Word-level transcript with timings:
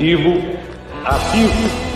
competitivo, 0.00 0.40
ativo. 1.04 1.90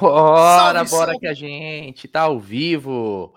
Bora, 0.00 0.78
salve, 0.78 0.90
bora 0.90 1.12
salve. 1.12 1.18
que 1.18 1.26
a 1.26 1.34
gente 1.34 2.08
tá 2.08 2.22
ao 2.22 2.40
vivo. 2.40 3.34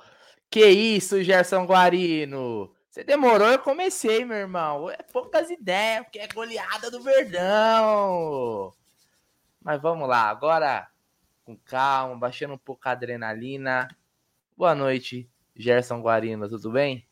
Que 0.49 0.65
isso, 0.67 1.21
Gerson 1.21 1.65
Guarino? 1.65 2.71
Você 2.93 3.03
demorou, 3.03 3.47
eu 3.47 3.57
comecei, 3.57 4.23
meu 4.23 4.37
irmão. 4.37 4.87
É 4.87 4.97
poucas 4.97 5.49
ideias, 5.49 6.03
porque 6.03 6.19
é 6.19 6.27
goleada 6.27 6.91
do 6.91 7.01
Verdão. 7.01 8.71
Mas 9.59 9.81
vamos 9.81 10.07
lá, 10.07 10.29
agora 10.29 10.87
com 11.43 11.57
calma, 11.57 12.15
baixando 12.15 12.53
um 12.53 12.57
pouco 12.57 12.87
a 12.87 12.91
adrenalina. 12.91 13.87
Boa 14.55 14.75
noite, 14.75 15.27
Gerson 15.55 16.01
Guarino, 16.01 16.47
tudo 16.47 16.69
bem? 16.69 17.03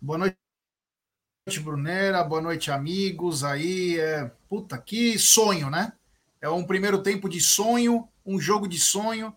Boa 0.00 0.18
noite, 0.18 1.60
Brunera. 1.62 2.24
Boa 2.24 2.42
noite, 2.42 2.72
amigos. 2.72 3.44
Aí, 3.44 4.00
é... 4.00 4.24
puta, 4.48 4.76
que 4.76 5.16
sonho, 5.16 5.70
né? 5.70 5.92
É 6.40 6.48
um 6.48 6.66
primeiro 6.66 7.00
tempo 7.00 7.28
de 7.28 7.40
sonho, 7.40 8.08
um 8.26 8.40
jogo 8.40 8.66
de 8.66 8.80
sonho. 8.80 9.32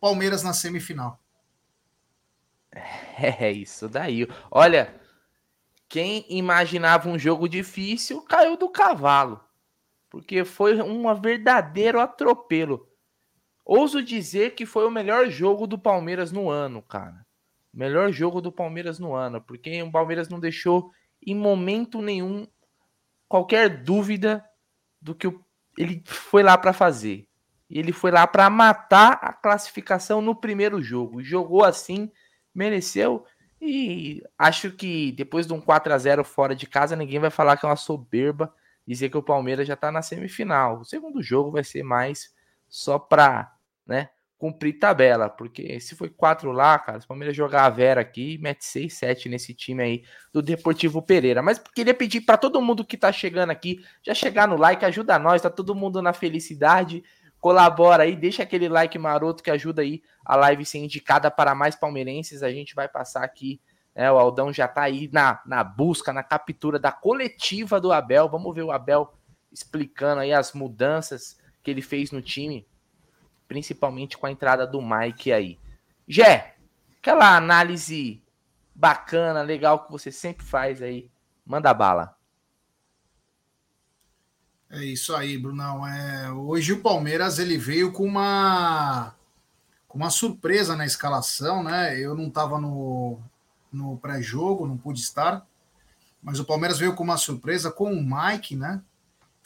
Palmeiras 0.00 0.42
na 0.42 0.52
semifinal. 0.52 1.19
É 3.40 3.50
isso 3.50 3.88
daí. 3.88 4.26
Olha, 4.50 4.94
quem 5.88 6.24
imaginava 6.28 7.08
um 7.08 7.18
jogo 7.18 7.48
difícil 7.48 8.22
caiu 8.22 8.56
do 8.56 8.68
cavalo. 8.68 9.40
Porque 10.08 10.44
foi 10.44 10.80
um 10.80 11.14
verdadeiro 11.14 12.00
atropelo. 12.00 12.88
Ouso 13.64 14.02
dizer 14.02 14.54
que 14.54 14.66
foi 14.66 14.86
o 14.86 14.90
melhor 14.90 15.28
jogo 15.28 15.66
do 15.66 15.78
Palmeiras 15.78 16.32
no 16.32 16.50
ano, 16.50 16.82
cara. 16.82 17.24
Melhor 17.72 18.10
jogo 18.10 18.40
do 18.40 18.50
Palmeiras 18.50 18.98
no 18.98 19.14
ano. 19.14 19.40
Porque 19.40 19.82
o 19.82 19.90
Palmeiras 19.90 20.28
não 20.28 20.40
deixou 20.40 20.90
em 21.24 21.34
momento 21.34 22.00
nenhum 22.00 22.46
qualquer 23.28 23.68
dúvida 23.82 24.44
do 25.00 25.14
que 25.14 25.32
ele 25.78 26.02
foi 26.04 26.42
lá 26.42 26.58
para 26.58 26.72
fazer. 26.72 27.28
Ele 27.68 27.92
foi 27.92 28.10
lá 28.10 28.26
para 28.26 28.50
matar 28.50 29.18
a 29.22 29.32
classificação 29.32 30.20
no 30.20 30.34
primeiro 30.34 30.82
jogo. 30.82 31.22
Jogou 31.22 31.64
assim, 31.64 32.10
mereceu. 32.54 33.24
E 33.60 34.22
acho 34.38 34.70
que 34.70 35.12
depois 35.12 35.46
de 35.46 35.52
um 35.52 35.60
4 35.60 35.92
a 35.92 35.98
0 35.98 36.24
fora 36.24 36.54
de 36.54 36.66
casa, 36.66 36.96
ninguém 36.96 37.18
vai 37.18 37.30
falar 37.30 37.56
que 37.56 37.66
é 37.66 37.68
uma 37.68 37.76
soberba 37.76 38.52
dizer 38.86 39.10
que 39.10 39.18
o 39.18 39.22
Palmeiras 39.22 39.68
já 39.68 39.74
está 39.74 39.92
na 39.92 40.02
semifinal. 40.02 40.80
O 40.80 40.84
segundo 40.84 41.22
jogo 41.22 41.52
vai 41.52 41.62
ser 41.62 41.82
mais 41.82 42.34
só 42.68 42.98
para, 42.98 43.52
né, 43.86 44.08
cumprir 44.40 44.78
tabela, 44.78 45.28
porque 45.28 45.78
se 45.80 45.94
foi 45.94 46.08
quatro 46.08 46.50
lá, 46.50 46.78
cara, 46.78 46.98
o 46.98 47.06
Palmeiras 47.06 47.36
jogar 47.36 47.66
a 47.66 47.68
Vera 47.68 48.00
aqui, 48.00 48.38
mete 48.38 48.64
6, 48.64 48.94
7 48.94 49.28
nesse 49.28 49.52
time 49.52 49.82
aí 49.82 50.04
do 50.32 50.40
Deportivo 50.40 51.02
Pereira. 51.02 51.42
Mas 51.42 51.58
queria 51.58 51.92
pedir 51.92 52.22
para 52.22 52.38
todo 52.38 52.62
mundo 52.62 52.82
que 52.82 52.96
tá 52.96 53.12
chegando 53.12 53.50
aqui, 53.50 53.84
já 54.02 54.14
chegar 54.14 54.48
no 54.48 54.56
like, 54.56 54.82
ajuda 54.82 55.18
nós, 55.18 55.42
tá 55.42 55.50
todo 55.50 55.74
mundo 55.74 56.00
na 56.00 56.14
felicidade, 56.14 57.04
colabora 57.40 58.02
aí, 58.02 58.14
deixa 58.14 58.42
aquele 58.42 58.68
like 58.68 58.98
maroto 58.98 59.42
que 59.42 59.50
ajuda 59.50 59.82
aí 59.82 60.02
a 60.24 60.36
live 60.36 60.64
ser 60.64 60.78
indicada 60.78 61.30
para 61.30 61.54
mais 61.54 61.74
palmeirenses. 61.74 62.42
A 62.42 62.50
gente 62.50 62.74
vai 62.74 62.88
passar 62.88 63.24
aqui, 63.24 63.60
né, 63.94 64.10
o 64.10 64.18
Aldão 64.18 64.52
já 64.52 64.68
tá 64.68 64.82
aí 64.82 65.08
na, 65.12 65.40
na 65.46 65.64
busca, 65.64 66.12
na 66.12 66.22
captura 66.22 66.78
da 66.78 66.92
coletiva 66.92 67.80
do 67.80 67.92
Abel. 67.92 68.28
Vamos 68.28 68.54
ver 68.54 68.62
o 68.62 68.70
Abel 68.70 69.14
explicando 69.50 70.20
aí 70.20 70.32
as 70.32 70.52
mudanças 70.52 71.38
que 71.62 71.70
ele 71.70 71.82
fez 71.82 72.12
no 72.12 72.22
time 72.22 72.66
principalmente 73.50 74.16
com 74.16 74.26
a 74.26 74.30
entrada 74.30 74.64
do 74.64 74.80
Mike 74.80 75.32
aí. 75.32 75.58
Jé, 76.06 76.54
aquela 76.96 77.36
análise 77.36 78.22
bacana, 78.72 79.42
legal 79.42 79.84
que 79.84 79.90
você 79.90 80.12
sempre 80.12 80.46
faz 80.46 80.80
aí, 80.80 81.10
manda 81.44 81.74
bala. 81.74 82.16
É 84.72 84.84
isso 84.84 85.16
aí, 85.16 85.36
Brunão. 85.36 85.84
É, 85.84 86.30
hoje 86.30 86.72
o 86.72 86.80
Palmeiras 86.80 87.40
ele 87.40 87.58
veio 87.58 87.90
com 87.90 88.04
uma 88.04 89.12
com 89.88 89.98
uma 89.98 90.10
surpresa 90.10 90.76
na 90.76 90.86
escalação, 90.86 91.64
né? 91.64 91.98
Eu 91.98 92.14
não 92.14 92.28
estava 92.28 92.60
no, 92.60 93.18
no 93.72 93.96
pré-jogo, 93.98 94.68
não 94.68 94.78
pude 94.78 95.00
estar, 95.00 95.44
mas 96.22 96.38
o 96.38 96.44
Palmeiras 96.44 96.78
veio 96.78 96.94
com 96.94 97.02
uma 97.02 97.16
surpresa 97.16 97.72
com 97.72 97.92
o 97.92 98.00
Mike, 98.00 98.54
né? 98.54 98.80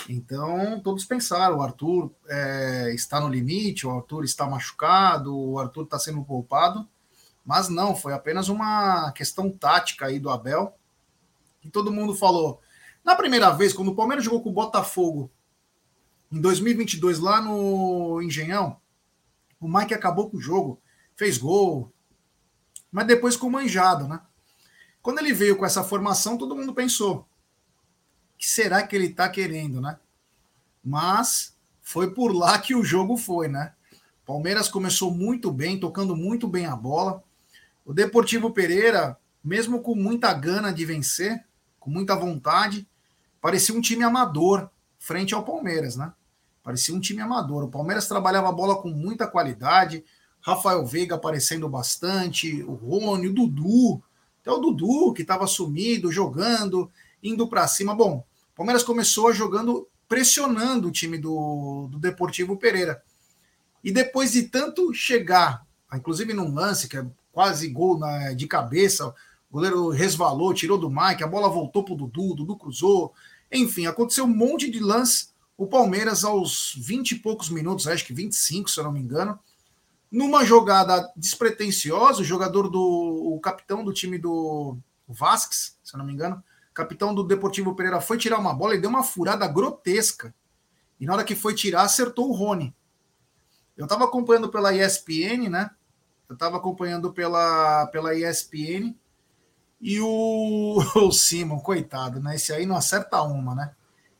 Então, 0.07 0.79
todos 0.81 1.07
pensaram: 1.07 1.57
o 1.57 1.63
Arthur 1.63 2.13
é, 2.29 2.93
está 2.95 3.19
no 3.19 3.31
limite, 3.31 3.87
o 3.87 3.91
Arthur 3.97 4.25
está 4.25 4.47
machucado, 4.47 5.35
o 5.35 5.59
Arthur 5.59 5.85
está 5.85 5.99
sendo 5.99 6.23
poupado. 6.23 6.87
Mas 7.43 7.71
não, 7.71 7.97
foi 7.97 8.13
apenas 8.13 8.51
uma 8.51 9.11
questão 9.13 9.51
tática 9.51 10.07
aí 10.07 10.21
do 10.21 10.29
Abel. 10.29 10.77
E 11.63 11.71
todo 11.71 11.93
mundo 11.93 12.15
falou. 12.15 12.61
Na 13.05 13.15
primeira 13.15 13.51
vez, 13.51 13.73
quando 13.73 13.89
o 13.89 13.95
Palmeiras 13.95 14.25
jogou 14.25 14.43
com 14.43 14.51
o 14.51 14.55
Botafogo, 14.55 15.31
em 16.33 16.41
2022, 16.41 17.19
lá 17.19 17.41
no 17.41 18.23
Engenhão, 18.23 18.81
o 19.61 19.69
Mike 19.69 19.93
acabou 19.93 20.31
com 20.31 20.39
o 20.39 20.41
jogo, 20.41 20.81
fez 21.15 21.37
gol, 21.37 21.93
mas 22.91 23.07
depois 23.07 23.35
ficou 23.35 23.51
manjado, 23.51 24.09
né? 24.09 24.21
Quando 25.03 25.19
ele 25.19 25.35
veio 25.35 25.57
com 25.57 25.67
essa 25.67 25.85
formação, 25.85 26.39
todo 26.39 26.57
mundo 26.57 26.73
pensou: 26.73 27.29
que 28.39 28.49
será 28.49 28.87
que 28.87 28.97
ele 28.97 29.07
está 29.07 29.29
querendo, 29.29 29.81
né? 29.81 29.99
Mas 30.83 31.55
foi 31.83 32.15
por 32.15 32.35
lá 32.35 32.59
que 32.59 32.75
o 32.75 32.83
jogo 32.83 33.17
foi, 33.17 33.49
né? 33.49 33.75
Palmeiras 34.25 34.69
começou 34.69 35.11
muito 35.11 35.53
bem, 35.53 35.79
tocando 35.79 36.17
muito 36.17 36.49
bem 36.49 36.65
a 36.65 36.75
bola. 36.75 37.23
O 37.85 37.93
Deportivo 37.93 38.51
Pereira, 38.51 39.19
mesmo 39.43 39.83
com 39.83 39.95
muita 39.95 40.33
gana 40.33 40.73
de 40.73 40.85
vencer, 40.87 41.45
com 41.79 41.91
muita 41.91 42.17
vontade, 42.17 42.89
parecia 43.45 43.75
um 43.75 43.81
time 43.83 44.03
amador 44.03 44.71
frente 44.99 45.35
ao 45.35 45.45
Palmeiras, 45.45 45.97
né? 45.97 46.11
Parecia 46.63 46.95
um 46.95 46.99
time 46.99 47.21
amador. 47.21 47.65
O 47.65 47.71
Palmeiras 47.71 48.09
trabalhava 48.09 48.49
a 48.49 48.53
bola 48.53 48.81
com 48.81 48.89
muita 48.89 49.27
qualidade. 49.27 50.03
Rafael 50.41 50.87
Veiga 50.87 51.17
aparecendo 51.17 51.69
bastante, 51.69 52.63
o 52.63 52.73
Rony, 52.73 53.29
o 53.29 53.35
Dudu, 53.35 54.03
até 54.41 54.51
o 54.51 54.57
Dudu 54.57 55.13
que 55.13 55.21
estava 55.21 55.47
sumido, 55.47 56.11
jogando, 56.11 56.91
indo 57.23 57.47
para 57.47 57.69
cima. 57.69 57.95
Bom, 57.95 58.25
o 58.55 58.57
Palmeiras 58.57 58.83
começou 58.83 59.31
jogando, 59.31 59.87
pressionando 60.09 60.89
o 60.89 60.93
time 60.93 61.19
do, 61.19 61.87
do 61.91 61.99
Deportivo 61.99 62.57
Pereira. 62.57 63.03
E 63.85 63.93
depois 63.93 64.33
de 64.33 64.45
tanto 64.45 64.95
chegar, 64.95 65.67
inclusive 65.93 66.33
num 66.33 66.55
lance 66.55 66.89
que 66.89 66.97
é 66.97 67.07
quase 67.31 67.69
gol 67.69 67.99
na, 67.99 68.33
de 68.33 68.47
cabeça, 68.47 69.15
o 69.55 69.59
goleiro 69.59 69.89
resvalou, 69.91 70.53
tirou 70.53 70.77
do 70.77 70.91
Mike, 70.91 71.23
a 71.23 71.29
bola 71.29 71.49
voltou 71.49 71.85
para 71.85 71.95
o 71.95 71.97
Dudu, 71.97 72.33
o 72.33 72.35
Dudu 72.35 72.57
cruzou. 72.57 73.15
Enfim, 73.55 73.87
aconteceu 73.87 74.25
um 74.25 74.37
monte 74.37 74.69
de 74.69 74.81
lance. 74.81 75.29
O 75.57 75.69
Palmeiras, 75.69 76.25
aos 76.25 76.75
20 76.77 77.13
e 77.13 77.19
poucos 77.21 77.49
minutos, 77.49 77.87
acho 77.87 78.05
que 78.05 78.13
25, 78.13 78.69
se 78.69 78.81
eu 78.81 78.85
não 78.85 78.91
me 78.91 78.99
engano, 78.99 79.39
numa 80.11 80.45
jogada 80.45 81.09
despretensiosa, 81.17 82.21
o 82.21 82.25
jogador 82.25 82.69
do. 82.69 82.81
o 82.81 83.39
capitão 83.41 83.85
do 83.85 83.93
time 83.93 84.19
do 84.19 84.77
Vasques, 85.07 85.79
se 85.85 85.95
eu 85.95 85.99
não 85.99 86.05
me 86.05 86.13
engano, 86.13 86.43
capitão 86.75 87.15
do 87.15 87.23
Deportivo 87.23 87.77
Pereira 87.77 88.01
foi 88.01 88.19
tirar 88.19 88.39
uma 88.39 88.53
bola 88.53 88.75
e 88.75 88.81
deu 88.81 88.91
uma 88.91 89.05
furada 89.05 89.47
grotesca. 89.47 90.35
E 90.99 91.07
na 91.07 91.13
hora 91.13 91.25
que 91.25 91.37
foi 91.37 91.55
tirar, 91.55 91.83
acertou 91.83 92.29
o 92.29 92.33
Rony. 92.33 92.75
Eu 93.77 93.85
estava 93.85 94.05
acompanhando 94.05 94.49
pela 94.49 94.75
ESPN, 94.75 95.49
né? 95.49 95.71
Eu 96.29 96.35
estava 96.35 96.57
acompanhando 96.57 97.13
pela, 97.13 97.87
pela 97.87 98.15
ESPN. 98.15 98.97
E 99.85 100.01
o, 100.01 100.83
o 100.97 101.13
Simon, 101.13 101.61
coitado, 101.61 102.19
né? 102.19 102.37
Esse 102.37 102.55
aí 102.55 102.65
não 102.65 102.75
acerta 102.75 103.21
uma, 103.21 103.55
né? 103.55 103.75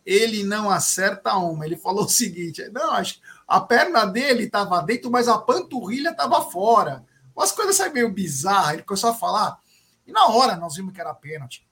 Ele 0.05 0.45
não 0.45 0.69
acerta 0.69 1.35
uma. 1.39 1.65
Ele 1.65 1.77
falou 1.77 2.05
o 2.05 2.09
seguinte: 2.09 2.63
não, 2.71 2.93
acho 2.93 3.19
a 3.49 3.61
perna 3.61 4.05
dele 4.05 4.45
estava 4.45 4.81
dentro, 4.83 5.11
mas 5.11 5.27
a 5.27 5.39
panturrilha 5.39 6.11
estava 6.11 6.43
fora. 6.43 7.03
As 7.37 7.51
coisas 7.51 7.77
saem 7.77 7.95
meio 7.95 8.11
bizarras. 8.11 8.75
Ele 8.75 8.83
começou 8.83 9.11
a 9.11 9.15
falar. 9.15 9.59
E 10.07 10.13
na 10.13 10.27
hora 10.27 10.55
nós 10.57 10.77
vimos 10.77 10.93
que 10.93 11.01
era 11.01 11.15
pênalti. 11.15 11.67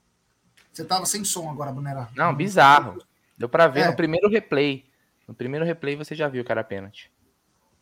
Você 0.72 0.84
tava 0.84 1.04
sem 1.04 1.22
som 1.22 1.50
agora, 1.50 1.70
Bonera. 1.70 2.08
Não, 2.16 2.34
bizarro. 2.34 2.98
Deu 3.36 3.48
para 3.48 3.68
ver 3.68 3.80
é. 3.80 3.88
no 3.88 3.96
primeiro 3.96 4.28
replay. 4.28 4.86
No 5.28 5.34
primeiro 5.34 5.66
replay 5.66 5.96
você 5.96 6.14
já 6.14 6.28
viu 6.28 6.44
que 6.44 6.50
era 6.50 6.64
pênalti. 6.64 7.10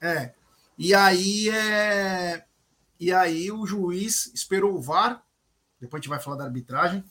É. 0.00 0.32
E 0.76 0.92
aí 0.92 1.48
é. 1.50 2.44
E 2.98 3.12
aí 3.12 3.50
o 3.52 3.64
juiz 3.64 4.26
esperou 4.34 4.74
o 4.74 4.80
VAR. 4.80 5.22
Depois 5.80 6.00
a 6.00 6.02
gente 6.02 6.10
vai 6.10 6.20
falar 6.20 6.36
da 6.36 6.44
arbitragem. 6.44 7.04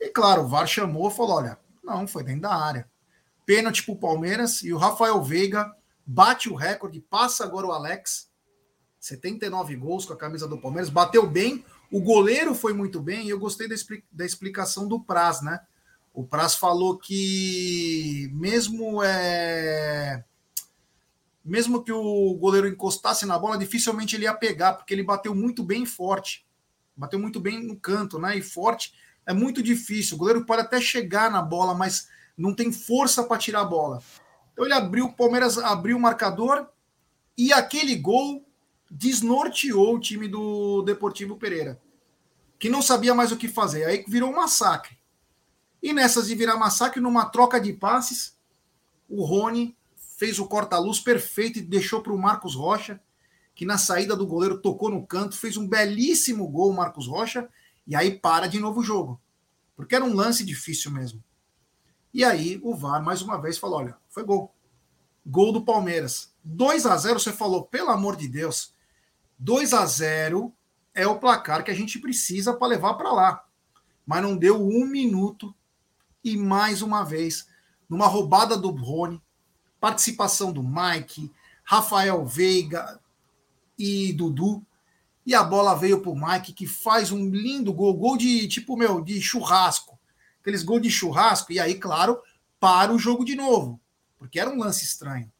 E 0.00 0.08
claro, 0.08 0.42
o 0.42 0.48
VAR 0.48 0.66
chamou 0.66 1.10
e 1.10 1.14
falou: 1.14 1.36
olha, 1.36 1.58
não, 1.82 2.06
foi 2.06 2.22
dentro 2.22 2.42
da 2.42 2.54
área. 2.54 2.88
Pênalti 3.44 3.82
pro 3.84 3.96
Palmeiras 3.96 4.62
e 4.62 4.72
o 4.72 4.78
Rafael 4.78 5.22
Veiga 5.22 5.74
bate 6.06 6.48
o 6.48 6.54
recorde, 6.54 7.00
passa 7.00 7.44
agora 7.44 7.66
o 7.66 7.72
Alex. 7.72 8.30
79 8.98 9.76
gols 9.76 10.04
com 10.04 10.12
a 10.12 10.16
camisa 10.16 10.46
do 10.46 10.60
Palmeiras, 10.60 10.90
bateu 10.90 11.26
bem. 11.26 11.64
O 11.90 12.00
goleiro 12.00 12.54
foi 12.54 12.72
muito 12.72 13.00
bem 13.00 13.26
e 13.26 13.30
eu 13.30 13.38
gostei 13.38 13.66
da, 13.66 13.74
da 14.12 14.24
explicação 14.24 14.86
do 14.86 15.00
Praz, 15.00 15.40
né? 15.40 15.60
O 16.12 16.24
Praz 16.24 16.54
falou 16.54 16.98
que 16.98 18.30
mesmo 18.32 19.02
é, 19.02 20.22
mesmo 21.44 21.82
que 21.82 21.92
o 21.92 22.34
goleiro 22.34 22.68
encostasse 22.68 23.24
na 23.26 23.38
bola, 23.38 23.58
dificilmente 23.58 24.16
ele 24.16 24.24
ia 24.24 24.34
pegar, 24.34 24.74
porque 24.74 24.92
ele 24.92 25.02
bateu 25.02 25.34
muito 25.34 25.64
bem 25.64 25.86
forte. 25.86 26.46
Bateu 26.96 27.18
muito 27.18 27.40
bem 27.40 27.62
no 27.62 27.76
canto, 27.76 28.18
né? 28.18 28.36
E 28.36 28.42
forte 28.42 28.94
é 29.26 29.32
muito 29.32 29.62
difícil. 29.62 30.16
O 30.16 30.18
goleiro 30.18 30.44
pode 30.44 30.62
até 30.62 30.80
chegar 30.80 31.30
na 31.30 31.42
bola, 31.42 31.74
mas 31.74 32.08
não 32.36 32.54
tem 32.54 32.72
força 32.72 33.22
para 33.24 33.38
tirar 33.38 33.60
a 33.60 33.64
bola. 33.64 34.02
Então 34.52 34.64
ele 34.64 34.74
abriu, 34.74 35.06
o 35.06 35.12
Palmeiras 35.12 35.58
abriu 35.58 35.96
o 35.96 36.00
marcador 36.00 36.68
e 37.36 37.52
aquele 37.52 37.96
gol 37.96 38.44
desnorteou 38.90 39.96
o 39.96 40.00
time 40.00 40.26
do 40.26 40.82
Deportivo 40.82 41.36
Pereira, 41.36 41.80
que 42.58 42.68
não 42.68 42.82
sabia 42.82 43.14
mais 43.14 43.30
o 43.30 43.36
que 43.36 43.48
fazer. 43.48 43.84
Aí 43.84 44.04
virou 44.06 44.30
um 44.30 44.36
massacre. 44.36 44.98
E 45.82 45.92
nessas 45.92 46.26
de 46.26 46.34
virar 46.34 46.56
massacre, 46.56 47.00
numa 47.00 47.26
troca 47.26 47.60
de 47.60 47.72
passes, 47.72 48.36
o 49.08 49.24
Rony 49.24 49.76
fez 50.18 50.38
o 50.38 50.46
corta-luz 50.46 51.00
perfeito 51.00 51.58
e 51.58 51.62
deixou 51.62 52.02
para 52.02 52.12
o 52.12 52.18
Marcos 52.18 52.54
Rocha, 52.54 53.00
que 53.60 53.66
na 53.66 53.76
saída 53.76 54.16
do 54.16 54.26
goleiro 54.26 54.56
tocou 54.56 54.88
no 54.88 55.06
canto, 55.06 55.36
fez 55.36 55.58
um 55.58 55.68
belíssimo 55.68 56.48
gol, 56.48 56.72
Marcos 56.72 57.06
Rocha, 57.06 57.46
e 57.86 57.94
aí 57.94 58.18
para 58.18 58.46
de 58.46 58.58
novo 58.58 58.80
o 58.80 58.82
jogo. 58.82 59.20
Porque 59.76 59.94
era 59.94 60.02
um 60.02 60.14
lance 60.14 60.42
difícil 60.46 60.90
mesmo. 60.90 61.22
E 62.14 62.24
aí 62.24 62.58
o 62.62 62.74
VAR 62.74 63.04
mais 63.04 63.20
uma 63.20 63.36
vez 63.36 63.58
falou: 63.58 63.80
olha, 63.80 63.98
foi 64.08 64.24
gol. 64.24 64.54
Gol 65.26 65.52
do 65.52 65.62
Palmeiras. 65.62 66.32
2 66.42 66.86
a 66.86 66.96
0 66.96 67.20
você 67.20 67.34
falou, 67.34 67.66
pelo 67.66 67.90
amor 67.90 68.16
de 68.16 68.28
Deus. 68.28 68.72
2 69.38 69.74
a 69.74 69.84
0 69.84 70.50
é 70.94 71.06
o 71.06 71.18
placar 71.18 71.62
que 71.62 71.70
a 71.70 71.74
gente 71.74 71.98
precisa 71.98 72.54
para 72.54 72.68
levar 72.68 72.94
para 72.94 73.12
lá. 73.12 73.44
Mas 74.06 74.22
não 74.22 74.38
deu 74.38 74.58
um 74.58 74.86
minuto. 74.86 75.54
E 76.24 76.34
mais 76.34 76.80
uma 76.80 77.04
vez, 77.04 77.46
numa 77.86 78.06
roubada 78.06 78.56
do 78.56 78.70
Rony, 78.70 79.22
participação 79.78 80.50
do 80.50 80.62
Mike, 80.62 81.30
Rafael 81.62 82.24
Veiga 82.24 82.98
e 83.80 84.12
Dudu. 84.12 84.62
E 85.24 85.34
a 85.34 85.42
bola 85.42 85.74
veio 85.74 86.00
para 86.00 86.10
o 86.10 86.14
Mike, 86.14 86.52
que 86.52 86.66
faz 86.66 87.10
um 87.10 87.30
lindo 87.30 87.72
gol, 87.72 87.94
gol 87.94 88.16
de 88.16 88.46
tipo, 88.46 88.76
meu, 88.76 89.00
de 89.00 89.20
churrasco. 89.22 89.98
Aqueles 90.40 90.62
gols 90.62 90.82
de 90.82 90.90
churrasco. 90.90 91.52
E 91.52 91.58
aí, 91.58 91.74
claro, 91.74 92.20
para 92.58 92.92
o 92.92 92.98
jogo 92.98 93.24
de 93.24 93.34
novo. 93.34 93.80
Porque 94.18 94.38
era 94.38 94.50
um 94.50 94.58
lance 94.58 94.84
estranho. 94.84 95.32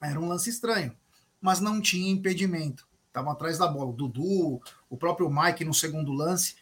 Era 0.00 0.20
um 0.20 0.28
lance 0.28 0.48
estranho. 0.48 0.96
Mas 1.40 1.60
não 1.60 1.80
tinha 1.80 2.12
impedimento. 2.12 2.86
Estavam 3.08 3.32
atrás 3.32 3.58
da 3.58 3.66
bola. 3.66 3.90
O 3.90 3.92
Dudu, 3.92 4.60
o 4.88 4.96
próprio 4.96 5.28
Mike 5.28 5.64
no 5.64 5.74
segundo 5.74 6.12
lance. 6.12 6.54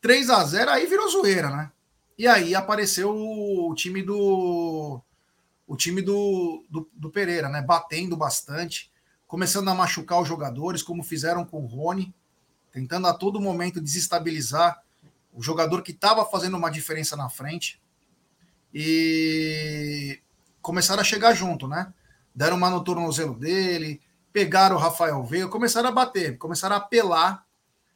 3 0.00 0.28
a 0.30 0.44
0 0.44 0.70
aí 0.70 0.86
virou 0.86 1.08
zoeira, 1.08 1.50
né? 1.50 1.72
E 2.18 2.26
aí 2.26 2.54
apareceu 2.54 3.14
o 3.14 3.74
time 3.74 4.02
do 4.02 5.00
o 5.66 5.76
time 5.76 6.00
do, 6.00 6.64
do, 6.70 6.88
do, 6.92 7.10
Pereira, 7.10 7.48
né? 7.48 7.60
Batendo 7.60 8.16
bastante, 8.16 8.90
começando 9.26 9.68
a 9.68 9.74
machucar 9.74 10.20
os 10.20 10.28
jogadores, 10.28 10.82
como 10.82 11.02
fizeram 11.02 11.44
com 11.44 11.62
o 11.62 11.66
Rony, 11.66 12.14
tentando 12.72 13.06
a 13.06 13.14
todo 13.14 13.40
momento 13.40 13.80
desestabilizar 13.80 14.82
o 15.32 15.42
jogador 15.42 15.82
que 15.82 15.92
estava 15.92 16.24
fazendo 16.24 16.56
uma 16.56 16.70
diferença 16.70 17.16
na 17.16 17.28
frente. 17.28 17.80
E 18.72 20.20
começaram 20.62 21.00
a 21.00 21.04
chegar 21.04 21.34
junto, 21.34 21.66
né? 21.66 21.92
Deram 22.34 22.56
uma 22.56 22.70
no 22.70 22.84
tornozelo 22.84 23.34
dele, 23.34 24.00
pegaram 24.32 24.76
o 24.76 24.78
Rafael 24.78 25.22
Veiga, 25.24 25.48
começaram 25.48 25.88
a 25.88 25.92
bater, 25.92 26.36
começaram 26.38 26.76
a 26.76 26.78
apelar, 26.78 27.46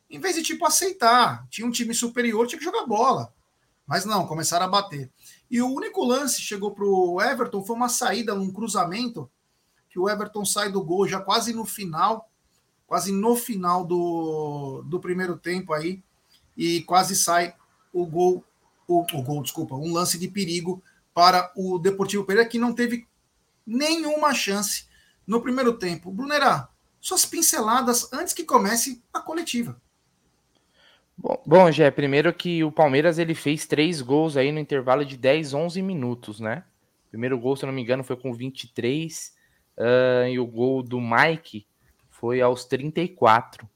em 0.08 0.18
vez 0.18 0.34
de 0.36 0.42
tipo 0.42 0.66
aceitar. 0.66 1.46
Tinha 1.48 1.66
um 1.66 1.70
time 1.70 1.94
superior, 1.94 2.46
tinha 2.46 2.58
que 2.58 2.64
jogar 2.64 2.86
bola. 2.86 3.32
Mas 3.86 4.04
não, 4.04 4.26
começaram 4.26 4.66
a 4.66 4.68
bater. 4.68 5.10
E 5.50 5.60
o 5.60 5.68
único 5.68 6.04
lance 6.04 6.40
chegou 6.40 6.70
para 6.70 6.84
o 6.84 7.20
Everton 7.20 7.64
foi 7.64 7.76
uma 7.76 7.88
saída, 7.88 8.34
um 8.34 8.52
cruzamento, 8.52 9.30
que 9.90 9.98
o 9.98 10.08
Everton 10.08 10.44
sai 10.44 10.70
do 10.70 10.82
gol 10.82 11.06
já 11.06 11.20
quase 11.20 11.52
no 11.52 11.66
final, 11.66 12.30
quase 12.86 13.12
no 13.12 13.34
final 13.36 13.84
do, 13.84 14.82
do 14.86 15.00
primeiro 15.00 15.36
tempo 15.36 15.74
aí, 15.74 16.02
e 16.56 16.82
quase 16.82 17.16
sai 17.16 17.54
o 17.92 18.06
gol, 18.06 18.44
o, 18.86 19.00
o 19.00 19.22
gol, 19.22 19.42
desculpa, 19.42 19.74
um 19.74 19.92
lance 19.92 20.16
de 20.18 20.28
perigo 20.28 20.82
para 21.12 21.52
o 21.56 21.78
Deportivo 21.78 22.24
Pereira, 22.24 22.48
que 22.48 22.58
não 22.58 22.72
teve 22.72 23.06
nenhuma 23.66 24.32
chance 24.32 24.86
no 25.26 25.42
primeiro 25.42 25.72
tempo. 25.72 26.10
Brunerá, 26.10 26.68
suas 27.00 27.26
pinceladas 27.26 28.12
antes 28.12 28.32
que 28.32 28.44
comece 28.44 29.02
a 29.12 29.20
coletiva. 29.20 29.80
Bom, 31.16 31.42
bom, 31.44 31.70
Gé, 31.70 31.90
primeiro 31.90 32.32
que 32.32 32.62
o 32.62 32.72
Palmeiras 32.72 33.18
ele 33.18 33.34
fez 33.34 33.66
três 33.66 34.00
gols 34.00 34.36
aí 34.36 34.52
no 34.52 34.58
intervalo 34.58 35.04
de 35.04 35.16
10, 35.16 35.52
11 35.52 35.82
minutos, 35.82 36.40
né? 36.40 36.64
Primeiro 37.10 37.38
gol, 37.38 37.56
se 37.56 37.64
eu 37.64 37.66
não 37.66 37.74
me 37.74 37.82
engano, 37.82 38.04
foi 38.04 38.16
com 38.16 38.32
23 38.32 39.34
uh, 39.80 40.28
e 40.28 40.38
o 40.38 40.46
gol 40.46 40.82
do 40.82 41.00
Mike 41.00 41.66
foi 42.08 42.40
aos 42.40 42.64
34, 42.64 43.68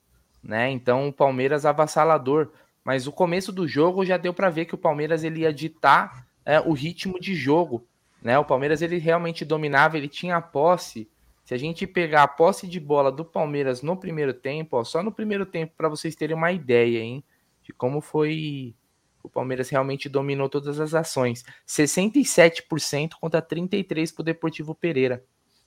né? 0.42 0.70
Então 0.70 1.08
o 1.08 1.12
Palmeiras 1.12 1.64
avassalador, 1.64 2.50
mas 2.84 3.06
o 3.06 3.12
começo 3.12 3.50
do 3.50 3.66
jogo 3.66 4.04
já 4.04 4.16
deu 4.16 4.34
para 4.34 4.50
ver 4.50 4.66
que 4.66 4.74
o 4.74 4.78
Palmeiras 4.78 5.24
ele 5.24 5.40
ia 5.40 5.52
ditar 5.52 6.26
uh, 6.46 6.68
o 6.68 6.72
ritmo 6.72 7.18
de 7.18 7.34
jogo, 7.34 7.86
né? 8.22 8.38
O 8.38 8.44
Palmeiras 8.44 8.82
ele 8.82 8.98
realmente 8.98 9.44
dominava, 9.44 9.96
ele 9.96 10.08
tinha 10.08 10.36
a 10.36 10.42
posse. 10.42 11.10
Se 11.44 11.54
a 11.54 11.58
gente 11.58 11.86
pegar 11.86 12.22
a 12.22 12.28
posse 12.28 12.66
de 12.66 12.80
bola 12.80 13.10
do 13.10 13.24
Palmeiras 13.24 13.82
no 13.82 13.96
primeiro 13.96 14.32
tempo, 14.32 14.76
ó, 14.78 14.84
só 14.84 15.02
no 15.02 15.12
primeiro 15.12 15.44
tempo 15.44 15.74
para 15.76 15.88
vocês 15.88 16.14
terem 16.14 16.36
uma 16.36 16.52
ideia, 16.52 17.00
hein? 17.00 17.24
de 17.64 17.72
como 17.72 18.00
foi 18.00 18.74
o 19.22 19.28
Palmeiras 19.28 19.70
realmente 19.70 20.06
dominou 20.06 20.50
todas 20.50 20.78
as 20.78 20.92
ações. 20.92 21.42
67% 21.66 23.12
contra 23.18 23.40
33 23.40 24.12
para 24.12 24.20
o 24.20 24.24
Deportivo 24.24 24.74
Pereira, 24.74 25.24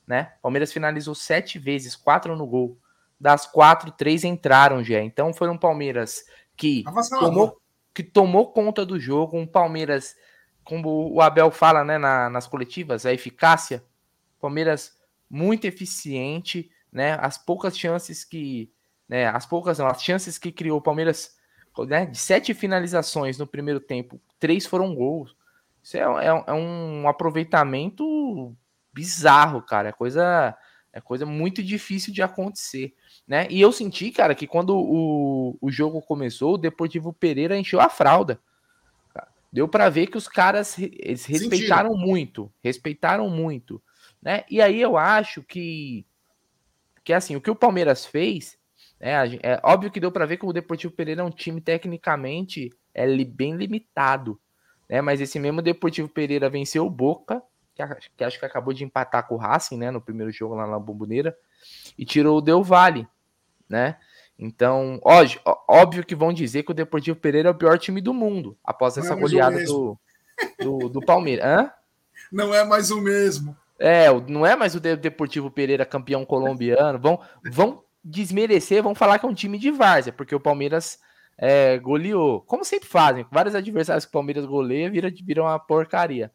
né? 0.08 0.34
Palmeiras 0.42 0.72
finalizou 0.72 1.14
sete 1.14 1.60
vezes, 1.60 1.96
quatro 1.96 2.36
no 2.36 2.48
gol. 2.48 2.80
Das 3.20 3.46
quatro, 3.46 3.92
três 3.92 4.24
entraram 4.24 4.84
já. 4.84 5.02
Então 5.02 5.34
foi 5.34 5.50
um 5.50 5.58
Palmeiras 5.58 6.24
que 6.56 6.84
tomou, 7.20 7.62
que 7.94 8.04
tomou 8.04 8.52
conta 8.52 8.86
do 8.86 9.00
jogo, 9.00 9.38
um 9.38 9.46
Palmeiras, 9.46 10.16
como 10.64 11.12
o 11.14 11.22
Abel 11.22 11.52
fala, 11.52 11.84
né, 11.84 11.98
na, 11.98 12.30
nas 12.30 12.48
coletivas, 12.48 13.06
a 13.06 13.14
eficácia. 13.14 13.84
Palmeiras 14.40 14.98
muito 15.30 15.66
eficiente, 15.66 16.72
né? 16.92 17.18
As 17.20 17.38
poucas 17.38 17.78
chances 17.78 18.24
que, 18.24 18.72
né? 19.10 19.28
As 19.28 19.46
poucas, 19.46 19.80
não, 19.80 19.88
as 19.88 20.02
chances 20.02 20.38
que 20.38 20.52
criou 20.52 20.78
o 20.78 20.82
Palmeiras 20.82 21.36
né, 21.86 22.06
de 22.06 22.18
sete 22.18 22.54
finalizações 22.54 23.38
no 23.38 23.46
primeiro 23.46 23.80
tempo, 23.80 24.20
três 24.40 24.66
foram 24.66 24.96
gols. 24.96 25.36
Isso 25.84 25.98
é, 25.98 26.02
é, 26.02 26.44
é, 26.48 26.54
um 26.54 27.08
aproveitamento 27.08 28.56
bizarro, 28.98 29.62
cara. 29.62 29.90
É 29.90 29.92
coisa, 29.92 30.58
é 30.92 31.00
coisa 31.00 31.26
muito 31.26 31.62
difícil 31.62 32.12
de 32.12 32.24
acontecer. 32.24 32.96
Né? 33.28 33.46
E 33.50 33.62
eu 33.62 33.72
senti, 33.72 34.10
cara, 34.10 34.34
que 34.34 34.48
quando 34.48 34.76
o, 34.76 35.56
o 35.62 35.72
jogo 35.72 36.02
começou, 36.02 36.56
o 36.56 36.58
Deportivo 36.58 37.14
Pereira 37.14 37.58
encheu 37.58 37.80
a 37.80 37.90
fralda. 37.90 38.40
Deu 39.54 39.68
para 39.68 39.90
ver 39.90 40.08
que 40.08 40.18
os 40.18 40.28
caras 40.28 40.78
eles 40.78 41.26
respeitaram 41.26 41.96
muito, 41.96 42.52
respeitaram 42.62 43.30
muito, 43.30 43.82
né? 44.22 44.44
E 44.52 44.62
aí 44.62 44.82
eu 44.82 44.98
acho 44.98 45.42
que 45.42 46.06
que 47.04 47.14
assim, 47.14 47.38
o 47.38 47.42
que 47.42 47.50
o 47.50 47.56
Palmeiras 47.56 48.06
fez 48.06 48.58
é, 49.00 49.14
é 49.42 49.62
óbvio 49.64 49.90
que 49.90 50.02
deu 50.02 50.12
para 50.12 50.26
ver 50.26 50.36
que 50.36 50.46
o 50.46 50.52
Deportivo 50.52 50.94
Pereira 50.94 51.22
é 51.22 51.24
um 51.24 51.32
time 51.32 51.62
tecnicamente 51.62 52.74
é 52.94 53.08
bem 53.24 53.56
limitado, 53.56 54.38
né? 54.90 55.02
Mas 55.02 55.22
esse 55.22 55.40
mesmo 55.40 55.62
Deportivo 55.62 56.10
Pereira 56.10 56.50
venceu 56.50 56.86
o 56.86 56.90
Boca, 56.90 57.42
que, 58.16 58.24
acho 58.24 58.40
que 58.40 58.46
acabou 58.46 58.74
de 58.74 58.84
empatar 58.84 59.28
com 59.28 59.36
o 59.36 59.38
Racing, 59.38 59.78
né? 59.78 59.92
No 59.92 60.02
primeiro 60.02 60.32
jogo 60.32 60.56
lá 60.56 60.66
na 60.66 60.80
Bomboneira, 60.80 61.38
e 61.98 62.06
tirou 62.06 62.38
o 62.38 62.42
Del 62.42 62.64
Valle, 62.64 63.08
né? 63.70 63.98
Então, 64.40 65.00
óbvio, 65.04 65.42
óbvio 65.68 66.06
que 66.06 66.16
vão 66.16 66.32
dizer 66.32 66.64
que 66.64 66.72
o 66.72 66.76
Deportivo 66.76 67.18
Pereira 67.18 67.50
é 67.50 67.52
o 67.52 67.56
pior 67.56 67.78
time 67.80 68.00
do 68.00 68.14
mundo 68.14 68.58
após 68.64 68.96
Não 68.96 69.04
essa 69.04 69.14
é 69.14 69.20
goleada 69.20 69.64
do, 69.64 69.98
do, 70.60 70.90
do 70.90 71.02
Palmeiras. 71.02 71.46
Hã? 71.46 71.72
Não 72.32 72.54
é 72.54 72.64
mais 72.64 72.92
o 72.92 73.02
mesmo. 73.02 73.58
É, 73.80 74.08
não 74.28 74.46
é 74.46 74.56
mais 74.56 74.76
o 74.76 74.80
Deportivo 74.80 75.50
Pereira 75.50 75.86
campeão 75.86 76.24
colombiano. 76.24 77.00
Vão, 77.00 77.20
vão 77.52 77.84
desmerecer, 78.04 78.84
vão 78.84 78.94
falar 78.96 79.18
que 79.18 79.26
é 79.26 79.30
um 79.30 79.34
time 79.34 79.58
de 79.58 79.72
várzea, 79.72 80.14
porque 80.14 80.36
o 80.36 80.40
Palmeiras 80.40 81.00
é, 81.38 81.78
goleou. 81.78 82.42
Como 82.42 82.64
sempre 82.64 82.88
fazem, 82.88 83.26
vários 83.32 83.56
adversários 83.56 84.06
que 84.06 84.10
o 84.10 84.14
Palmeiras 84.14 84.46
goleia 84.46 84.90
viram 84.90 85.10
vira 85.24 85.44
uma 85.44 85.60
porcaria. 85.60 86.32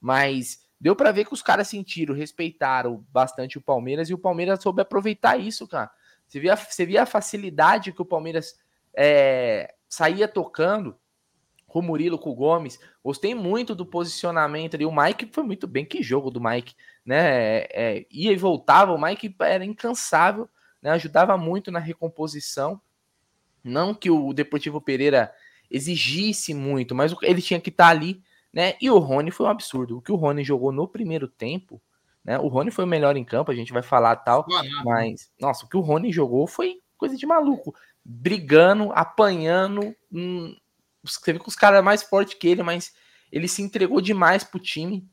Mas 0.00 0.60
deu 0.80 0.96
para 0.96 1.12
ver 1.12 1.26
que 1.26 1.34
os 1.34 1.42
caras 1.42 1.68
sentiram, 1.68 2.14
respeitaram 2.14 3.04
bastante 3.12 3.58
o 3.58 3.60
Palmeiras 3.60 4.08
e 4.08 4.14
o 4.14 4.18
Palmeiras 4.18 4.62
soube 4.62 4.82
aproveitar 4.82 5.36
isso, 5.36 5.68
cara. 5.68 5.90
Você 6.26 6.40
via, 6.40 6.56
você 6.56 6.86
via 6.86 7.02
a 7.02 7.06
facilidade 7.06 7.92
que 7.92 8.02
o 8.02 8.06
Palmeiras 8.06 8.58
é, 8.94 9.74
saía 9.88 10.26
tocando 10.26 10.96
com 11.66 11.80
o 11.80 11.82
Murilo, 11.82 12.18
com 12.18 12.30
o 12.30 12.34
Gomes. 12.34 12.78
Gostei 13.04 13.34
muito 13.34 13.74
do 13.74 13.84
posicionamento 13.84 14.74
ali. 14.74 14.86
O 14.86 14.94
Mike 14.94 15.30
foi 15.32 15.42
muito 15.42 15.66
bem. 15.66 15.84
Que 15.84 16.02
jogo 16.02 16.30
do 16.30 16.40
Mike, 16.40 16.74
né? 17.04 17.18
É, 17.18 17.68
é 17.72 18.06
ia 18.10 18.32
e 18.32 18.36
voltava. 18.36 18.92
O 18.92 19.00
Mike 19.00 19.34
era 19.40 19.64
incansável 19.64 20.48
né, 20.82 20.90
ajudava 20.90 21.36
muito 21.36 21.70
na 21.70 21.78
recomposição. 21.78 22.80
Não 23.62 23.94
que 23.94 24.10
o 24.10 24.32
Deportivo 24.32 24.80
Pereira 24.80 25.32
exigisse 25.70 26.54
muito, 26.54 26.94
mas 26.94 27.14
ele 27.22 27.42
tinha 27.42 27.60
que 27.60 27.70
estar 27.70 27.84
tá 27.84 27.90
ali, 27.90 28.22
né? 28.52 28.74
E 28.80 28.90
o 28.90 28.98
Rony 28.98 29.30
foi 29.30 29.46
um 29.46 29.50
absurdo. 29.50 29.98
O 29.98 30.02
que 30.02 30.12
o 30.12 30.16
Rony 30.16 30.44
jogou 30.44 30.72
no 30.72 30.88
primeiro 30.88 31.28
tempo, 31.28 31.80
né? 32.24 32.38
O 32.38 32.48
Rony 32.48 32.70
foi 32.70 32.84
o 32.84 32.88
melhor 32.88 33.16
em 33.16 33.24
campo, 33.24 33.50
a 33.50 33.54
gente 33.54 33.72
vai 33.72 33.82
falar 33.82 34.16
tal, 34.16 34.46
mas 34.84 35.30
nossa, 35.40 35.64
o 35.64 35.68
que 35.68 35.76
o 35.76 35.80
Rony 35.80 36.12
jogou 36.12 36.46
foi 36.46 36.80
coisa 36.96 37.16
de 37.16 37.26
maluco, 37.26 37.74
brigando, 38.04 38.92
apanhando, 38.92 39.94
hum, 40.12 40.54
você 41.02 41.32
vê 41.32 41.38
com 41.38 41.48
os 41.48 41.56
caras 41.56 41.82
mais 41.82 42.02
fortes 42.02 42.34
que 42.34 42.46
ele, 42.46 42.62
mas 42.62 42.94
ele 43.32 43.48
se 43.48 43.62
entregou 43.62 44.00
demais 44.00 44.44
pro 44.44 44.60
time, 44.60 45.08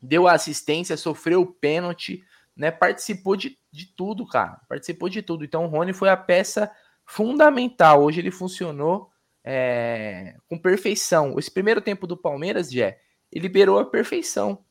deu 0.00 0.28
assistência, 0.28 0.96
sofreu 0.96 1.42
o 1.42 1.46
pênalti, 1.46 2.22
né? 2.54 2.70
Participou 2.70 3.36
de, 3.36 3.58
de 3.70 3.86
tudo, 3.86 4.26
cara. 4.26 4.60
Participou 4.68 5.08
de 5.08 5.22
tudo. 5.22 5.44
Então 5.44 5.64
o 5.64 5.68
Rony 5.68 5.92
foi 5.92 6.08
a 6.08 6.16
peça 6.16 6.70
fundamental. 7.04 8.02
Hoje 8.02 8.20
ele 8.20 8.30
funcionou 8.30 9.10
é, 9.48 10.34
com 10.48 10.58
perfeição. 10.58 11.38
Esse 11.38 11.50
primeiro 11.50 11.80
tempo 11.80 12.04
do 12.04 12.16
Palmeiras, 12.16 12.68
Jé, 12.68 12.98
ele 13.30 13.44
liberou 13.44 13.78
a 13.78 13.84
perfeição. 13.84 14.64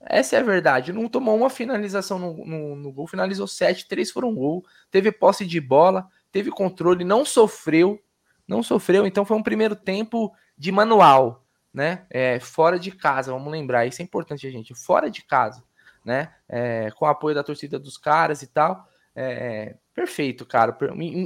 Essa 0.00 0.36
é 0.36 0.38
a 0.38 0.42
verdade. 0.42 0.90
Não 0.90 1.06
tomou 1.06 1.36
uma 1.36 1.50
finalização 1.50 2.18
no, 2.18 2.46
no, 2.46 2.76
no, 2.76 2.92
gol, 2.92 3.06
finalizou 3.06 3.46
sete, 3.46 3.86
três 3.86 4.10
foram 4.10 4.34
gol, 4.34 4.64
teve 4.90 5.12
posse 5.12 5.44
de 5.44 5.60
bola, 5.60 6.08
teve 6.32 6.50
controle, 6.50 7.04
não 7.04 7.26
sofreu, 7.26 8.02
não 8.48 8.62
sofreu. 8.62 9.06
Então 9.06 9.26
foi 9.26 9.36
um 9.36 9.42
primeiro 9.42 9.76
tempo 9.76 10.32
de 10.56 10.72
manual, 10.72 11.44
né? 11.72 12.06
É, 12.08 12.40
fora 12.40 12.78
de 12.78 12.90
casa, 12.90 13.32
vamos 13.32 13.52
lembrar, 13.52 13.84
isso 13.84 14.00
é 14.00 14.04
importante, 14.04 14.50
gente. 14.50 14.74
Fora 14.74 15.10
de 15.10 15.22
casa, 15.22 15.62
né? 16.02 16.32
É, 16.48 16.90
com 16.92 17.04
o 17.04 17.08
apoio 17.08 17.34
da 17.34 17.44
torcida 17.44 17.78
dos 17.78 17.98
caras 17.98 18.40
e 18.40 18.46
tal. 18.46 18.88
É, 19.14 19.76
perfeito, 19.92 20.46
cara. 20.46 20.74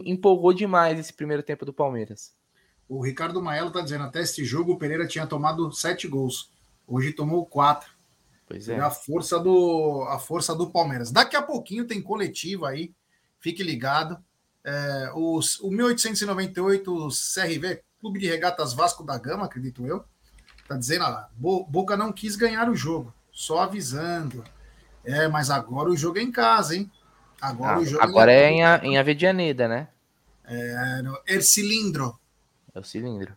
Empolgou 0.05 0.53
demais 0.53 0.99
esse 0.99 1.13
primeiro 1.13 1.45
tempo 1.45 1.65
do 1.65 1.73
Palmeiras. 1.73 2.35
O 2.95 3.03
Ricardo 3.03 3.43
Maelo 3.43 3.73
tá 3.73 3.81
dizendo: 3.81 4.05
até 4.05 4.23
este 4.23 4.45
jogo 4.45 4.73
o 4.73 4.79
Pereira 4.79 5.07
tinha 5.07 5.27
tomado 5.27 5.73
sete 5.73 6.07
gols. 6.07 6.51
Hoje 6.87 7.13
tomou 7.13 7.45
quatro. 7.45 7.91
Pois 8.47 8.69
é. 8.69 8.79
A 8.79 8.91
força 8.91 9.39
do, 9.39 10.07
a 10.09 10.19
força 10.19 10.55
do 10.55 10.71
Palmeiras. 10.71 11.11
Daqui 11.11 11.35
a 11.35 11.43
pouquinho 11.43 11.87
tem 11.87 12.01
coletiva 12.01 12.69
aí. 12.69 12.93
Fique 13.41 13.63
ligado. 13.63 14.19
É, 14.63 15.11
os, 15.15 15.59
o 15.61 15.71
1898 15.71 17.09
CRV, 17.09 17.83
Clube 18.01 18.21
de 18.21 18.29
Regatas 18.29 18.73
Vasco 18.73 19.03
da 19.03 19.19
Gama, 19.19 19.45
acredito 19.45 19.85
eu, 19.87 20.05
tá 20.67 20.77
dizendo 20.77 21.03
lá, 21.03 21.29
Boca 21.37 21.99
não 21.99 22.11
quis 22.11 22.35
ganhar 22.35 22.71
o 22.71 22.77
jogo, 22.77 23.13
só 23.31 23.61
avisando. 23.61 24.43
É, 25.05 25.29
mas 25.29 25.51
agora 25.51 25.91
o 25.91 25.97
jogo 25.97 26.19
é 26.19 26.23
em 26.23 26.33
casa, 26.33 26.77
hein? 26.77 26.91
Agora 27.39 27.77
ah, 27.77 27.81
o 27.81 27.85
jogo 27.85 28.03
agora 28.03 28.33
é, 28.33 28.45
é 28.45 28.51
em, 28.51 28.63
em 28.93 28.97
Avedianeda, 28.97 29.69
né? 29.69 29.89
É, 30.47 31.03
no 31.03 31.19
Ercilindro. 31.27 32.19
É 32.75 32.81
o 32.81 32.85
cilindro. 32.85 33.37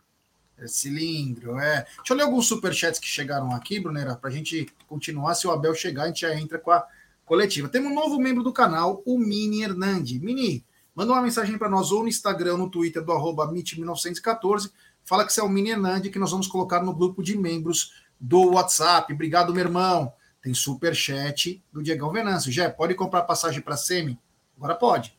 É 0.58 0.68
cilindro, 0.68 1.60
é. 1.60 1.86
Deixa 1.98 2.14
eu 2.14 2.18
ler 2.18 2.24
alguns 2.24 2.48
superchats 2.48 3.00
que 3.00 3.08
chegaram 3.08 3.52
aqui, 3.52 3.80
Brunera, 3.80 4.16
para 4.16 4.30
a 4.30 4.34
gente 4.34 4.68
continuar. 4.88 5.36
Se 5.36 5.46
o 5.46 5.52
Abel 5.52 5.76
chegar, 5.76 6.04
a 6.04 6.08
gente 6.08 6.22
já 6.22 6.34
entra 6.34 6.58
com 6.58 6.72
a 6.72 6.86
coletiva. 7.26 7.70
Temos 7.70 7.92
um 7.92 7.96
novo 7.96 8.18
membro 8.18 8.42
do 8.42 8.52
canal, 8.52 9.04
o 9.06 9.20
Mini 9.20 9.62
Hernandi. 9.62 10.20
Mini, 10.20 10.66
manda 10.96 11.12
uma 11.12 11.22
mensagem 11.22 11.58
para 11.60 11.70
nós 11.70 11.92
ou 11.92 12.02
no 12.02 12.10
Instagram 12.10 12.54
ou 12.54 12.58
no 12.58 12.70
Twitter 12.70 13.04
do 13.04 13.12
arroba 13.12 13.48
MIT1914. 13.48 14.72
Fala 15.06 15.24
que 15.26 15.32
você 15.32 15.40
é 15.40 15.44
o 15.44 15.50
Mini 15.50 15.70
Hernandi, 15.70 16.10
que 16.10 16.18
nós 16.18 16.32
vamos 16.32 16.48
colocar 16.48 16.82
no 16.82 16.94
grupo 16.94 17.22
de 17.22 17.38
membros 17.38 17.94
do 18.20 18.54
WhatsApp. 18.54 19.14
Obrigado, 19.14 19.54
meu 19.54 19.64
irmão. 19.64 20.12
Tem 20.42 20.54
superchat 20.56 21.64
do 21.72 21.84
Diegão 21.84 22.12
Venâncio. 22.12 22.52
Já 22.52 22.68
pode 22.70 22.96
comprar 22.96 23.22
passagem 23.24 23.62
para 23.62 23.78
Semi? 23.78 24.20
Agora 24.58 24.74
pode. 24.74 25.16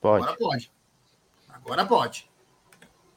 Pode. 0.00 0.22
Agora 0.22 0.36
pode. 0.36 0.72
Agora 1.48 1.86
pode. 1.86 2.31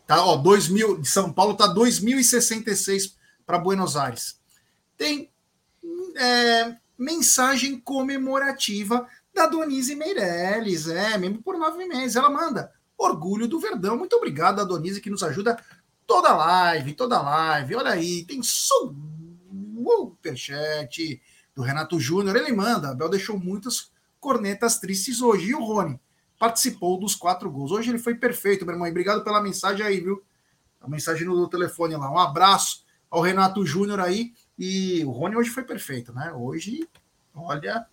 Tá, 0.08 0.24
ó, 0.24 0.36
2000, 0.36 1.02
de 1.02 1.08
São 1.08 1.32
Paulo 1.32 1.56
tá 1.56 1.68
2.066 1.68 3.16
para 3.46 3.58
Buenos 3.58 3.98
Aires. 3.98 4.40
Tem 4.98 5.32
é, 6.16 6.76
mensagem 6.98 7.80
comemorativa 7.80 9.08
da 9.34 9.48
Donise 9.48 9.96
Meirelles, 9.96 10.88
é, 10.88 11.18
mesmo 11.18 11.42
por 11.42 11.58
nove 11.58 11.86
meses. 11.86 12.16
Ela 12.16 12.30
manda 12.30 12.72
orgulho 12.98 13.48
do 13.48 13.60
Verdão. 13.60 13.98
Muito 13.98 14.16
obrigado 14.16 14.66
Donise 14.66 15.02
que 15.02 15.10
nos 15.10 15.24
ajuda 15.24 15.58
toda 16.08 16.36
live, 16.36 16.94
toda 16.94 17.22
live. 17.22 17.76
Olha 17.76 17.92
aí, 17.92 18.24
tem 18.26 18.42
superchat 20.26 21.22
do 21.54 21.62
Renato 21.62 22.00
Júnior. 22.00 22.36
Ele 22.36 22.52
manda, 22.52 22.92
Abel 22.92 23.10
deixou 23.10 23.38
muitas 23.40 23.92
cornetas 24.20 24.80
tristes 24.80 25.22
hoje. 25.22 25.50
E 25.50 25.56
o 25.56 25.64
Rony? 25.64 26.00
Participou 26.40 27.00
dos 27.00 27.16
quatro 27.16 27.50
gols. 27.50 27.72
Hoje 27.72 27.90
ele 27.90 28.00
foi 28.00 28.16
perfeito, 28.16 28.66
meu 28.66 28.76
irmão. 28.76 28.90
Obrigado 28.90 29.24
pela 29.24 29.42
mensagem 29.42 29.86
aí, 29.86 30.00
viu? 30.00 30.24
A 30.82 30.90
mensagem 30.90 31.26
no 31.26 31.48
telefone 31.50 31.96
lá. 31.96 32.12
Um 32.12 32.20
abraço 32.20 32.86
ao 33.10 33.22
Renato 33.22 33.66
Júnior 33.66 34.00
aí. 34.00 34.34
E 34.58 35.04
o 35.06 35.12
Rony 35.12 35.36
hoje 35.36 35.50
foi 35.50 35.64
perfeito, 35.64 36.14
né? 36.14 36.32
Hoje, 36.34 36.88
olha, 37.34 37.86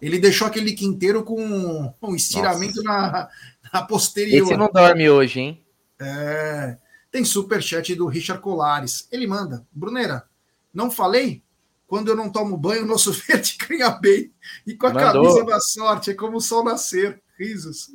ele 0.00 0.18
deixou 0.18 0.46
aquele 0.46 0.72
quinteiro 0.72 1.24
com 1.24 1.94
um 2.02 2.14
estiramento 2.14 2.82
na, 2.82 3.28
na 3.72 3.82
posterior. 3.82 4.46
Esse 4.46 4.56
não 4.56 4.70
dorme 4.70 5.08
hoje, 5.08 5.40
hein? 5.40 5.64
É. 5.98 6.76
Tem 7.10 7.24
superchat 7.24 7.94
do 7.94 8.06
Richard 8.06 8.42
Colares. 8.42 9.08
Ele 9.10 9.26
manda. 9.26 9.66
Bruneira, 9.72 10.24
não 10.72 10.90
falei? 10.90 11.42
Quando 11.86 12.08
eu 12.08 12.16
não 12.16 12.30
tomo 12.30 12.56
banho, 12.56 12.84
nosso 12.84 13.12
verde 13.26 13.56
ganha 13.68 13.90
bem. 13.90 14.32
E 14.66 14.74
com 14.74 14.88
a 14.88 14.92
Mandou. 14.92 15.22
camisa 15.22 15.44
da 15.44 15.60
sorte, 15.60 16.10
é 16.10 16.14
como 16.14 16.38
o 16.38 16.40
sol 16.40 16.64
nascer. 16.64 17.22
Risos. 17.38 17.90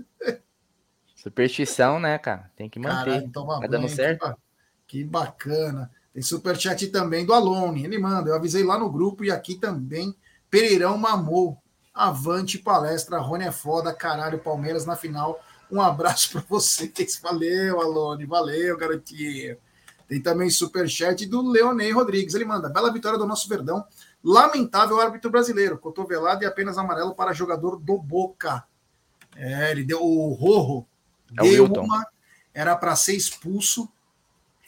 Superstição, 1.16 2.00
né, 2.00 2.18
cara? 2.18 2.50
Tem 2.56 2.70
que 2.70 2.80
manter. 2.80 3.12
Caralho, 3.12 3.30
toma 3.32 3.60
tá 3.60 3.68
dando 3.68 3.90
certo? 3.90 4.36
Que, 4.88 5.04
bacana. 5.04 5.92
Tem 6.14 6.24
superchat 6.24 6.88
também 6.88 7.26
do 7.26 7.34
Alone. 7.34 7.84
Ele 7.84 7.98
manda. 7.98 8.30
Eu 8.30 8.36
avisei 8.36 8.64
lá 8.64 8.78
no 8.78 8.90
grupo 8.90 9.24
e 9.24 9.32
aqui 9.32 9.56
também. 9.56 10.16
Pereirão 10.50 10.98
mamou. 10.98 11.62
Avante 11.94 12.58
palestra. 12.58 13.20
Rony 13.20 13.46
é 13.46 13.52
foda. 13.52 13.94
Caralho, 13.94 14.40
Palmeiras 14.40 14.86
na 14.86 14.96
final. 14.96 15.44
Um 15.70 15.82
abraço 15.82 16.32
para 16.32 16.44
vocês. 16.48 17.20
Valeu, 17.22 17.82
Alone. 17.82 18.26
Valeu, 18.26 18.78
garotinho. 18.78 19.58
Tem 20.08 20.22
também 20.22 20.50
superchat 20.50 21.26
do 21.28 21.48
Leonei 21.48 21.92
Rodrigues. 21.92 22.34
Ele 22.34 22.46
manda: 22.46 22.70
bela 22.70 22.92
vitória 22.92 23.20
do 23.20 23.28
nosso 23.28 23.48
Verdão. 23.48 23.86
Lamentável 24.24 25.00
árbitro 25.00 25.30
brasileiro. 25.30 25.78
Cotovelado 25.78 26.44
e 26.44 26.48
apenas 26.48 26.78
amarelo 26.78 27.14
para 27.14 27.34
jogador 27.34 27.76
do 27.76 27.98
Boca. 27.98 28.66
É, 29.36 29.72
ele 29.72 29.84
deu 29.84 30.02
o 30.04 30.34
Rorro. 30.34 30.88
É 31.38 31.44
deu 31.44 31.66
o 31.66 31.84
uma, 31.84 32.06
era 32.54 32.76
para 32.76 32.96
ser 32.96 33.16
expulso. 33.16 33.90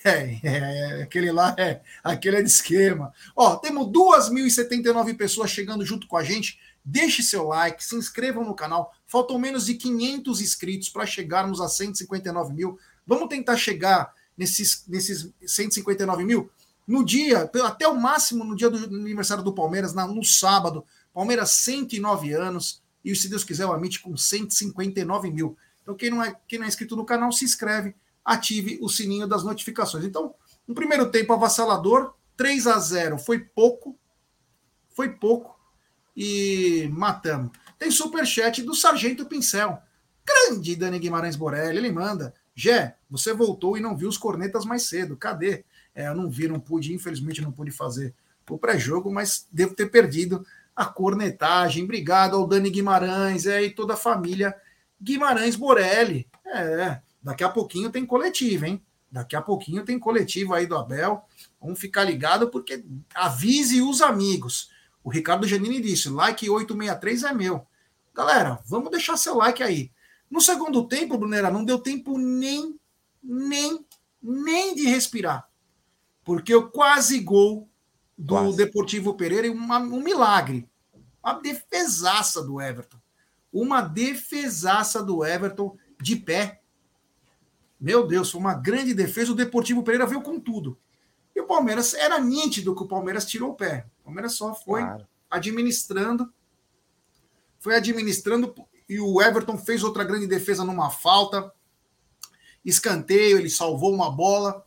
É, 0.04 0.40
é, 0.44 1.04
aquele 1.04 1.32
lá 1.32 1.56
é 1.60 1.82
aquele 2.04 2.38
é 2.38 2.42
de 2.42 2.50
esquema. 2.50 3.14
Ó, 3.36 3.56
temos 3.58 3.88
2.079 3.88 5.16
pessoas 5.16 5.52
chegando 5.52 5.86
junto 5.86 6.08
com 6.08 6.18
a 6.18 6.24
gente. 6.24 6.60
Deixe 6.84 7.22
seu 7.22 7.44
like, 7.44 7.84
se 7.84 7.96
inscrevam 7.96 8.44
no 8.44 8.56
canal. 8.56 8.94
Faltam 9.06 9.38
menos 9.38 9.68
de 9.68 9.76
500 9.76 10.42
inscritos 10.42 10.90
para 10.90 11.06
chegarmos 11.06 11.62
a 11.62 11.70
159 11.70 12.54
mil. 12.54 12.80
Vamos 13.06 13.30
tentar 13.30 13.58
chegar 13.58 14.12
nesses, 14.36 14.84
nesses 14.88 15.32
159 15.46 16.24
mil 16.24 16.50
no 16.88 17.06
dia, 17.06 17.50
até 17.64 17.88
o 17.88 17.96
máximo 17.96 18.44
no 18.44 18.56
dia 18.56 18.70
do 18.70 18.78
aniversário 18.78 19.44
do 19.44 19.54
Palmeiras, 19.54 19.94
no 19.94 20.24
sábado. 20.24 20.84
Palmeiras, 21.14 21.52
109 21.52 22.34
anos 22.34 22.81
e 23.04 23.16
se 23.16 23.30
Deus 23.30 23.44
quiser, 23.44 23.66
o 23.66 23.72
Amit 23.72 24.00
com 24.00 24.16
159 24.16 25.32
mil. 25.32 25.58
Então, 25.82 25.96
quem 25.96 26.10
não, 26.10 26.24
é, 26.24 26.36
quem 26.48 26.60
não 26.60 26.66
é 26.66 26.70
inscrito 26.70 26.96
no 26.96 27.06
canal, 27.06 27.32
se 27.32 27.46
inscreve, 27.46 27.96
ative 28.24 28.78
o 28.82 28.90
sininho 28.90 29.28
das 29.28 29.44
notificações. 29.44 30.06
Então, 30.06 30.34
no 30.68 30.76
primeiro 30.76 31.10
tempo 31.10 31.34
avassalador, 31.34 32.14
3 32.38 32.68
a 32.68 32.80
0 32.80 33.18
foi 33.18 33.40
pouco, 33.40 33.98
foi 34.94 35.10
pouco, 35.10 35.60
e 36.16 36.90
matamos. 36.92 37.52
Tem 37.78 37.90
superchat 37.90 38.62
do 38.62 38.76
Sargento 38.76 39.26
Pincel. 39.26 39.82
Grande 40.26 40.76
Dani 40.76 41.00
Guimarães 41.00 41.36
Borelli, 41.36 41.78
ele 41.78 41.92
manda. 41.92 42.34
Jé, 42.54 42.96
você 43.10 43.34
voltou 43.34 43.78
e 43.78 43.82
não 43.82 43.98
viu 43.98 44.08
os 44.08 44.18
cornetas 44.18 44.66
mais 44.66 44.84
cedo. 44.84 45.18
Cadê? 45.18 45.64
É, 45.96 46.08
eu 46.08 46.16
não 46.16 46.30
vi, 46.30 46.48
não 46.48 46.60
pude, 46.60 46.94
infelizmente 46.94 47.42
não 47.42 47.52
pude 47.52 47.72
fazer 47.72 48.14
o 48.50 48.58
pré-jogo, 48.58 49.12
mas 49.12 49.48
devo 49.52 49.74
ter 49.74 49.88
perdido 49.88 50.46
a 50.76 50.86
cornetagem. 50.86 51.84
Obrigado 51.84 52.36
ao 52.36 52.48
Dani 52.48 52.70
Guimarães 52.70 53.46
é, 53.46 53.64
e 53.64 53.70
toda 53.70 53.94
a 53.94 53.98
família 53.98 54.56
Guimarães 55.02 55.56
Borelli. 55.56 56.28
É, 56.46 57.02
daqui 57.22 57.44
a 57.44 57.50
pouquinho 57.50 57.90
tem 57.90 58.06
coletivo, 58.06 58.66
hein? 58.66 58.84
Daqui 59.12 59.36
a 59.36 59.42
pouquinho 59.42 59.84
tem 59.84 60.00
coletivo 60.00 60.54
aí 60.54 60.66
do 60.66 60.78
Abel. 60.78 61.24
Vamos 61.60 61.80
ficar 61.80 62.04
ligado 62.04 62.50
porque 62.50 62.84
avise 63.14 63.82
os 63.82 64.02
amigos. 64.02 64.70
O 65.04 65.10
Ricardo 65.10 65.48
Janini 65.48 65.82
disse: 65.82 66.10
like 66.10 66.50
863 66.50 67.24
é 67.24 67.34
meu. 67.34 67.66
Galera, 68.14 68.60
vamos 68.66 68.92
deixar 68.92 69.18
seu 69.18 69.36
like 69.36 69.62
aí. 69.62 69.92
No 70.30 70.40
segundo 70.40 70.88
tempo, 70.88 71.18
Brunera, 71.18 71.52
não 71.52 71.66
deu 71.66 71.80
tempo 71.80 72.18
nem, 72.18 72.80
nem, 73.22 73.86
nem 74.22 74.76
de 74.76 74.86
respirar. 74.86 75.48
Porque 76.24 76.54
o 76.56 76.70
quase 76.70 77.20
gol 77.20 77.70
do 78.22 78.36
Quase. 78.36 78.58
Deportivo 78.58 79.16
Pereira 79.16 79.48
e 79.48 79.50
uma, 79.50 79.80
um 79.80 80.02
milagre. 80.04 80.70
Uma 81.24 81.34
defesaça 81.34 82.44
do 82.44 82.62
Everton. 82.62 82.98
Uma 83.52 83.82
defesaça 83.82 85.04
do 85.04 85.26
Everton 85.26 85.76
de 86.00 86.16
pé. 86.16 86.62
Meu 87.80 88.06
Deus, 88.06 88.30
foi 88.30 88.40
uma 88.40 88.54
grande 88.54 88.94
defesa. 88.94 89.32
O 89.32 89.36
Deportivo 89.36 89.84
Pereira 89.84 90.06
veio 90.06 90.22
com 90.22 90.40
tudo. 90.40 90.78
E 91.36 91.42
o 91.42 91.48
Palmeiras 91.48 91.96
era 91.96 92.20
nítido 92.20 92.76
que 92.76 92.84
o 92.84 92.88
Palmeiras 92.88 93.26
tirou 93.26 93.52
o 93.52 93.56
pé. 93.56 93.88
O 94.02 94.06
Palmeiras 94.06 94.34
só 94.34 94.54
foi 94.54 94.82
claro. 94.82 95.08
administrando, 95.30 96.32
foi 97.60 97.76
administrando 97.76 98.54
e 98.88 99.00
o 99.00 99.22
Everton 99.22 99.58
fez 99.58 99.84
outra 99.84 100.04
grande 100.04 100.28
defesa 100.28 100.64
numa 100.64 100.90
falta, 100.92 101.52
escanteio, 102.64 103.38
ele 103.38 103.50
salvou 103.50 103.94
uma 103.94 104.12
bola. 104.12 104.66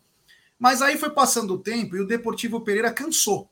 Mas 0.58 0.80
aí 0.82 0.96
foi 0.96 1.10
passando 1.10 1.54
o 1.54 1.58
tempo 1.58 1.96
e 1.96 2.00
o 2.00 2.06
Deportivo 2.06 2.60
Pereira 2.60 2.92
cansou. 2.92 3.50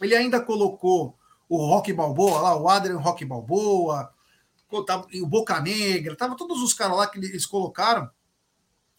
Ele 0.00 0.14
ainda 0.14 0.40
colocou 0.40 1.16
o 1.48 1.58
Rock 1.66 1.92
Balboa 1.92 2.40
lá, 2.40 2.56
o 2.56 2.68
Adrian 2.68 2.98
Rock 2.98 3.24
Balboa, 3.24 4.12
o 4.70 5.26
Boca 5.26 5.60
Negra, 5.60 6.16
tava 6.16 6.36
todos 6.36 6.62
os 6.62 6.72
caras 6.72 6.96
lá 6.96 7.06
que 7.06 7.18
eles 7.18 7.44
colocaram, 7.44 8.08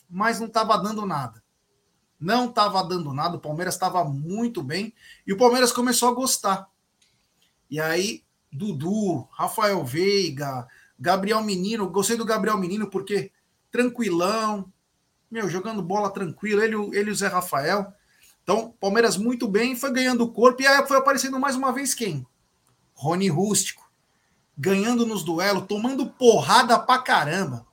mas 0.09 0.39
não 0.39 0.47
estava 0.47 0.77
dando 0.77 1.05
nada. 1.05 1.41
Não 2.19 2.49
estava 2.49 2.83
dando 2.83 3.13
nada, 3.13 3.37
o 3.37 3.41
Palmeiras 3.41 3.73
estava 3.73 4.03
muito 4.03 4.61
bem 4.61 4.93
e 5.25 5.33
o 5.33 5.37
Palmeiras 5.37 5.71
começou 5.71 6.09
a 6.09 6.13
gostar. 6.13 6.69
E 7.69 7.79
aí, 7.79 8.23
Dudu, 8.51 9.27
Rafael 9.31 9.83
Veiga, 9.83 10.67
Gabriel 10.99 11.41
Menino, 11.41 11.89
gostei 11.89 12.17
do 12.17 12.25
Gabriel 12.25 12.57
Menino 12.57 12.89
porque 12.89 13.31
tranquilão, 13.71 14.71
meu, 15.31 15.49
jogando 15.49 15.81
bola 15.81 16.11
tranquilo, 16.11 16.61
ele, 16.61 16.75
ele 16.95 17.09
e 17.09 17.13
o 17.13 17.15
Zé 17.15 17.27
Rafael. 17.27 17.93
Então, 18.43 18.73
Palmeiras 18.79 19.15
muito 19.15 19.47
bem, 19.47 19.75
foi 19.75 19.93
ganhando 19.93 20.31
corpo 20.31 20.61
e 20.61 20.67
aí 20.67 20.85
foi 20.85 20.97
aparecendo 20.97 21.39
mais 21.39 21.55
uma 21.55 21.71
vez 21.71 21.93
quem? 21.93 22.27
Rony 22.93 23.29
Rústico. 23.29 23.89
Ganhando 24.57 25.05
nos 25.05 25.23
duelos, 25.23 25.65
tomando 25.67 26.05
porrada 26.05 26.77
pra 26.77 26.99
caramba. 26.99 27.65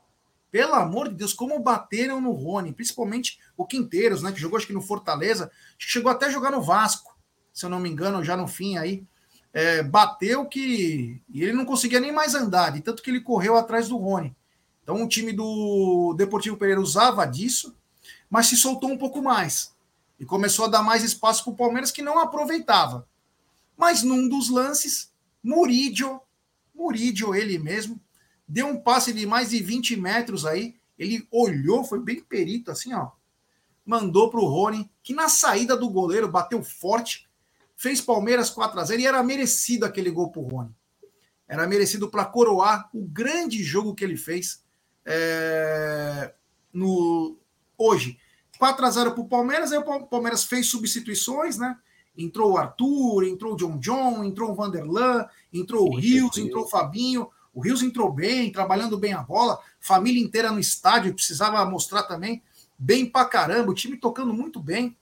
Pelo 0.51 0.75
amor 0.75 1.09
de 1.09 1.17
Deus, 1.17 1.33
como 1.33 1.59
bateram 1.59 2.21
no 2.21 2.31
Rony, 2.31 2.73
principalmente 2.73 3.39
o 3.57 3.67
Quinteiros, 3.67 4.23
né? 4.23 4.33
Que 4.33 4.41
jogou 4.41 4.57
acho 4.57 4.67
que 4.67 4.73
no 4.73 4.81
Fortaleza, 4.81 5.51
chegou 5.77 6.11
até 6.11 6.27
a 6.27 6.31
jogar 6.31 6.51
no 6.51 6.63
Vasco, 6.63 7.19
se 7.53 7.67
eu 7.67 7.71
não 7.71 7.81
me 7.81 7.91
engano, 7.91 8.25
já 8.25 8.37
no 8.37 8.47
fim 8.47 8.79
aí. 8.79 9.05
É, 9.53 9.83
bateu 9.83 10.47
que. 10.47 11.21
E 11.29 11.43
ele 11.43 11.53
não 11.53 11.65
conseguia 11.65 12.01
nem 12.01 12.13
mais 12.13 12.35
andar, 12.35 12.71
de 12.71 12.81
tanto 12.81 13.03
que 13.03 13.11
ele 13.11 13.21
correu 13.21 13.57
atrás 13.57 13.89
do 13.89 13.97
Rony. 13.97 14.35
Então 14.89 15.05
o 15.05 15.07
time 15.09 15.35
do 15.35 16.15
Deportivo 16.17 16.57
Pereira 16.57 16.81
usava 16.81 17.27
disso, 17.27 17.77
mas 18.31 18.47
se 18.47 18.57
soltou 18.57 18.91
um 18.91 18.97
pouco 18.97 19.21
mais. 19.21 19.75
E 20.19 20.25
começou 20.25 20.65
a 20.65 20.69
dar 20.69 20.83
mais 20.83 21.05
espaço 21.05 21.45
para 21.45 21.53
o 21.53 21.57
Palmeiras 21.57 21.91
que 21.91 22.01
não 22.01 22.19
aproveitava. 22.19 23.07
Mas 23.77 24.03
num 24.03 24.27
dos 24.27 24.49
lances, 24.49 25.13
Murídio, 25.43 26.19
Murídio 26.75 27.35
ele 27.35 27.59
mesmo, 27.59 28.01
deu 28.49 28.67
um 28.67 28.81
passe 28.81 29.13
de 29.13 29.27
mais 29.27 29.51
de 29.51 29.63
20 29.63 29.95
metros 29.97 30.47
aí. 30.47 30.75
Ele 30.99 31.29
olhou, 31.31 31.85
foi 31.85 32.01
bem 32.01 32.23
perito 32.23 32.71
assim, 32.71 32.95
ó. 32.95 33.11
Mandou 33.85 34.31
para 34.31 34.41
o 34.41 34.47
Rony, 34.47 34.91
que 35.03 35.13
na 35.13 35.29
saída 35.29 35.77
do 35.77 35.91
goleiro 35.91 36.31
bateu 36.31 36.63
forte, 36.63 37.29
fez 37.77 38.01
Palmeiras 38.01 38.49
4 38.49 38.81
a 38.81 38.85
0 38.85 39.03
e 39.03 39.07
era 39.07 39.23
merecido 39.23 39.85
aquele 39.85 40.11
gol 40.11 40.31
para 40.31 40.41
o 40.41 40.49
Rony. 40.49 40.75
Era 41.47 41.67
merecido 41.67 42.09
para 42.09 42.25
coroar 42.25 42.89
o 42.95 43.03
grande 43.07 43.63
jogo 43.63 43.95
que 43.95 44.03
ele 44.03 44.17
fez 44.17 44.67
é, 45.11 46.35
no, 46.73 47.39
hoje. 47.79 48.19
4 48.59 48.85
a 48.85 48.91
0 48.91 49.13
para 49.13 49.21
o 49.23 49.29
Palmeiras, 49.29 49.73
aí 49.73 49.79
o 49.79 50.07
Palmeiras 50.07 50.45
fez 50.45 50.67
substituições, 50.67 51.57
né? 51.57 51.77
Entrou 52.17 52.53
o 52.53 52.59
Arthur, 52.59 53.25
entrou 53.25 53.55
o 53.55 53.57
John 53.57 53.79
John, 53.79 54.25
entrou 54.25 54.51
o 54.51 54.55
Vanderlan, 54.55 55.27
entrou 55.53 55.89
o 55.89 55.97
Rios, 55.97 56.37
entrou 56.37 56.65
o 56.65 56.69
Fabinho. 56.69 57.29
O 57.55 57.61
Rios 57.61 57.83
entrou 57.83 58.13
bem, 58.13 58.53
trabalhando 58.53 58.99
bem 58.99 59.13
a 59.13 59.23
bola, 59.23 59.59
família 59.81 60.23
inteira 60.23 60.51
no 60.51 60.61
estádio, 60.61 61.15
precisava 61.15 61.65
mostrar 61.65 62.03
também, 62.03 62.43
bem 62.77 63.07
pra 63.07 63.25
caramba, 63.25 63.71
o 63.71 63.75
time 63.75 63.97
tocando 63.97 64.35
muito 64.35 64.61
bem. 64.61 64.97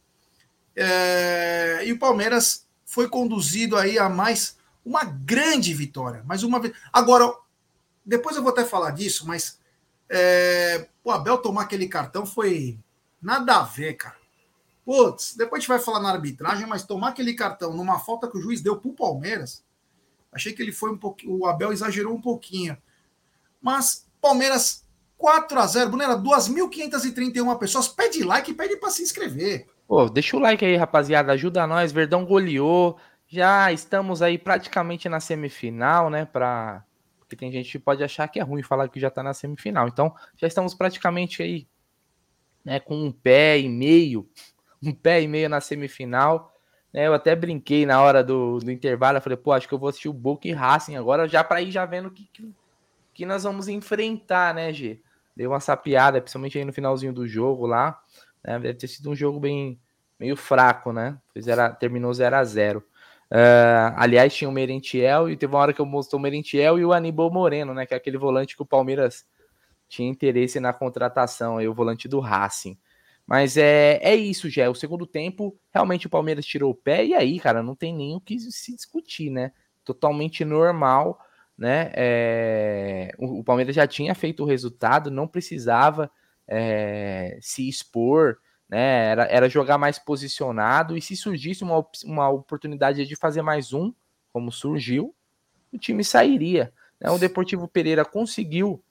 É, 0.74 1.82
e 1.84 1.92
o 1.92 1.98
Palmeiras 1.98 2.66
foi 2.84 3.08
conduzido 3.08 3.76
aí 3.76 3.98
a 3.98 4.08
mais 4.08 4.56
uma 4.84 5.04
grande 5.04 5.74
vitória, 5.74 6.22
mais 6.24 6.42
uma 6.42 6.60
vez. 6.60 6.74
Agora, 6.92 7.34
depois 8.04 8.36
eu 8.36 8.42
vou 8.42 8.52
até 8.52 8.64
falar 8.64 8.92
disso, 8.92 9.26
mas 9.26 9.58
é, 10.08 10.88
o 11.02 11.10
Abel 11.10 11.38
tomar 11.38 11.62
aquele 11.62 11.88
cartão 11.88 12.24
foi 12.24 12.78
nada 13.20 13.56
a 13.56 13.62
ver, 13.62 13.94
cara. 13.94 14.16
Putz, 14.84 15.34
depois 15.36 15.58
a 15.58 15.60
gente 15.60 15.68
vai 15.68 15.78
falar 15.80 16.00
na 16.00 16.10
arbitragem, 16.10 16.66
mas 16.66 16.84
tomar 16.84 17.08
aquele 17.08 17.34
cartão 17.34 17.74
numa 17.74 17.98
falta 17.98 18.28
que 18.28 18.38
o 18.38 18.40
juiz 18.40 18.60
deu 18.60 18.76
pro 18.76 18.92
Palmeiras, 18.92 19.64
achei 20.32 20.52
que 20.52 20.62
ele 20.62 20.70
foi 20.70 20.92
um 20.92 20.96
pouquinho, 20.96 21.38
o 21.38 21.46
Abel 21.46 21.72
exagerou 21.72 22.14
um 22.14 22.20
pouquinho. 22.20 22.76
Mas 23.60 24.06
Palmeiras 24.20 24.86
4 25.18 25.58
a 25.58 25.66
0, 25.66 25.90
Brunera, 25.90 26.16
2.531 26.16 27.58
pessoas, 27.58 27.88
pede 27.88 28.22
like 28.22 28.50
e 28.50 28.54
pede 28.54 28.76
para 28.76 28.90
se 28.90 29.02
inscrever. 29.02 29.66
Pô, 29.88 30.08
deixa 30.08 30.36
o 30.36 30.40
like 30.40 30.64
aí, 30.64 30.76
rapaziada, 30.76 31.32
ajuda 31.32 31.66
nós, 31.66 31.90
Verdão 31.92 32.24
goleou. 32.24 32.96
Já 33.28 33.72
estamos 33.72 34.22
aí 34.22 34.38
praticamente 34.38 35.08
na 35.08 35.18
semifinal, 35.18 36.10
né, 36.10 36.24
para 36.24 36.84
porque 37.26 37.36
tem 37.36 37.50
gente 37.50 37.72
que 37.72 37.78
pode 37.78 38.02
achar 38.04 38.28
que 38.28 38.38
é 38.38 38.42
ruim 38.42 38.62
falar 38.62 38.88
que 38.88 39.00
já 39.00 39.08
está 39.08 39.22
na 39.22 39.34
semifinal. 39.34 39.88
Então, 39.88 40.14
já 40.36 40.46
estamos 40.46 40.74
praticamente 40.74 41.42
aí, 41.42 41.66
né, 42.64 42.78
com 42.78 42.96
um 42.96 43.10
pé 43.10 43.58
e 43.58 43.68
meio, 43.68 44.28
um 44.82 44.92
pé 44.92 45.20
e 45.22 45.28
meio 45.28 45.48
na 45.48 45.60
semifinal. 45.60 46.54
Né, 46.92 47.08
eu 47.08 47.14
até 47.14 47.34
brinquei 47.34 47.84
na 47.84 48.00
hora 48.00 48.22
do, 48.22 48.60
do 48.60 48.70
intervalo, 48.70 49.18
eu 49.18 49.22
falei, 49.22 49.36
pô, 49.36 49.52
acho 49.52 49.66
que 49.66 49.74
eu 49.74 49.78
vou 49.78 49.88
assistir 49.88 50.08
o 50.08 50.12
Boca 50.12 50.46
e 50.46 50.52
Racing 50.52 50.96
agora, 50.96 51.26
já 51.26 51.42
para 51.42 51.60
ir 51.60 51.70
já 51.70 51.84
vendo 51.84 52.10
que, 52.10 52.28
que, 52.32 52.48
que, 53.12 53.26
nós 53.26 53.42
vamos 53.42 53.66
enfrentar, 53.66 54.54
né, 54.54 54.72
G? 54.72 55.02
Deu 55.36 55.50
uma 55.50 55.60
sapiada, 55.60 56.20
principalmente 56.20 56.56
aí 56.56 56.64
no 56.64 56.72
finalzinho 56.72 57.12
do 57.12 57.26
jogo 57.26 57.66
lá. 57.66 58.00
Né, 58.42 58.58
deve 58.60 58.74
ter 58.74 58.86
sido 58.86 59.10
um 59.10 59.16
jogo 59.16 59.40
bem 59.40 59.78
meio 60.18 60.36
fraco, 60.36 60.92
né? 60.92 61.18
Zero, 61.38 61.74
terminou 61.76 62.14
0 62.14 62.36
a 62.36 62.44
0 62.44 62.82
Uh, 63.30 63.90
aliás, 63.96 64.34
tinha 64.34 64.48
o 64.48 64.52
Merentiel 64.52 65.28
e 65.28 65.36
teve 65.36 65.52
uma 65.52 65.60
hora 65.60 65.72
que 65.72 65.80
eu 65.80 65.86
mostrei 65.86 66.18
o 66.18 66.22
Merentiel 66.22 66.78
e 66.78 66.84
o 66.84 66.92
Aníbal 66.92 67.30
Moreno, 67.30 67.74
né? 67.74 67.84
Que 67.84 67.94
é 67.94 67.96
aquele 67.96 68.18
volante 68.18 68.54
que 68.54 68.62
o 68.62 68.66
Palmeiras 68.66 69.26
tinha 69.88 70.08
interesse 70.08 70.60
na 70.60 70.72
contratação, 70.72 71.58
aí 71.58 71.68
o 71.68 71.74
volante 71.74 72.08
do 72.08 72.20
Racing. 72.20 72.78
Mas 73.26 73.56
é, 73.56 73.98
é 74.02 74.14
isso, 74.14 74.48
já. 74.48 74.70
O 74.70 74.74
segundo 74.74 75.06
tempo, 75.06 75.58
realmente 75.74 76.06
o 76.06 76.10
Palmeiras 76.10 76.46
tirou 76.46 76.70
o 76.70 76.74
pé, 76.74 77.04
e 77.04 77.14
aí, 77.14 77.40
cara, 77.40 77.62
não 77.62 77.74
tem 77.74 77.92
nem 77.94 78.14
o 78.14 78.20
que 78.20 78.38
se 78.38 78.74
discutir, 78.74 79.30
né? 79.30 79.52
Totalmente 79.84 80.44
normal, 80.44 81.18
né? 81.58 81.90
É, 81.94 83.12
o, 83.18 83.40
o, 83.40 83.44
Palmeiras 83.44 83.74
já 83.74 83.86
tinha 83.86 84.14
feito 84.14 84.44
o 84.44 84.46
resultado, 84.46 85.10
não 85.10 85.26
precisava 85.26 86.10
é, 86.46 87.38
se 87.40 87.68
expor, 87.68 88.38
né? 88.68 89.10
Era, 89.10 89.24
era 89.24 89.48
jogar 89.48 89.78
mais 89.78 89.98
posicionado 89.98 90.96
e 90.96 91.02
se 91.02 91.16
surgisse 91.16 91.62
uma, 91.62 91.84
uma 92.04 92.28
oportunidade 92.28 93.06
de 93.06 93.16
fazer 93.16 93.42
mais 93.42 93.72
um, 93.72 93.92
como 94.32 94.50
surgiu, 94.50 95.14
o 95.72 95.78
time 95.78 96.02
sairia. 96.02 96.72
Né? 97.00 97.10
O 97.10 97.18
Deportivo 97.18 97.68
Pereira 97.68 98.04
conseguiu 98.04 98.82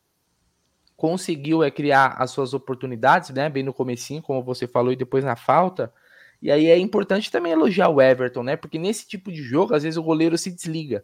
conseguiu 0.96 1.62
é 1.62 1.70
criar 1.70 2.16
as 2.18 2.32
suas 2.32 2.54
oportunidades, 2.54 3.30
né? 3.32 3.50
Bem 3.50 3.64
no 3.64 3.74
comecinho, 3.74 4.22
como 4.22 4.42
você 4.42 4.66
falou, 4.66 4.94
e 4.94 4.96
depois 4.96 5.24
na 5.26 5.36
falta. 5.36 5.94
E 6.42 6.50
aí 6.50 6.68
é 6.68 6.78
importante 6.78 7.32
também 7.32 7.52
elogiar 7.52 7.90
o 7.90 8.02
Everton, 8.02 8.44
né? 8.44 8.56
Porque 8.56 8.80
nesse 8.80 9.08
tipo 9.08 9.32
de 9.32 9.42
jogo, 9.42 9.74
às 9.74 9.84
vezes 9.84 9.98
o 9.98 10.04
goleiro 10.04 10.38
se 10.38 10.52
desliga. 10.52 11.04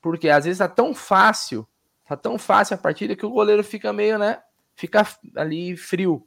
Porque 0.00 0.28
às 0.28 0.44
vezes 0.44 0.58
tá 0.58 0.68
tão 0.68 0.94
fácil, 0.94 1.66
tá 2.06 2.16
tão 2.16 2.38
fácil 2.38 2.74
a 2.74 2.78
partida 2.78 3.16
que 3.16 3.24
o 3.24 3.30
goleiro 3.30 3.64
fica 3.64 3.92
meio, 3.92 4.18
né? 4.18 4.40
Fica 4.74 5.06
ali 5.36 5.76
frio. 5.76 6.26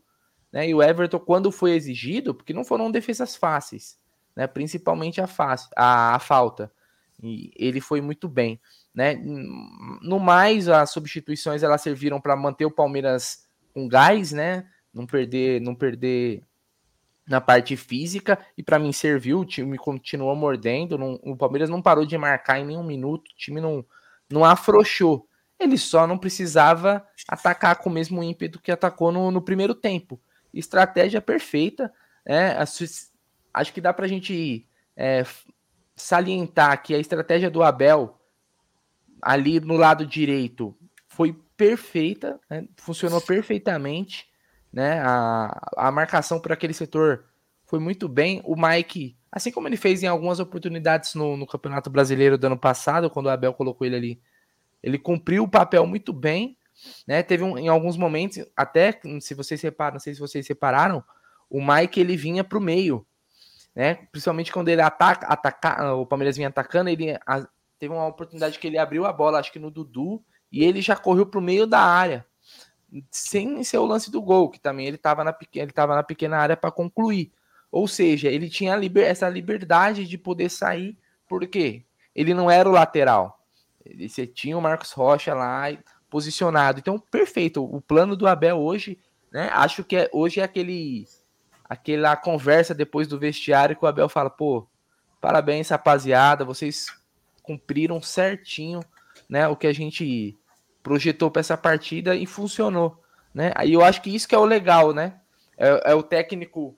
Né? 0.55 0.69
E 0.69 0.73
o 0.73 0.81
Everton, 0.81 1.19
quando 1.19 1.51
foi 1.51 1.71
exigido, 1.71 2.33
porque 2.33 2.53
não 2.53 2.63
foram 2.63 2.89
defesas 2.89 3.35
fáceis, 3.35 3.99
né? 4.33 4.47
principalmente 4.47 5.19
a, 5.19 5.27
fácil, 5.27 5.69
a, 5.75 6.15
a 6.15 6.19
falta. 6.19 6.71
E 7.21 7.51
ele 7.57 7.81
foi 7.81 7.99
muito 7.99 8.29
bem. 8.29 8.61
Né? 8.93 9.15
No 10.01 10.17
mais, 10.17 10.69
as 10.69 10.91
substituições 10.91 11.61
elas 11.61 11.81
serviram 11.81 12.21
para 12.21 12.37
manter 12.37 12.65
o 12.65 12.71
Palmeiras 12.71 13.49
com 13.73 13.85
gás, 13.85 14.31
né? 14.31 14.65
Não 14.93 15.05
perder, 15.05 15.59
não 15.59 15.75
perder 15.75 16.41
na 17.27 17.41
parte 17.41 17.75
física 17.75 18.39
e 18.57 18.63
para 18.63 18.79
mim 18.79 18.93
serviu. 18.93 19.41
O 19.41 19.45
time 19.45 19.77
continuou 19.77 20.33
mordendo. 20.37 20.97
Não, 20.97 21.19
o 21.23 21.35
Palmeiras 21.35 21.69
não 21.69 21.81
parou 21.81 22.05
de 22.05 22.17
marcar 22.17 22.59
em 22.59 22.65
nenhum 22.65 22.83
minuto. 22.83 23.27
O 23.29 23.35
time 23.35 23.59
não, 23.59 23.85
não 24.29 24.45
afrouxou. 24.45 25.27
Ele 25.59 25.77
só 25.77 26.07
não 26.07 26.17
precisava 26.17 27.05
atacar 27.27 27.75
com 27.77 27.89
o 27.89 27.93
mesmo 27.93 28.23
ímpeto 28.23 28.61
que 28.61 28.71
atacou 28.71 29.11
no, 29.11 29.29
no 29.31 29.41
primeiro 29.41 29.75
tempo 29.75 30.21
estratégia 30.59 31.21
perfeita. 31.21 31.93
Né? 32.25 32.57
Acho 33.53 33.73
que 33.73 33.81
dá 33.81 33.93
para 33.93 34.05
a 34.05 34.09
gente 34.09 34.67
é, 34.95 35.23
salientar 35.95 36.81
que 36.81 36.95
a 36.95 36.99
estratégia 36.99 37.49
do 37.49 37.63
Abel 37.63 38.19
ali 39.21 39.59
no 39.59 39.75
lado 39.75 40.05
direito 40.05 40.75
foi 41.07 41.33
perfeita, 41.57 42.39
né? 42.49 42.67
funcionou 42.77 43.21
perfeitamente. 43.21 44.27
Né? 44.71 44.99
A, 44.99 45.59
a 45.77 45.91
marcação 45.91 46.39
por 46.39 46.51
aquele 46.51 46.73
setor 46.73 47.25
foi 47.65 47.79
muito 47.79 48.07
bem. 48.07 48.41
O 48.43 48.55
Mike, 48.55 49.17
assim 49.31 49.51
como 49.51 49.67
ele 49.67 49.77
fez 49.77 50.03
em 50.03 50.07
algumas 50.07 50.39
oportunidades 50.39 51.15
no, 51.15 51.37
no 51.37 51.47
Campeonato 51.47 51.89
Brasileiro 51.89 52.37
do 52.37 52.47
ano 52.47 52.57
passado, 52.57 53.09
quando 53.09 53.27
o 53.27 53.29
Abel 53.29 53.53
colocou 53.53 53.87
ele 53.87 53.95
ali, 53.95 54.21
ele 54.83 54.99
cumpriu 54.99 55.43
o 55.43 55.49
papel 55.49 55.85
muito 55.87 56.13
bem. 56.13 56.57
Né? 57.07 57.23
Teve 57.23 57.43
um, 57.43 57.57
em 57.57 57.67
alguns 57.67 57.97
momentos, 57.97 58.45
até 58.55 58.99
se 59.21 59.33
vocês 59.33 59.59
separam, 59.59 59.93
não 59.93 59.99
sei 59.99 60.13
se 60.13 60.19
vocês 60.19 60.45
separaram, 60.45 61.03
o 61.49 61.61
Mike 61.65 61.99
ele 61.99 62.17
vinha 62.17 62.43
para 62.43 62.57
o 62.57 62.61
meio, 62.61 63.05
né? 63.75 63.95
Principalmente 64.11 64.51
quando 64.51 64.69
ele 64.69 64.81
ataca, 64.81 65.27
ataca, 65.27 65.93
o 65.93 66.05
Palmeiras 66.05 66.35
vinha 66.35 66.47
atacando, 66.47 66.89
ele 66.89 67.17
a, 67.25 67.47
teve 67.77 67.93
uma 67.93 68.07
oportunidade 68.07 68.59
que 68.59 68.67
ele 68.67 68.77
abriu 68.77 69.05
a 69.05 69.13
bola, 69.13 69.39
acho 69.39 69.51
que 69.51 69.59
no 69.59 69.71
Dudu, 69.71 70.23
e 70.51 70.63
ele 70.63 70.81
já 70.81 70.95
correu 70.95 71.25
para 71.25 71.39
o 71.39 71.43
meio 71.43 71.67
da 71.67 71.79
área, 71.79 72.25
sem 73.11 73.63
ser 73.63 73.77
o 73.77 73.85
lance 73.85 74.09
do 74.09 74.21
gol, 74.21 74.49
que 74.49 74.59
também 74.59 74.87
ele 74.87 74.95
estava 74.95 75.23
na, 75.23 75.35
ele 75.53 75.73
na 75.75 76.03
pequena 76.03 76.37
área 76.37 76.55
para 76.55 76.71
concluir. 76.71 77.31
Ou 77.71 77.87
seja, 77.87 78.29
ele 78.29 78.49
tinha 78.49 78.75
liber, 78.75 79.05
essa 79.05 79.27
liberdade 79.27 80.05
de 80.05 80.17
poder 80.17 80.49
sair, 80.49 80.97
porque 81.27 81.85
ele 82.15 82.33
não 82.33 82.49
era 82.49 82.69
o 82.69 82.71
lateral. 82.71 83.45
Ele, 83.85 84.07
você 84.07 84.25
tinha 84.25 84.57
o 84.57 84.61
Marcos 84.61 84.91
Rocha 84.93 85.33
lá 85.33 85.71
posicionado. 86.09 86.79
Então, 86.79 86.99
perfeito. 86.99 87.63
O 87.63 87.81
plano 87.81 88.15
do 88.15 88.27
Abel 88.27 88.57
hoje, 88.57 88.99
né? 89.31 89.49
Acho 89.51 89.83
que 89.83 89.95
é, 89.95 90.09
hoje 90.13 90.39
é 90.39 90.43
aquele 90.43 91.05
aquela 91.67 92.15
conversa 92.15 92.73
depois 92.73 93.07
do 93.07 93.19
vestiário 93.19 93.75
que 93.75 93.83
o 93.83 93.87
Abel 93.87 94.07
fala, 94.07 94.29
pô, 94.29 94.67
parabéns, 95.19 95.69
rapaziada, 95.69 96.45
vocês 96.45 96.85
cumpriram 97.41 98.01
certinho, 98.01 98.81
né, 99.27 99.47
o 99.47 99.55
que 99.55 99.67
a 99.67 99.73
gente 99.73 100.37
projetou 100.83 101.31
para 101.31 101.39
essa 101.39 101.57
partida 101.57 102.15
e 102.15 102.27
funcionou, 102.27 103.01
né? 103.33 103.51
Aí 103.55 103.73
eu 103.73 103.83
acho 103.83 104.01
que 104.01 104.13
isso 104.13 104.27
que 104.27 104.35
é 104.35 104.37
o 104.37 104.45
legal, 104.45 104.93
né? 104.93 105.19
É, 105.57 105.91
é 105.91 105.95
o 105.95 106.03
técnico 106.03 106.77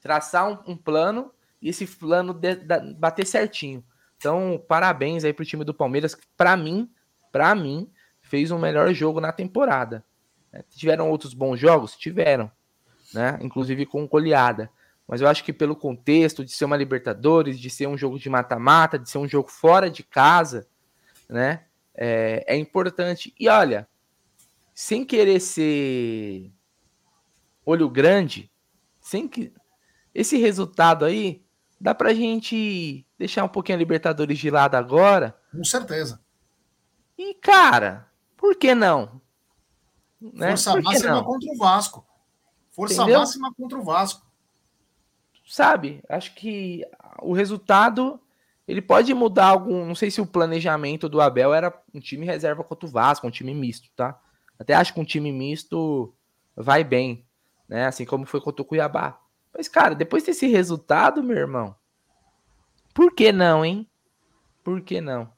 traçar 0.00 0.48
um, 0.48 0.72
um, 0.72 0.76
plano 0.76 1.30
e 1.60 1.68
esse 1.68 1.86
plano 1.86 2.32
de, 2.32 2.56
de, 2.56 2.94
bater 2.94 3.26
certinho. 3.26 3.84
Então, 4.16 4.62
parabéns 4.66 5.24
aí 5.24 5.32
pro 5.32 5.44
time 5.44 5.64
do 5.64 5.74
Palmeiras, 5.74 6.16
para 6.36 6.56
mim, 6.56 6.90
para 7.30 7.54
mim, 7.54 7.90
fez 8.34 8.50
um 8.50 8.58
melhor 8.58 8.92
jogo 8.92 9.20
na 9.20 9.30
temporada. 9.30 10.04
Tiveram 10.70 11.08
outros 11.08 11.34
bons 11.34 11.58
jogos? 11.58 11.96
Tiveram 11.96 12.50
né? 13.14 13.38
Inclusive 13.40 13.86
com 13.86 14.06
goleada. 14.08 14.68
Mas 15.06 15.20
eu 15.20 15.28
acho 15.28 15.44
que 15.44 15.52
pelo 15.52 15.76
contexto 15.76 16.44
de 16.44 16.50
ser 16.50 16.64
uma 16.64 16.76
Libertadores, 16.76 17.60
de 17.60 17.70
ser 17.70 17.86
um 17.86 17.96
jogo 17.96 18.18
de 18.18 18.28
mata-mata, 18.28 18.98
de 18.98 19.08
ser 19.08 19.18
um 19.18 19.28
jogo 19.28 19.48
fora 19.48 19.88
de 19.88 20.02
casa, 20.02 20.66
né? 21.28 21.64
É, 21.94 22.44
é 22.48 22.56
importante. 22.56 23.32
E 23.38 23.48
olha, 23.48 23.86
sem 24.74 25.04
querer 25.04 25.38
ser 25.40 26.50
olho 27.64 27.88
grande, 27.88 28.50
sem 29.00 29.28
que 29.28 29.52
esse 30.12 30.38
resultado 30.38 31.04
aí 31.04 31.44
dá 31.80 31.94
pra 31.94 32.14
gente 32.14 33.06
deixar 33.16 33.44
um 33.44 33.48
pouquinho 33.48 33.76
a 33.76 33.78
Libertadores 33.78 34.38
de 34.38 34.50
lado 34.50 34.74
agora. 34.74 35.38
Com 35.52 35.62
certeza. 35.62 36.20
E 37.16 37.34
cara, 37.34 38.08
por 38.44 38.56
que 38.56 38.74
não? 38.74 39.22
Né? 40.20 40.48
Força 40.48 40.78
máxima 40.82 41.24
contra 41.24 41.50
o 41.50 41.56
Vasco. 41.56 42.06
Força 42.72 42.94
Entendeu? 42.96 43.20
máxima 43.20 43.54
contra 43.54 43.78
o 43.78 43.82
Vasco. 43.82 44.30
Sabe? 45.46 46.04
Acho 46.10 46.34
que 46.34 46.84
o 47.22 47.32
resultado 47.32 48.20
ele 48.68 48.82
pode 48.82 49.14
mudar 49.14 49.46
algum. 49.46 49.86
Não 49.86 49.94
sei 49.94 50.10
se 50.10 50.20
o 50.20 50.26
planejamento 50.26 51.08
do 51.08 51.22
Abel 51.22 51.54
era 51.54 51.72
um 51.94 52.00
time 52.00 52.26
reserva 52.26 52.62
contra 52.62 52.86
o 52.86 52.90
Vasco, 52.90 53.26
um 53.26 53.30
time 53.30 53.54
misto, 53.54 53.88
tá? 53.96 54.20
Até 54.58 54.74
acho 54.74 54.92
que 54.92 55.00
um 55.00 55.06
time 55.06 55.32
misto 55.32 56.14
vai 56.54 56.84
bem, 56.84 57.26
né? 57.66 57.86
Assim 57.86 58.04
como 58.04 58.26
foi 58.26 58.42
contra 58.42 58.60
o 58.60 58.66
Cuiabá. 58.66 59.18
Mas, 59.56 59.68
cara, 59.68 59.94
depois 59.94 60.22
desse 60.22 60.46
resultado, 60.48 61.22
meu 61.22 61.38
irmão, 61.38 61.74
por 62.92 63.10
que 63.14 63.32
não, 63.32 63.64
hein? 63.64 63.88
Por 64.62 64.82
que 64.82 65.00
não? 65.00 65.32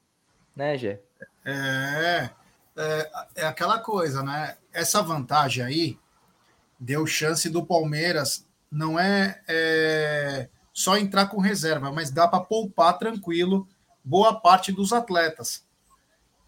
Né, 0.57 0.77
Gé? 0.77 1.01
É, 1.45 2.31
é, 2.77 3.11
é 3.37 3.47
aquela 3.47 3.79
coisa, 3.79 4.23
né? 4.23 4.57
Essa 4.73 5.03
vantagem 5.03 5.65
aí 5.65 5.99
deu 6.79 7.07
chance 7.07 7.49
do 7.49 7.65
Palmeiras. 7.65 8.47
Não 8.71 8.99
é, 8.99 9.41
é 9.49 10.49
só 10.73 10.97
entrar 10.99 11.27
com 11.27 11.41
reserva, 11.41 11.91
mas 11.91 12.11
dá 12.11 12.29
para 12.29 12.45
poupar 12.45 12.99
tranquilo 12.99 13.67
boa 14.05 14.39
parte 14.39 14.71
dos 14.71 14.93
atletas. 14.93 15.65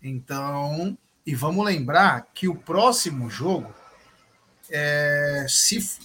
Então, 0.03 0.97
e 1.27 1.35
vamos 1.35 1.65
lembrar 1.65 2.27
que 2.35 2.49
o 2.49 2.55
próximo 2.55 3.29
jogo, 3.29 3.75
é, 4.71 5.47
se, 5.49 5.99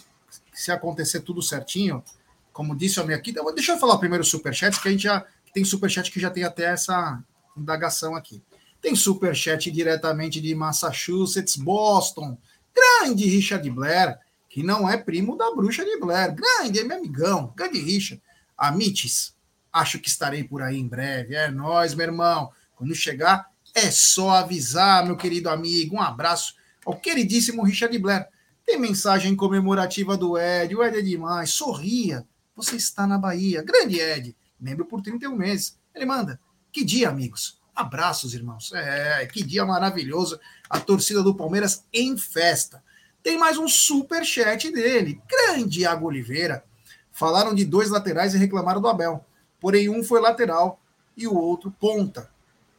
se 0.54 0.72
acontecer 0.72 1.20
tudo 1.22 1.42
certinho, 1.42 2.04
como 2.52 2.76
disse 2.76 3.00
o 3.00 3.06
minha 3.06 3.18
aqui, 3.18 3.34
deixa 3.54 3.74
eu 3.74 3.80
falar 3.80 3.98
primeiro 3.98 4.24
o 4.24 4.26
superchat, 4.26 4.80
que 4.80 4.88
a 4.88 4.92
gente 4.92 5.04
já 5.04 5.26
tem 5.54 5.64
superchat 5.64 6.12
que 6.12 6.20
já 6.20 6.32
tem 6.32 6.44
até 6.44 6.66
essa 6.66 7.22
indagação 7.56 8.16
aqui. 8.16 8.42
Tem 8.84 8.98
superchat 8.98 9.72
diretamente 9.72 10.42
de 10.42 10.54
Massachusetts, 10.54 11.56
Boston, 11.56 12.38
Grande 12.76 13.26
Richard 13.26 13.68
Blair, 13.70 14.20
que 14.50 14.62
não 14.62 14.90
é 14.90 14.98
primo 14.98 15.38
da 15.38 15.56
bruxa 15.56 15.86
de 15.86 15.98
Blair. 15.98 16.36
Grande, 16.36 16.82
é 16.82 16.84
meu 16.84 16.98
amigão. 16.98 17.54
Grande 17.56 17.80
Richard. 17.80 18.22
Amites, 18.58 19.34
acho 19.72 20.00
que 20.00 20.10
estarei 20.10 20.44
por 20.44 20.62
aí 20.62 20.78
em 20.78 20.86
breve. 20.86 21.34
É 21.34 21.50
nós, 21.50 21.96
meu 21.96 22.08
irmão. 22.08 22.52
Quando 22.76 22.94
chegar, 22.94 23.50
é 23.74 23.90
só 23.90 24.32
avisar, 24.32 25.06
meu 25.06 25.16
querido 25.16 25.50
amigo. 25.50 25.96
Um 25.96 26.02
abraço 26.02 26.54
ao 26.86 27.00
queridíssimo 27.00 27.64
Richard 27.64 27.98
Blair. 27.98 28.28
Tem 28.66 28.78
mensagem 28.78 29.34
comemorativa 29.34 30.18
do 30.18 30.38
Ed. 30.38 30.76
O 30.76 30.84
Ed 30.84 30.98
é 30.98 31.02
demais. 31.02 31.52
Sorria. 31.52 32.28
Você 32.54 32.76
está 32.76 33.08
na 33.08 33.18
Bahia. 33.18 33.64
Grande 33.64 33.98
Ed. 34.02 34.36
Membro 34.60 34.84
por 34.84 35.02
31 35.02 35.38
meses. 35.38 35.80
Ele 35.96 36.06
manda. 36.06 36.38
Que 36.70 36.84
dia, 36.84 37.08
amigos. 37.08 37.63
Abraços, 37.76 38.34
irmãos. 38.34 38.72
É, 38.74 39.26
que 39.26 39.44
dia 39.44 39.66
maravilhoso. 39.66 40.40
A 40.70 40.80
torcida 40.80 41.24
do 41.24 41.36
Palmeiras 41.36 41.86
em 41.92 42.18
festa. 42.18 42.84
Tem 43.22 43.38
mais 43.38 43.58
um 43.58 43.68
super 43.68 44.24
chat 44.26 44.72
dele. 44.72 45.22
Grande 45.28 45.82
Iago 45.82 46.08
Oliveira. 46.08 46.64
Falaram 47.12 47.54
de 47.54 47.64
dois 47.64 47.90
laterais 47.90 48.34
e 48.34 48.38
reclamaram 48.38 48.82
do 48.82 48.88
Abel. 48.88 49.26
Porém, 49.60 49.90
um 49.90 50.04
foi 50.04 50.20
lateral 50.20 50.80
e 51.16 51.28
o 51.28 51.36
outro 51.36 51.72
ponta. 51.72 52.30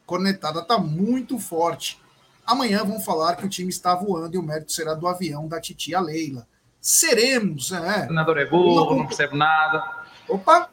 Cornetada 0.05 0.63
tá 0.63 0.79
muito 0.79 1.39
forte. 1.39 2.01
Amanhã 2.47 2.85
vão 2.85 3.01
falar 3.01 3.37
que 3.37 3.47
o 3.47 3.49
time 3.49 3.71
está 3.71 3.95
voando 3.95 4.35
e 4.35 4.39
o 4.39 4.43
mérito 4.43 4.73
será 4.73 4.93
do 4.93 5.09
avião 5.09 5.49
da 5.49 5.61
titia 5.61 5.99
Leila. 5.99 6.47
Seremos, 6.81 7.73
é. 7.73 7.77
O 7.79 8.05
treinador 8.05 8.37
é 8.37 8.45
burro, 8.45 8.97
não 8.97 9.07
percebe 9.07 9.37
nada. 9.37 10.05
Opa! 10.29 10.69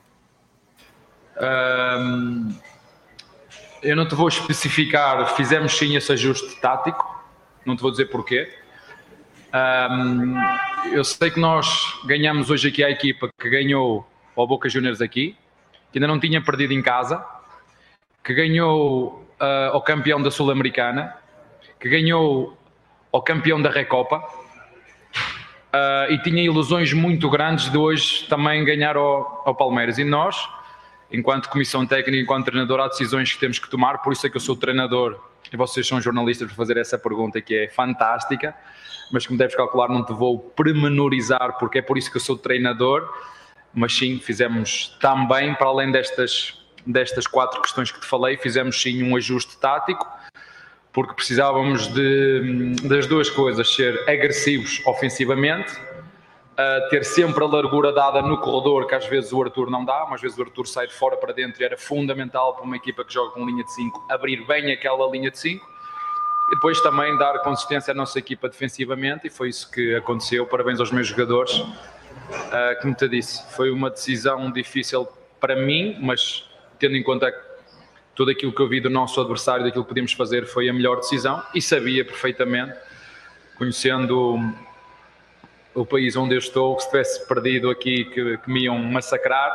Um, 1.40 2.54
eu 3.82 3.96
não 3.96 4.08
te 4.08 4.16
vou 4.16 4.28
especificar, 4.28 5.36
fizemos 5.36 5.78
sim 5.78 5.96
esse 5.96 6.12
ajuste 6.12 6.60
tático, 6.62 7.24
não 7.66 7.76
te 7.76 7.82
vou 7.82 7.92
dizer 7.92 8.06
porquê. 8.06 8.52
Um, 9.54 10.36
eu 10.94 11.04
sei 11.04 11.30
que 11.30 11.40
nós 11.40 12.00
ganhamos 12.06 12.50
hoje 12.50 12.70
aqui 12.70 12.84
a 12.84 12.90
equipa 12.90 13.30
que 13.40 13.50
ganhou 13.50 14.08
ao 14.36 14.48
Boca 14.48 14.70
Juniors 14.70 15.02
aqui, 15.02 15.36
que 15.92 15.98
ainda 15.98 16.08
não 16.08 16.20
tinha 16.20 16.42
perdido 16.42 16.74
em 16.74 16.82
casa, 16.82 17.26
que 18.24 18.34
ganhou 18.34 19.26
uh, 19.42 19.74
ao 19.74 19.82
campeão 19.82 20.22
da 20.22 20.32
Sul-Americana, 20.32 21.16
que 21.80 21.90
ganhou 21.90 22.58
ao 23.12 23.22
campeão 23.22 23.62
da 23.62 23.70
Recopa 23.70 24.18
uh, 24.18 26.12
e 26.12 26.18
tinha 26.20 26.44
ilusões 26.44 26.94
muito 26.94 27.30
grandes 27.30 27.70
de 27.70 27.78
hoje 27.78 28.26
também 28.28 28.64
ganhar 28.64 28.96
ao, 28.96 29.42
ao 29.46 29.56
Palmeiras. 29.56 29.98
E 29.98 30.04
nós 30.04 30.48
enquanto 31.12 31.50
comissão 31.50 31.86
técnica, 31.86 32.22
enquanto 32.22 32.46
treinador, 32.46 32.80
há 32.80 32.88
decisões 32.88 33.34
que 33.34 33.40
temos 33.40 33.60
que 33.60 33.70
tomar, 33.70 34.00
por 34.00 34.14
isso 34.14 34.26
é 34.26 34.30
que 34.30 34.38
eu 34.38 34.42
sou 34.42 34.56
treinador. 34.56 35.20
E 35.52 35.58
vocês 35.58 35.86
são 35.86 36.00
jornalistas 36.00 36.48
para 36.48 36.56
fazer 36.56 36.78
essa 36.78 36.98
pergunta 36.98 37.42
que 37.42 37.54
é 37.56 37.70
fantástica, 37.70 38.56
mas 39.12 39.28
como 39.28 39.38
deves 39.38 39.56
calcular, 39.56 39.90
não 39.90 40.06
te 40.06 40.14
vou 40.14 40.40
premenorizar, 40.40 41.58
porque 41.60 41.80
é 41.80 41.82
por 41.82 41.98
isso 41.98 42.10
que 42.10 42.18
eu 42.18 42.22
sou 42.22 42.38
treinador, 42.38 43.12
mas 43.74 43.94
sim, 43.94 44.20
fizemos 44.20 44.98
também, 45.02 45.54
para 45.56 45.68
além 45.68 45.92
destas, 45.92 46.58
destas 46.86 47.28
quatro 47.28 47.62
questões 47.62 47.92
que 47.92 48.00
te 48.00 48.06
falei, 48.06 48.38
fizemos 48.38 48.82
sim 48.82 49.04
um 49.04 49.16
ajuste 49.16 49.58
tático, 49.58 50.08
porque 50.94 51.14
precisávamos 51.14 51.88
de, 51.88 52.76
das 52.84 53.08
duas 53.08 53.30
coisas, 53.30 53.74
ser 53.74 54.10
agressivos 54.10 54.82
ofensivamente 54.86 55.74
ter 56.90 57.04
sempre 57.04 57.44
a 57.44 57.48
largura 57.48 57.92
dada 57.92 58.22
no 58.22 58.38
corredor, 58.38 58.86
que 58.86 58.94
às 58.94 59.06
vezes 59.06 59.32
o 59.34 59.42
Arthur 59.42 59.70
não 59.70 59.84
dá, 59.86 60.06
mas 60.06 60.16
às 60.16 60.22
vezes 60.22 60.38
o 60.38 60.42
Arthur 60.42 60.68
sai 60.68 60.88
de 60.88 60.94
fora 60.94 61.18
para 61.18 61.34
dentro 61.34 61.62
e 61.62 61.66
era 61.66 61.78
fundamental 61.78 62.54
para 62.56 62.64
uma 62.64 62.76
equipa 62.76 63.04
que 63.04 63.14
joga 63.14 63.32
com 63.32 63.46
linha 63.46 63.64
de 63.64 63.74
5 63.74 64.06
abrir 64.10 64.46
bem 64.46 64.72
aquela 64.72 65.10
linha 65.10 65.32
de 65.32 65.40
5 65.40 65.66
e 66.52 66.56
depois 66.56 66.82
também 66.82 67.18
dar 67.18 67.40
consistência 67.40 67.92
à 67.92 67.96
nossa 67.96 68.20
equipa 68.20 68.50
defensivamente 68.50 69.28
e 69.28 69.30
foi 69.30 69.50
isso 69.50 69.72
que 69.72 69.96
aconteceu. 69.96 70.46
Parabéns 70.46 70.80
aos 70.80 70.92
meus 70.92 71.08
jogadores. 71.08 71.54
Uh, 71.54 72.82
como 72.82 72.94
te 72.94 73.08
disse, 73.08 73.44
foi 73.56 73.72
uma 73.72 73.90
decisão 73.90 74.52
difícil 74.52 75.08
para 75.40 75.56
mim, 75.56 75.98
mas 76.02 76.50
tendo 76.78 76.96
em 76.96 77.04
conta 77.04 77.34
tudo 78.14 78.32
aquilo 78.32 78.52
que 78.52 78.62
eu 78.62 78.68
vi 78.68 78.82
do 78.82 78.90
nosso 78.90 79.20
adversário, 79.22 79.64
daquilo 79.64 79.84
que 79.84 79.90
podíamos 79.90 80.14
fazer, 80.14 80.46
foi 80.46 80.68
a 80.68 80.74
melhor 80.74 80.98
decisão 80.98 81.42
e 81.56 81.62
sabia 81.62 82.04
perfeitamente, 82.04 82.78
conhecendo 83.58 84.38
o 85.74 85.86
país 85.86 86.16
onde 86.16 86.36
eu 86.36 86.40
estou, 86.40 86.80
se 86.80 86.88
tivesse 86.90 87.28
perdido 87.28 87.70
aqui, 87.70 88.06
que, 88.06 88.38
que 88.38 88.52
me 88.52 88.64
iam 88.64 88.78
massacrar. 88.78 89.52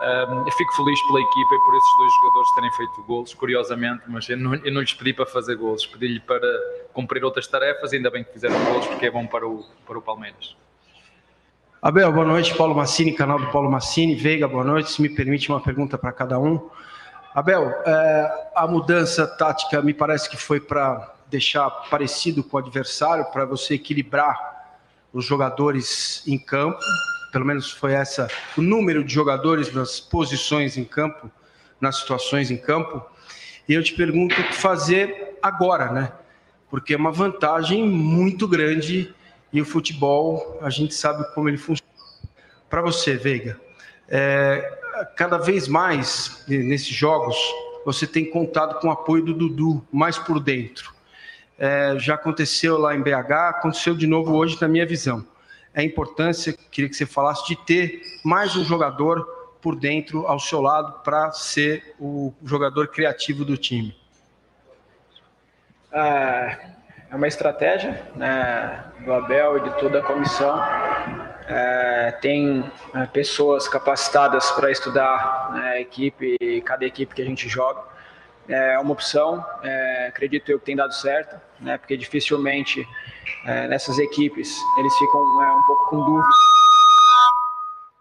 Um, 0.00 0.50
fico 0.52 0.72
feliz 0.76 0.98
pela 1.08 1.20
equipa 1.20 1.54
e 1.54 1.58
por 1.58 1.76
esses 1.76 1.96
dois 1.98 2.12
jogadores 2.14 2.54
terem 2.54 2.72
feito 2.72 3.02
golos, 3.06 3.34
curiosamente, 3.34 4.02
mas 4.06 4.28
eu 4.30 4.36
não, 4.36 4.54
eu 4.54 4.72
não 4.72 4.80
lhes 4.80 4.94
pedi 4.94 5.12
para 5.12 5.26
fazer 5.26 5.56
golos, 5.56 5.84
pedi-lhe 5.84 6.20
para 6.20 6.48
cumprir 6.94 7.22
outras 7.22 7.46
tarefas, 7.46 7.92
ainda 7.92 8.10
bem 8.10 8.24
que 8.24 8.32
fizeram 8.32 8.58
gols, 8.64 8.86
porque 8.86 9.06
é 9.06 9.10
bom 9.10 9.26
para 9.26 9.46
o, 9.46 9.62
para 9.86 9.98
o 9.98 10.02
Palmeiras. 10.02 10.56
Abel, 11.82 12.12
boa 12.12 12.26
noite. 12.26 12.54
Paulo 12.54 12.74
Massini, 12.74 13.12
canal 13.12 13.38
do 13.38 13.46
Paulo 13.50 13.70
Massini. 13.70 14.14
Veiga, 14.14 14.46
boa 14.46 14.64
noite. 14.64 14.90
Se 14.90 15.00
me 15.00 15.08
permite 15.08 15.48
uma 15.48 15.60
pergunta 15.60 15.96
para 15.96 16.12
cada 16.12 16.38
um. 16.38 16.68
Abel, 17.34 17.70
é, 17.86 18.50
a 18.54 18.66
mudança 18.66 19.26
tática 19.26 19.80
me 19.80 19.94
parece 19.94 20.28
que 20.28 20.36
foi 20.36 20.60
para 20.60 21.14
deixar 21.28 21.70
parecido 21.88 22.44
com 22.44 22.56
o 22.56 22.60
adversário, 22.60 23.24
para 23.32 23.46
você 23.46 23.74
equilibrar 23.74 24.59
os 25.12 25.24
jogadores 25.24 26.22
em 26.26 26.38
campo. 26.38 26.80
Pelo 27.32 27.44
menos 27.44 27.70
foi 27.70 27.92
essa 27.92 28.28
o 28.56 28.62
número 28.62 29.04
de 29.04 29.12
jogadores 29.12 29.72
nas 29.72 30.00
posições 30.00 30.76
em 30.76 30.84
campo, 30.84 31.30
nas 31.80 31.98
situações 32.00 32.50
em 32.50 32.56
campo. 32.56 33.02
E 33.68 33.74
eu 33.74 33.82
te 33.82 33.94
pergunto 33.94 34.40
o 34.40 34.44
que 34.44 34.54
fazer 34.54 35.38
agora, 35.42 35.92
né? 35.92 36.12
Porque 36.68 36.94
é 36.94 36.96
uma 36.96 37.12
vantagem 37.12 37.86
muito 37.86 38.46
grande 38.46 39.14
e 39.52 39.60
o 39.60 39.64
futebol, 39.64 40.58
a 40.62 40.70
gente 40.70 40.94
sabe 40.94 41.24
como 41.34 41.48
ele 41.48 41.58
funciona. 41.58 41.90
Para 42.68 42.82
você, 42.82 43.16
Veiga, 43.16 43.60
é, 44.08 44.78
cada 45.16 45.38
vez 45.38 45.66
mais 45.66 46.44
nesses 46.48 46.94
jogos 46.94 47.36
você 47.84 48.06
tem 48.06 48.30
contado 48.30 48.78
com 48.80 48.88
o 48.88 48.90
apoio 48.90 49.24
do 49.24 49.34
Dudu 49.34 49.84
mais 49.92 50.18
por 50.18 50.38
dentro. 50.38 50.92
É, 51.62 51.98
já 51.98 52.14
aconteceu 52.14 52.78
lá 52.78 52.94
em 52.94 53.02
BH, 53.02 53.32
aconteceu 53.50 53.94
de 53.94 54.06
novo 54.06 54.34
hoje 54.34 54.56
na 54.58 54.66
minha 54.66 54.86
visão. 54.86 55.22
É 55.74 55.82
a 55.82 55.84
importância, 55.84 56.54
queria 56.70 56.88
que 56.88 56.96
você 56.96 57.04
falasse, 57.04 57.46
de 57.46 57.54
ter 57.54 58.00
mais 58.24 58.56
um 58.56 58.64
jogador 58.64 59.26
por 59.60 59.76
dentro 59.76 60.26
ao 60.26 60.40
seu 60.40 60.62
lado 60.62 61.02
para 61.04 61.30
ser 61.32 61.94
o 62.00 62.32
jogador 62.42 62.88
criativo 62.88 63.44
do 63.44 63.58
time. 63.58 63.94
É, 65.92 66.56
é 67.10 67.14
uma 67.14 67.28
estratégia 67.28 68.06
né, 68.16 68.82
do 69.04 69.12
Abel 69.12 69.58
e 69.58 69.60
de 69.68 69.78
toda 69.78 69.98
a 69.98 70.02
comissão. 70.02 70.58
É, 71.46 72.16
tem 72.22 72.64
é, 72.94 73.04
pessoas 73.04 73.68
capacitadas 73.68 74.50
para 74.52 74.70
estudar 74.70 75.50
né, 75.52 75.72
a 75.72 75.80
equipe, 75.80 76.38
cada 76.64 76.86
equipe 76.86 77.14
que 77.14 77.20
a 77.20 77.26
gente 77.26 77.50
joga. 77.50 77.82
É 78.52 78.78
uma 78.78 78.92
opção, 78.92 79.44
é, 79.62 80.06
acredito 80.08 80.50
eu 80.50 80.58
que 80.58 80.66
tem 80.66 80.74
dado 80.74 80.92
certo, 80.92 81.40
né, 81.60 81.78
porque 81.78 81.96
dificilmente 81.96 82.84
é, 83.46 83.68
nessas 83.68 83.98
equipes 83.98 84.58
eles 84.78 84.92
ficam 84.98 85.42
é, 85.42 85.52
um 85.52 85.62
pouco 85.62 85.90
com 85.90 86.04
dúvida. 86.04 86.28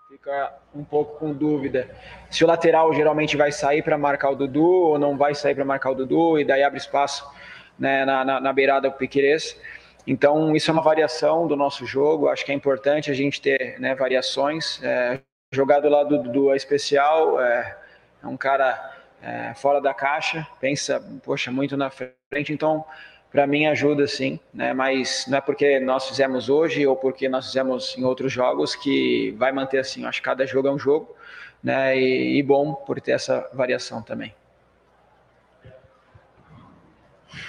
Fica 0.09 0.53
um 0.73 0.83
pouco 0.83 1.19
com 1.19 1.33
dúvida 1.33 1.89
se 2.31 2.43
o 2.43 2.47
lateral 2.47 2.91
geralmente 2.93 3.37
vai 3.37 3.51
sair 3.51 3.83
para 3.83 3.97
marcar 3.97 4.31
o 4.31 4.35
Dudu 4.35 4.65
ou 4.65 4.99
não 4.99 5.15
vai 5.15 5.35
sair 5.35 5.53
para 5.53 5.63
marcar 5.63 5.91
o 5.91 5.95
Dudu, 5.95 6.39
e 6.39 6.43
daí 6.45 6.63
abre 6.63 6.79
espaço 6.79 7.29
né, 7.77 8.03
na, 8.03 8.25
na, 8.25 8.39
na, 8.39 8.53
beirada 8.53 8.89
do 8.89 8.95
Piquerez. 8.95 9.59
Então, 10.05 10.55
isso 10.55 10.69
é 10.69 10.73
uma 10.73 10.81
variação 10.81 11.47
do 11.47 11.55
nosso 11.55 11.85
jogo. 11.85 12.27
Acho 12.27 12.43
que 12.43 12.51
é 12.51 12.55
importante 12.55 13.11
a 13.11 13.13
gente 13.13 13.41
ter 13.41 13.79
né, 13.79 13.95
variações. 13.95 14.81
É, 14.83 15.19
jogar 15.51 15.79
do 15.79 15.89
lado 15.89 16.21
do, 16.21 16.31
do 16.31 16.55
especial 16.55 17.41
é, 17.41 17.77
é, 18.23 18.27
um 18.27 18.37
cara 18.37 18.98
é, 19.21 19.53
fora 19.55 19.81
da 19.81 19.93
caixa, 19.93 20.47
pensa, 20.59 21.03
poxa, 21.23 21.51
muito 21.51 21.75
na 21.75 21.89
frente. 21.89 22.51
Então, 22.51 22.85
para 23.31 23.45
mim 23.45 23.67
ajuda 23.67 24.07
sim, 24.07 24.39
né? 24.53 24.73
Mas 24.73 25.25
não 25.27 25.37
é 25.37 25.41
porque 25.41 25.79
nós 25.79 26.07
fizemos 26.07 26.49
hoje 26.49 26.85
ou 26.85 26.95
porque 26.95 27.29
nós 27.29 27.47
fizemos 27.47 27.97
em 27.97 28.03
outros 28.03 28.31
jogos 28.31 28.75
que 28.75 29.31
vai 29.37 29.51
manter 29.51 29.79
assim. 29.79 30.05
Acho 30.05 30.19
que 30.19 30.25
cada 30.25 30.45
jogo 30.45 30.67
é 30.67 30.71
um 30.71 30.79
jogo, 30.79 31.15
né? 31.63 31.97
E, 31.97 32.37
e 32.39 32.43
bom 32.43 32.73
por 32.73 32.99
ter 32.99 33.11
essa 33.11 33.47
variação 33.53 34.01
também. 34.01 34.33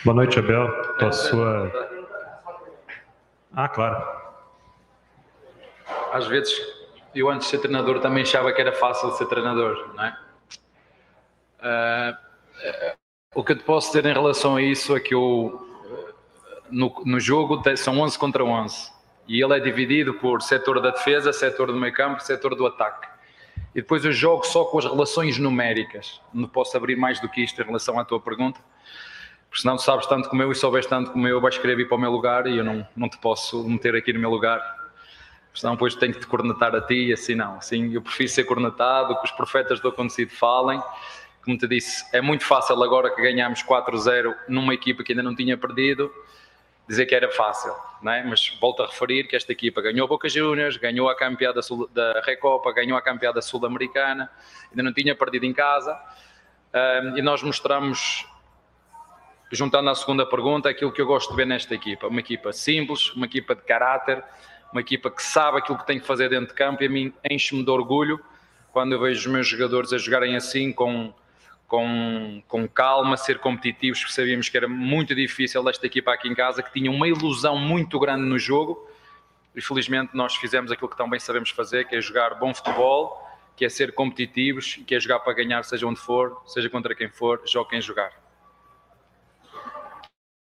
Boa 0.04 0.14
noite, 0.14 0.38
Abel. 0.38 0.68
A 1.00 1.12
sua. 1.12 1.90
Ah, 3.54 3.68
claro. 3.68 4.20
Às 6.12 6.26
vezes, 6.26 6.54
eu 7.14 7.28
antes 7.30 7.46
de 7.46 7.50
ser 7.50 7.58
treinador 7.58 8.00
também 8.00 8.22
achava 8.22 8.52
que 8.52 8.60
era 8.60 8.72
fácil 8.72 9.10
ser 9.12 9.26
treinador, 9.26 9.94
não 9.94 10.04
é? 10.04 10.16
Uh, 11.60 12.96
o 13.34 13.44
que 13.44 13.52
eu 13.52 13.58
te 13.58 13.64
posso 13.64 13.88
dizer 13.88 14.06
em 14.06 14.12
relação 14.12 14.56
a 14.56 14.62
isso 14.62 14.96
é 14.96 15.00
que 15.00 15.14
eu, 15.14 15.66
no, 16.70 16.92
no 17.04 17.20
jogo 17.20 17.62
são 17.76 17.98
11 18.00 18.18
contra 18.18 18.44
11 18.44 18.90
e 19.28 19.42
ele 19.42 19.56
é 19.56 19.60
dividido 19.60 20.14
por 20.14 20.42
setor 20.42 20.80
da 20.80 20.90
defesa, 20.90 21.32
setor 21.32 21.68
do 21.68 21.76
meio 21.76 21.92
campo, 21.92 22.20
setor 22.20 22.54
do 22.54 22.66
ataque. 22.66 23.08
E 23.74 23.80
depois 23.80 24.04
eu 24.04 24.12
jogo 24.12 24.44
só 24.44 24.64
com 24.64 24.78
as 24.78 24.84
relações 24.84 25.38
numéricas. 25.38 26.20
Não 26.34 26.48
posso 26.48 26.76
abrir 26.76 26.96
mais 26.96 27.20
do 27.20 27.28
que 27.28 27.42
isto 27.42 27.60
em 27.62 27.64
relação 27.64 27.98
à 27.98 28.04
tua 28.04 28.20
pergunta 28.20 28.60
porque 29.50 29.62
senão 29.62 29.76
sabes 29.76 30.06
tanto 30.06 30.28
como 30.28 30.40
eu 30.42 30.52
e 30.52 30.54
souberes 30.54 30.86
tanto 30.86 31.10
como 31.10 31.26
eu, 31.26 31.40
vais 31.40 31.58
querer 31.58 31.74
vir 31.74 31.88
para 31.88 31.96
o 31.96 32.00
meu 32.00 32.10
lugar 32.10 32.46
e 32.46 32.56
eu 32.56 32.64
não, 32.64 32.86
não 32.96 33.08
te 33.08 33.18
posso 33.18 33.68
meter 33.68 33.96
aqui 33.96 34.12
no 34.12 34.20
meu 34.20 34.30
lugar. 34.30 34.62
Senão 35.52 35.74
depois 35.74 35.96
tenho 35.96 36.14
que 36.14 36.20
te 36.20 36.26
cornetar 36.28 36.72
a 36.72 36.80
ti 36.80 37.08
e 37.08 37.12
assim 37.12 37.34
não. 37.34 37.56
Assim, 37.56 37.92
eu 37.92 38.00
prefiro 38.00 38.28
ser 38.28 38.44
cornetado, 38.44 39.18
que 39.18 39.24
os 39.24 39.32
profetas 39.32 39.80
do 39.80 39.88
acontecido 39.88 40.30
falem. 40.30 40.80
Como 41.44 41.56
te 41.56 41.66
disse, 41.66 42.04
é 42.14 42.20
muito 42.20 42.44
fácil 42.44 42.82
agora 42.82 43.14
que 43.14 43.22
ganhámos 43.22 43.62
4-0 43.62 44.34
numa 44.48 44.74
equipa 44.74 45.02
que 45.02 45.12
ainda 45.12 45.22
não 45.22 45.34
tinha 45.34 45.56
perdido, 45.56 46.12
dizer 46.88 47.06
que 47.06 47.14
era 47.14 47.30
fácil, 47.30 47.72
não 48.02 48.12
é? 48.12 48.24
mas 48.24 48.48
volto 48.60 48.82
a 48.82 48.86
referir 48.86 49.28
que 49.28 49.36
esta 49.36 49.52
equipa 49.52 49.80
ganhou 49.80 50.08
Boca 50.08 50.28
Juniors, 50.28 50.76
ganhou 50.76 51.08
a 51.08 51.16
campeada 51.16 51.60
da 51.92 52.20
Recopa, 52.20 52.72
ganhou 52.72 52.98
a 52.98 53.02
campeada 53.02 53.40
sul-americana, 53.40 54.30
ainda 54.70 54.82
não 54.82 54.92
tinha 54.92 55.14
perdido 55.14 55.46
em 55.46 55.52
casa, 55.52 55.98
um, 56.74 57.16
e 57.16 57.22
nós 57.22 57.42
mostramos 57.42 58.26
juntando 59.52 59.90
à 59.90 59.94
segunda 59.94 60.24
pergunta, 60.24 60.68
aquilo 60.68 60.92
que 60.92 61.00
eu 61.00 61.06
gosto 61.06 61.30
de 61.30 61.36
ver 61.36 61.46
nesta 61.46 61.74
equipa. 61.74 62.06
Uma 62.06 62.20
equipa 62.20 62.52
simples, 62.52 63.12
uma 63.14 63.26
equipa 63.26 63.54
de 63.54 63.62
caráter, 63.62 64.22
uma 64.72 64.80
equipa 64.80 65.10
que 65.10 65.22
sabe 65.22 65.58
aquilo 65.58 65.78
que 65.78 65.86
tem 65.86 65.98
que 65.98 66.06
fazer 66.06 66.28
dentro 66.28 66.48
de 66.48 66.54
campo 66.54 66.82
e 66.82 66.86
a 66.86 66.90
mim 66.90 67.12
enche-me 67.28 67.64
de 67.64 67.70
orgulho 67.70 68.20
quando 68.72 68.92
eu 68.92 69.00
vejo 69.00 69.20
os 69.20 69.26
meus 69.26 69.48
jogadores 69.48 69.92
a 69.92 69.98
jogarem 69.98 70.36
assim, 70.36 70.72
com, 70.72 71.12
com, 71.70 72.42
com 72.48 72.68
calma, 72.68 73.16
ser 73.16 73.38
competitivos, 73.38 74.00
porque 74.00 74.12
sabíamos 74.12 74.48
que 74.48 74.56
era 74.56 74.66
muito 74.66 75.14
difícil 75.14 75.66
esta 75.68 75.86
equipa 75.86 76.12
aqui 76.12 76.28
em 76.28 76.34
casa, 76.34 76.64
que 76.64 76.72
tinha 76.72 76.90
uma 76.90 77.06
ilusão 77.06 77.56
muito 77.56 77.96
grande 78.00 78.24
no 78.24 78.36
jogo 78.40 78.90
e 79.54 79.62
felizmente 79.62 80.10
nós 80.12 80.34
fizemos 80.34 80.72
aquilo 80.72 80.88
que 80.88 80.96
também 80.96 81.20
sabemos 81.20 81.50
fazer, 81.50 81.86
que 81.86 81.94
é 81.94 82.00
jogar 82.00 82.34
bom 82.34 82.52
futebol, 82.52 83.24
que 83.54 83.64
é 83.64 83.68
ser 83.68 83.94
competitivos, 83.94 84.80
que 84.84 84.96
é 84.96 84.98
jogar 84.98 85.20
para 85.20 85.32
ganhar, 85.32 85.62
seja 85.62 85.86
onde 85.86 86.00
for, 86.00 86.42
seja 86.44 86.68
contra 86.68 86.92
quem 86.92 87.08
for, 87.08 87.40
jogue 87.46 87.70
quem 87.70 87.80
jogar. 87.80 88.10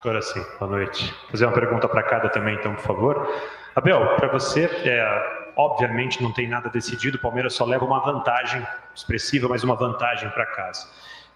Agora 0.01 0.23
sim, 0.23 0.43
boa 0.59 0.71
noite. 0.71 1.05
Vou 1.05 1.31
fazer 1.33 1.45
uma 1.45 1.53
pergunta 1.53 1.87
para 1.89 2.03
cada 2.03 2.31
também, 2.31 2.55
então, 2.55 2.75
por 2.75 2.85
favor. 2.85 3.35
Abel, 3.77 4.17
para 4.17 4.29
você, 4.29 4.65
é, 4.65 5.42
obviamente 5.57 6.23
não 6.23 6.33
tem 6.33 6.49
nada 6.49 6.69
decidido, 6.69 7.17
o 7.17 7.21
Palmeiras 7.21 7.55
só 7.55 7.65
leva 7.65 7.85
uma 7.85 8.01
vantagem 8.01 8.67
expressiva, 8.95 9.49
mas 9.49 9.63
uma 9.65 9.77
vantagem 9.77 10.29
para 10.31 10.47
casa. 10.47 10.89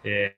É, 0.05 0.35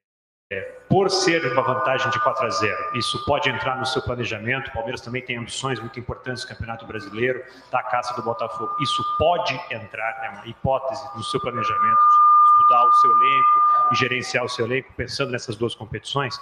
é, 0.51 0.61
por 0.89 1.11
ser 1.11 1.45
uma 1.53 1.61
vantagem 1.61 2.11
de 2.11 2.19
4 2.21 2.47
a 2.47 2.49
0, 2.49 2.97
isso 2.97 3.23
pode 3.27 3.51
entrar 3.51 3.77
no 3.79 3.85
seu 3.85 4.01
planejamento. 4.01 4.69
O 4.69 4.73
Palmeiras 4.73 5.03
também 5.03 5.21
tem 5.21 5.37
ambições 5.37 5.79
muito 5.79 6.01
importantes 6.01 6.43
no 6.43 6.49
Campeonato 6.49 6.87
Brasileiro, 6.87 7.45
da 7.71 7.83
caça 7.83 8.15
do 8.15 8.23
Botafogo. 8.23 8.75
Isso 8.81 9.03
pode 9.19 9.55
entrar, 9.71 10.25
é 10.25 10.31
uma 10.31 10.47
hipótese 10.47 11.05
no 11.15 11.23
seu 11.23 11.39
planejamento 11.39 11.99
de 11.99 12.63
estudar 12.63 12.83
o 12.83 12.93
seu 12.93 13.11
elenco 13.11 13.93
e 13.93 13.95
gerenciar 13.97 14.45
o 14.45 14.49
seu 14.49 14.65
elenco 14.65 14.91
pensando 14.97 15.33
nessas 15.33 15.55
duas 15.55 15.75
competições. 15.75 16.35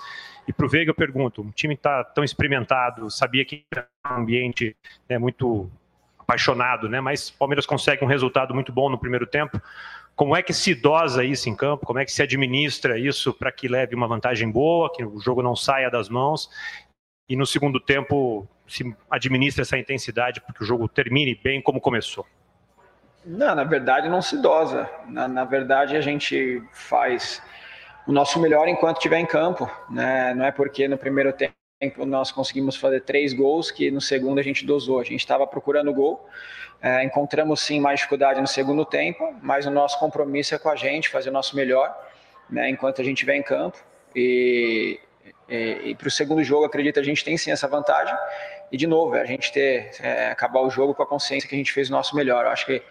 E 0.47 0.53
para 0.53 0.67
o 0.67 0.69
Veiga 0.69 0.91
eu 0.91 0.95
pergunto, 0.95 1.43
um 1.43 1.51
time 1.51 1.75
está 1.75 2.05
tão 2.05 2.23
experimentado, 2.23 3.11
sabia 3.11 3.45
que 3.45 3.65
era 3.73 3.89
um 4.09 4.21
ambiente 4.21 4.77
né, 5.09 5.19
muito 5.19 5.69
apaixonado, 6.27 6.89
né? 6.89 7.01
Mas 7.01 7.29
o 7.29 7.35
Palmeiras 7.35 7.65
consegue 7.65 8.05
um 8.05 8.09
resultado 8.09 8.53
muito 8.53 8.73
bom 8.73 8.91
no 8.91 8.99
primeiro 8.99 9.27
tempo. 9.27 9.63
Como 10.17 10.35
é 10.35 10.43
que 10.43 10.53
se 10.53 10.75
dosa 10.75 11.25
isso 11.25 11.49
em 11.49 11.55
campo? 11.55 11.87
Como 11.87 11.99
é 11.99 12.05
que 12.05 12.11
se 12.11 12.23
administra 12.23 12.99
isso 12.99 13.33
para 13.33 13.53
que 13.53 13.69
leve 13.69 13.95
uma 13.95 14.09
vantagem 14.09 14.51
boa, 14.51 14.93
que 14.93 15.05
o 15.05 15.21
jogo 15.21 15.43
não 15.43 15.55
saia 15.55 15.89
das 15.89 16.09
mãos? 16.09 16.51
E 17.29 17.37
no 17.37 17.47
segundo 17.47 17.79
tempo 17.79 18.49
se 18.67 18.95
administra 19.09 19.63
essa 19.63 19.79
intensidade 19.79 20.41
para 20.41 20.53
que 20.53 20.63
o 20.63 20.67
jogo 20.67 20.89
termine 20.89 21.35
bem 21.35 21.63
como 21.63 21.81
começou? 21.81 22.27
Não, 23.25 23.55
na 23.55 23.65
verdade 23.65 24.09
não 24.09 24.23
se 24.23 24.41
dosa. 24.41 24.89
Na, 25.07 25.29
na 25.29 25.45
verdade 25.45 25.97
a 25.97 26.01
gente 26.01 26.63
faz 26.73 27.43
o 28.07 28.13
nosso 28.13 28.41
melhor 28.41 28.69
enquanto 28.69 28.97
estiver 28.97 29.19
em 29.19 29.27
campo. 29.27 29.71
Né? 29.91 30.35
Não 30.35 30.45
é 30.45 30.51
porque 30.51 30.89
no 30.89 30.97
primeiro 30.97 31.33
tempo 31.33 31.55
nós 32.07 32.31
conseguimos 32.31 32.77
fazer 32.77 33.01
três 33.03 33.35
gols 33.35 33.71
que 33.71 33.91
no 33.91 34.01
segundo 34.01 34.39
a 34.39 34.43
gente 34.43 34.65
dosou. 34.65 34.99
A 34.99 35.05
gente 35.05 35.21
estava 35.21 35.47
procurando 35.47 35.93
gol, 35.93 36.27
é, 36.81 37.05
encontramos 37.05 37.61
sim 37.61 37.81
mais 37.81 38.01
dificuldade 38.01 38.41
no 38.41 38.47
segundo 38.47 38.85
tempo, 38.85 39.35
mas 39.43 39.67
o 39.67 39.71
nosso 39.71 39.99
compromisso 39.99 40.55
é 40.55 40.59
com 40.59 40.71
a 40.71 40.77
gente, 40.77 41.11
fazer 41.11 41.29
o 41.29 41.33
nosso 41.33 41.55
melhor 41.55 41.95
né, 42.49 42.71
enquanto 42.71 43.01
a 43.01 43.05
gente 43.05 43.17
estiver 43.19 43.37
em 43.37 43.43
campo. 43.43 43.77
E, 44.15 44.99
e, 45.49 45.91
e 45.91 45.95
para 45.95 46.09
o 46.09 46.11
segundo 46.11 46.43
jogo, 46.43 46.65
acredito, 46.65 46.99
a 46.99 47.03
gente 47.03 47.23
tem 47.23 47.37
sim 47.37 47.51
essa 47.51 47.69
vantagem. 47.69 48.17
E 48.73 48.77
de 48.77 48.87
novo, 48.87 49.15
é 49.15 49.21
a 49.21 49.27
gente 49.27 49.53
ter 49.53 49.91
é, 50.01 50.31
acabar 50.31 50.61
o 50.61 50.71
jogo 50.71 50.95
com 50.95 51.03
a 51.03 51.07
consciência 51.07 51.47
que 51.47 51.55
a 51.55 51.59
gente 51.59 51.73
fez 51.73 51.91
o 51.91 51.93
nosso 51.93 52.17
melhor. 52.17 52.47
Eu 52.47 52.51
acho 52.51 52.65
que 52.65 52.83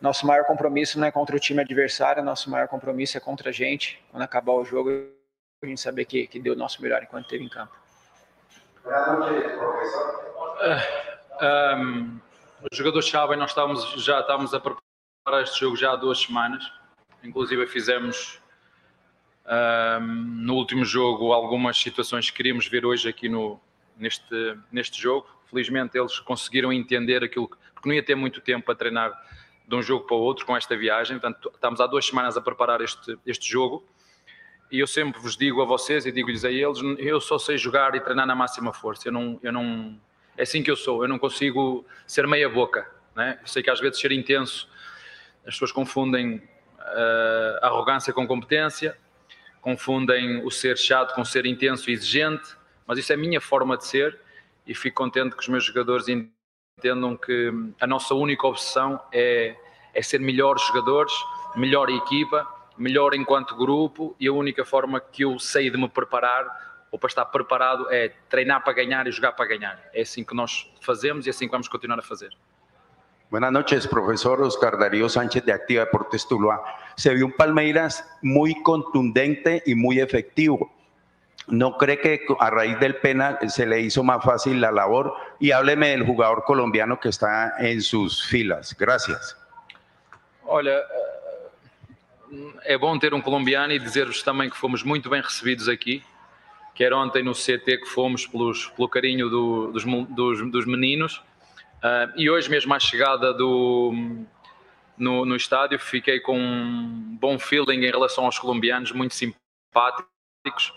nosso 0.00 0.26
maior 0.26 0.44
compromisso 0.46 0.98
não 0.98 1.06
é 1.06 1.12
contra 1.12 1.36
o 1.36 1.38
time 1.38 1.60
adversário, 1.60 2.24
nosso 2.24 2.50
maior 2.50 2.66
compromisso 2.66 3.16
é 3.16 3.20
contra 3.20 3.50
a 3.50 3.52
gente. 3.52 4.02
Quando 4.10 4.22
acabar 4.24 4.52
o 4.52 4.64
jogo, 4.64 4.90
a 5.62 5.66
gente 5.66 5.80
saber 5.80 6.06
que, 6.06 6.26
que 6.26 6.40
deu 6.40 6.54
o 6.54 6.56
nosso 6.56 6.82
melhor 6.82 7.02
enquanto 7.04 7.26
esteve 7.26 7.44
em 7.44 7.48
campo. 7.48 7.81
Um, 11.74 12.20
os 12.70 12.76
jogadores 12.76 13.08
sabem, 13.08 13.36
nós 13.36 13.50
estávamos, 13.50 14.04
já 14.04 14.20
estávamos 14.20 14.52
a 14.54 14.60
preparar 14.60 15.42
este 15.42 15.60
jogo 15.60 15.76
já 15.76 15.92
há 15.92 15.96
duas 15.96 16.20
semanas. 16.20 16.64
Inclusive 17.22 17.66
fizemos 17.66 18.40
um, 19.46 20.04
no 20.44 20.54
último 20.54 20.84
jogo 20.84 21.32
algumas 21.32 21.76
situações 21.76 22.30
que 22.30 22.36
queríamos 22.36 22.66
ver 22.66 22.84
hoje 22.84 23.08
aqui 23.08 23.28
no, 23.28 23.60
neste, 23.96 24.58
neste 24.70 25.00
jogo. 25.00 25.26
Felizmente 25.50 25.98
eles 25.98 26.18
conseguiram 26.20 26.72
entender 26.72 27.22
aquilo, 27.22 27.48
porque 27.48 27.88
não 27.88 27.94
ia 27.94 28.02
ter 28.02 28.14
muito 28.14 28.40
tempo 28.40 28.66
para 28.66 28.74
treinar 28.74 29.12
de 29.66 29.74
um 29.74 29.82
jogo 29.82 30.06
para 30.06 30.16
o 30.16 30.20
outro 30.20 30.44
com 30.44 30.56
esta 30.56 30.76
viagem. 30.76 31.18
Portanto, 31.18 31.50
estamos 31.54 31.80
há 31.80 31.86
duas 31.86 32.06
semanas 32.06 32.36
a 32.36 32.40
preparar 32.40 32.80
este, 32.80 33.18
este 33.26 33.48
jogo. 33.50 33.84
E 34.72 34.78
eu 34.78 34.86
sempre 34.86 35.20
vos 35.20 35.36
digo 35.36 35.60
a 35.60 35.66
vocês 35.66 36.06
e 36.06 36.10
digo-lhes 36.10 36.46
a 36.46 36.50
eles: 36.50 36.78
eu 36.98 37.20
só 37.20 37.38
sei 37.38 37.58
jogar 37.58 37.94
e 37.94 38.00
treinar 38.00 38.26
na 38.26 38.34
máxima 38.34 38.72
força. 38.72 39.06
Eu 39.06 39.12
não, 39.12 39.38
eu 39.42 39.52
não, 39.52 40.00
é 40.34 40.44
assim 40.44 40.62
que 40.62 40.70
eu 40.70 40.76
sou. 40.76 41.04
Eu 41.04 41.08
não 41.08 41.18
consigo 41.18 41.84
ser 42.06 42.26
meia 42.26 42.48
boca. 42.48 42.90
Né? 43.14 43.38
Sei 43.44 43.62
que 43.62 43.68
às 43.68 43.78
vezes 43.78 44.00
ser 44.00 44.12
intenso, 44.12 44.66
as 45.46 45.52
pessoas 45.52 45.72
confundem 45.72 46.36
uh, 46.36 47.58
arrogância 47.60 48.14
com 48.14 48.26
competência, 48.26 48.96
confundem 49.60 50.42
o 50.42 50.50
ser 50.50 50.78
chato 50.78 51.14
com 51.14 51.22
ser 51.22 51.44
intenso 51.44 51.90
e 51.90 51.92
exigente. 51.92 52.56
Mas 52.86 52.98
isso 52.98 53.12
é 53.12 53.14
a 53.14 53.18
minha 53.18 53.42
forma 53.42 53.76
de 53.76 53.86
ser 53.86 54.18
e 54.66 54.74
fico 54.74 54.96
contente 54.96 55.36
que 55.36 55.42
os 55.42 55.48
meus 55.48 55.64
jogadores 55.64 56.06
entendam 56.08 57.14
que 57.14 57.52
a 57.78 57.86
nossa 57.86 58.14
única 58.14 58.46
obsessão 58.46 58.98
é, 59.12 59.54
é 59.92 60.02
ser 60.02 60.20
melhores 60.20 60.66
jogadores, 60.66 61.12
melhor 61.56 61.90
equipa, 61.90 62.48
melhor 62.82 63.14
enquanto 63.14 63.56
grupo 63.56 64.16
e 64.18 64.26
a 64.26 64.32
única 64.32 64.64
forma 64.64 65.00
que 65.00 65.22
eu 65.22 65.38
sei 65.38 65.70
de 65.70 65.78
me 65.78 65.88
preparar 65.88 66.44
ou 66.90 66.98
para 66.98 67.08
estar 67.08 67.24
preparado 67.26 67.86
é 67.90 68.10
treinar 68.28 68.62
para 68.64 68.72
ganhar 68.72 69.06
e 69.06 69.12
jogar 69.12 69.32
para 69.32 69.46
ganhar. 69.46 69.80
É 69.94 70.02
assim 70.02 70.24
que 70.24 70.34
nós 70.34 70.70
fazemos 70.80 71.24
e 71.24 71.28
é 71.28 71.30
assim 71.30 71.46
que 71.46 71.52
vamos 71.52 71.68
continuar 71.68 72.00
a 72.00 72.02
fazer. 72.02 72.30
Buenas 73.30 73.52
noches, 73.52 73.86
profesor 73.86 74.42
Oscar 74.42 74.76
Darío 74.76 75.08
Sánchez 75.08 75.44
de 75.44 75.52
Activa 75.52 75.84
Deportes 75.84 76.26
Tuluá. 76.26 76.62
Se 76.96 77.14
vio 77.14 77.26
un 77.26 77.32
Palmeiras 77.32 78.04
muy 78.20 78.60
contundente 78.62 79.62
y 79.64 79.74
muy 79.74 80.00
efectivo. 80.00 80.70
¿No 81.46 81.78
cree 81.78 81.98
que 81.98 82.26
a 82.38 82.50
raíz 82.50 82.78
del 82.78 82.96
penal 82.96 83.38
se 83.48 83.64
le 83.64 83.80
hizo 83.80 84.04
más 84.04 84.22
fácil 84.22 84.60
la 84.60 84.70
labor? 84.70 85.14
Y 85.40 85.52
hábleme 85.52 85.88
del 85.90 86.04
jugador 86.04 86.44
colombiano 86.44 87.00
que 87.00 87.08
está 87.08 87.54
en 87.58 87.80
sus 87.80 88.26
filas. 88.26 88.76
Gracias. 88.78 89.36
Olha, 90.44 90.78
é 92.64 92.76
bom 92.76 92.98
ter 92.98 93.14
um 93.14 93.20
colombiano 93.20 93.72
e 93.72 93.78
dizer-vos 93.78 94.22
também 94.22 94.48
que 94.48 94.56
fomos 94.56 94.82
muito 94.82 95.08
bem 95.10 95.20
recebidos 95.20 95.68
aqui, 95.68 96.02
quer 96.74 96.92
ontem 96.92 97.22
no 97.22 97.32
CT 97.32 97.78
que 97.78 97.86
fomos 97.86 98.26
pelos, 98.26 98.66
pelo 98.68 98.88
carinho 98.88 99.28
do, 99.28 99.72
dos, 99.72 99.84
dos, 99.84 100.50
dos, 100.50 100.66
meninos, 100.66 101.16
uh, 101.16 102.12
e 102.16 102.30
hoje 102.30 102.50
mesmo 102.50 102.72
à 102.72 102.80
chegada 102.80 103.32
do, 103.32 103.92
no, 104.96 105.24
no 105.24 105.36
estádio 105.36 105.78
fiquei 105.78 106.20
com 106.20 106.38
um 106.38 107.16
bom 107.20 107.38
feeling 107.38 107.84
em 107.84 107.90
relação 107.90 108.24
aos 108.24 108.38
colombianos, 108.38 108.92
muito 108.92 109.14
simpáticos, 109.14 110.72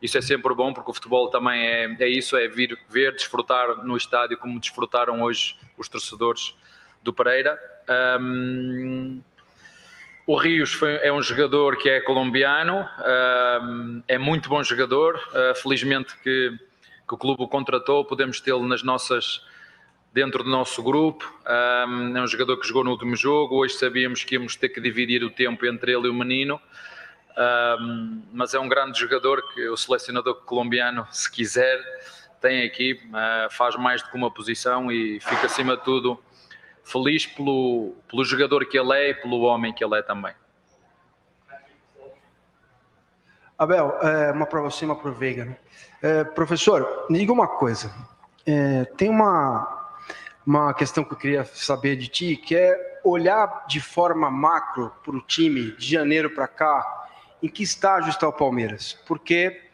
isso 0.00 0.18
é 0.18 0.20
sempre 0.20 0.54
bom 0.54 0.72
porque 0.72 0.90
o 0.90 0.94
futebol 0.94 1.30
também 1.30 1.60
é, 1.60 1.96
é 2.00 2.08
isso, 2.08 2.36
é 2.36 2.48
vir 2.48 2.78
ver, 2.88 3.12
desfrutar 3.12 3.84
no 3.84 3.96
estádio 3.96 4.38
como 4.38 4.58
desfrutaram 4.58 5.22
hoje 5.22 5.56
os 5.76 5.88
torcedores 5.88 6.54
do 7.02 7.12
Pereira. 7.12 7.58
Um, 8.20 9.22
o 10.26 10.36
Rios 10.36 10.72
foi, 10.72 10.96
é 10.96 11.12
um 11.12 11.22
jogador 11.22 11.76
que 11.76 11.88
é 11.88 12.00
colombiano, 12.00 12.84
um, 13.62 14.02
é 14.08 14.18
muito 14.18 14.48
bom 14.48 14.60
jogador. 14.60 15.14
Uh, 15.28 15.54
felizmente 15.54 16.16
que, 16.16 16.50
que, 17.06 17.14
o 17.14 17.16
clube 17.16 17.44
o 17.44 17.48
contratou, 17.48 18.04
podemos 18.04 18.40
tê-lo 18.40 18.66
nas 18.66 18.82
nossas 18.82 19.46
dentro 20.12 20.42
do 20.42 20.50
nosso 20.50 20.82
grupo. 20.82 21.32
Um, 21.46 22.16
é 22.16 22.20
um 22.20 22.26
jogador 22.26 22.58
que 22.58 22.66
jogou 22.66 22.82
no 22.82 22.90
último 22.90 23.14
jogo. 23.14 23.56
Hoje 23.56 23.74
sabíamos 23.74 24.24
que 24.24 24.34
íamos 24.34 24.56
ter 24.56 24.70
que 24.70 24.80
dividir 24.80 25.22
o 25.22 25.30
tempo 25.30 25.64
entre 25.64 25.92
ele 25.92 26.08
e 26.08 26.10
o 26.10 26.14
menino. 26.14 26.60
Mas 28.32 28.52
é 28.52 28.58
um 28.58 28.68
grande 28.68 28.98
jogador 28.98 29.42
que 29.54 29.68
o 29.68 29.76
selecionador 29.76 30.34
colombiano, 30.44 31.06
se 31.12 31.30
quiser, 31.30 31.78
tem 32.40 32.64
aqui, 32.64 33.00
uh, 33.10 33.52
faz 33.52 33.76
mais 33.76 34.02
do 34.02 34.10
que 34.10 34.16
uma 34.16 34.30
posição 34.30 34.90
e 34.90 35.20
fica 35.20 35.46
acima 35.46 35.76
de 35.76 35.84
tudo 35.84 36.20
feliz 36.86 37.26
pelo, 37.26 37.94
pelo 38.08 38.24
jogador 38.24 38.64
que 38.64 38.78
ele 38.78 38.92
é 38.92 39.10
e 39.10 39.14
pelo 39.14 39.40
homem 39.40 39.72
que 39.72 39.84
ele 39.84 39.98
é 39.98 40.02
também. 40.02 40.32
Abel, 43.58 43.98
é, 44.00 44.30
uma 44.30 44.46
para 44.46 44.60
você, 44.60 44.84
uma 44.84 44.94
para 44.94 45.10
o 45.10 45.12
Veiga. 45.12 45.46
Né? 45.46 45.56
É, 46.00 46.24
professor, 46.24 47.06
me 47.10 47.18
diga 47.18 47.32
uma 47.32 47.48
coisa. 47.48 47.92
É, 48.46 48.84
tem 48.96 49.10
uma, 49.10 49.90
uma 50.46 50.72
questão 50.74 51.02
que 51.02 51.12
eu 51.12 51.18
queria 51.18 51.44
saber 51.44 51.96
de 51.96 52.06
ti, 52.06 52.36
que 52.36 52.54
é 52.54 53.00
olhar 53.02 53.66
de 53.66 53.80
forma 53.80 54.30
macro 54.30 54.92
para 55.02 55.16
o 55.16 55.20
time 55.20 55.72
de 55.72 55.90
janeiro 55.90 56.30
para 56.30 56.46
cá 56.46 57.08
em 57.42 57.48
que 57.48 57.64
estágio 57.64 58.10
está 58.10 58.28
o 58.28 58.32
Palmeiras, 58.32 58.92
porque 59.06 59.65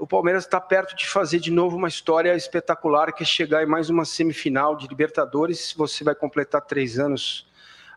o 0.00 0.06
Palmeiras 0.06 0.44
está 0.44 0.58
perto 0.58 0.96
de 0.96 1.06
fazer 1.06 1.38
de 1.40 1.50
novo 1.50 1.76
uma 1.76 1.86
história 1.86 2.34
espetacular, 2.34 3.12
que 3.12 3.22
é 3.22 3.26
chegar 3.26 3.62
em 3.62 3.66
mais 3.66 3.90
uma 3.90 4.06
semifinal 4.06 4.74
de 4.74 4.88
Libertadores. 4.88 5.74
Você 5.76 6.02
vai 6.02 6.14
completar 6.14 6.62
três 6.62 6.98
anos 6.98 7.46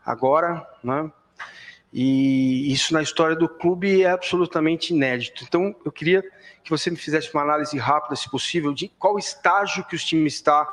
agora, 0.04 0.68
né? 0.82 1.10
E 1.90 2.70
isso 2.70 2.92
na 2.92 3.00
história 3.00 3.34
do 3.34 3.48
clube 3.48 4.02
é 4.02 4.10
absolutamente 4.10 4.92
inédito. 4.92 5.44
Então, 5.44 5.74
eu 5.82 5.90
queria 5.90 6.22
que 6.62 6.68
você 6.68 6.90
me 6.90 6.96
fizesse 6.98 7.32
uma 7.32 7.42
análise 7.42 7.78
rápida, 7.78 8.16
se 8.16 8.30
possível, 8.30 8.74
de 8.74 8.88
qual 8.98 9.18
estágio 9.18 9.82
que 9.84 9.96
o 9.96 9.98
time 9.98 10.26
está 10.26 10.68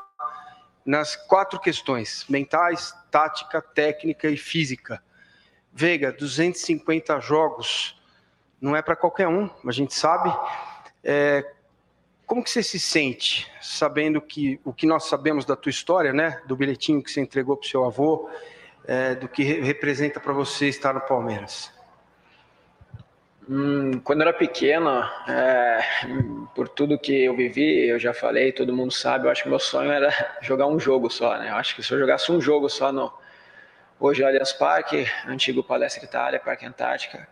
nas 0.85 1.15
quatro 1.15 1.61
questões: 1.61 2.25
mentais, 2.27 2.93
tática, 3.09 3.61
técnica 3.61 4.27
e 4.27 4.35
física. 4.35 5.01
Veiga, 5.71 6.11
250 6.11 7.21
jogos 7.21 7.97
não 8.59 8.75
é 8.75 8.81
para 8.81 8.97
qualquer 8.97 9.29
um, 9.29 9.49
a 9.65 9.71
gente 9.71 9.93
sabe. 9.93 10.29
É, 11.03 11.45
como 12.25 12.43
que 12.43 12.49
você 12.49 12.63
se 12.63 12.79
sente 12.79 13.51
sabendo 13.61 14.21
que 14.21 14.59
o 14.63 14.71
que 14.71 14.85
nós 14.85 15.05
sabemos 15.05 15.43
da 15.43 15.55
tua 15.55 15.69
história, 15.69 16.13
né, 16.13 16.41
do 16.45 16.55
bilhetinho 16.55 17.03
que 17.03 17.11
você 17.11 17.19
entregou 17.19 17.57
para 17.57 17.65
o 17.65 17.69
seu 17.69 17.83
avô, 17.83 18.29
é, 18.85 19.15
do 19.15 19.27
que 19.27 19.43
representa 19.43 20.19
para 20.19 20.31
você 20.31 20.67
estar 20.67 20.93
no 20.93 21.01
Palmeiras? 21.01 21.73
Hum, 23.49 23.99
quando 24.03 24.21
eu 24.21 24.29
era 24.29 24.37
pequeno, 24.37 25.03
é, 25.27 25.81
por 26.55 26.69
tudo 26.69 26.97
que 26.97 27.25
eu 27.25 27.35
vivi, 27.35 27.87
eu 27.89 27.99
já 27.99 28.13
falei, 28.13 28.53
todo 28.53 28.73
mundo 28.73 28.93
sabe, 28.93 29.25
eu 29.25 29.31
acho 29.31 29.43
que 29.43 29.49
meu 29.49 29.59
sonho 29.59 29.91
era 29.91 30.09
jogar 30.41 30.67
um 30.67 30.79
jogo 30.79 31.09
só, 31.09 31.37
né? 31.37 31.49
Eu 31.49 31.55
acho 31.55 31.75
que 31.75 31.83
se 31.83 31.91
eu 31.91 31.99
jogasse 31.99 32.31
um 32.31 32.39
jogo 32.39 32.69
só 32.69 32.93
no 32.93 33.11
hoje 33.99 34.23
Allianz 34.23 34.53
Parque, 34.53 35.05
antigo 35.27 35.61
Palestra 35.61 36.05
Itália, 36.05 36.39
Parque 36.39 36.65
Antártica, 36.65 37.27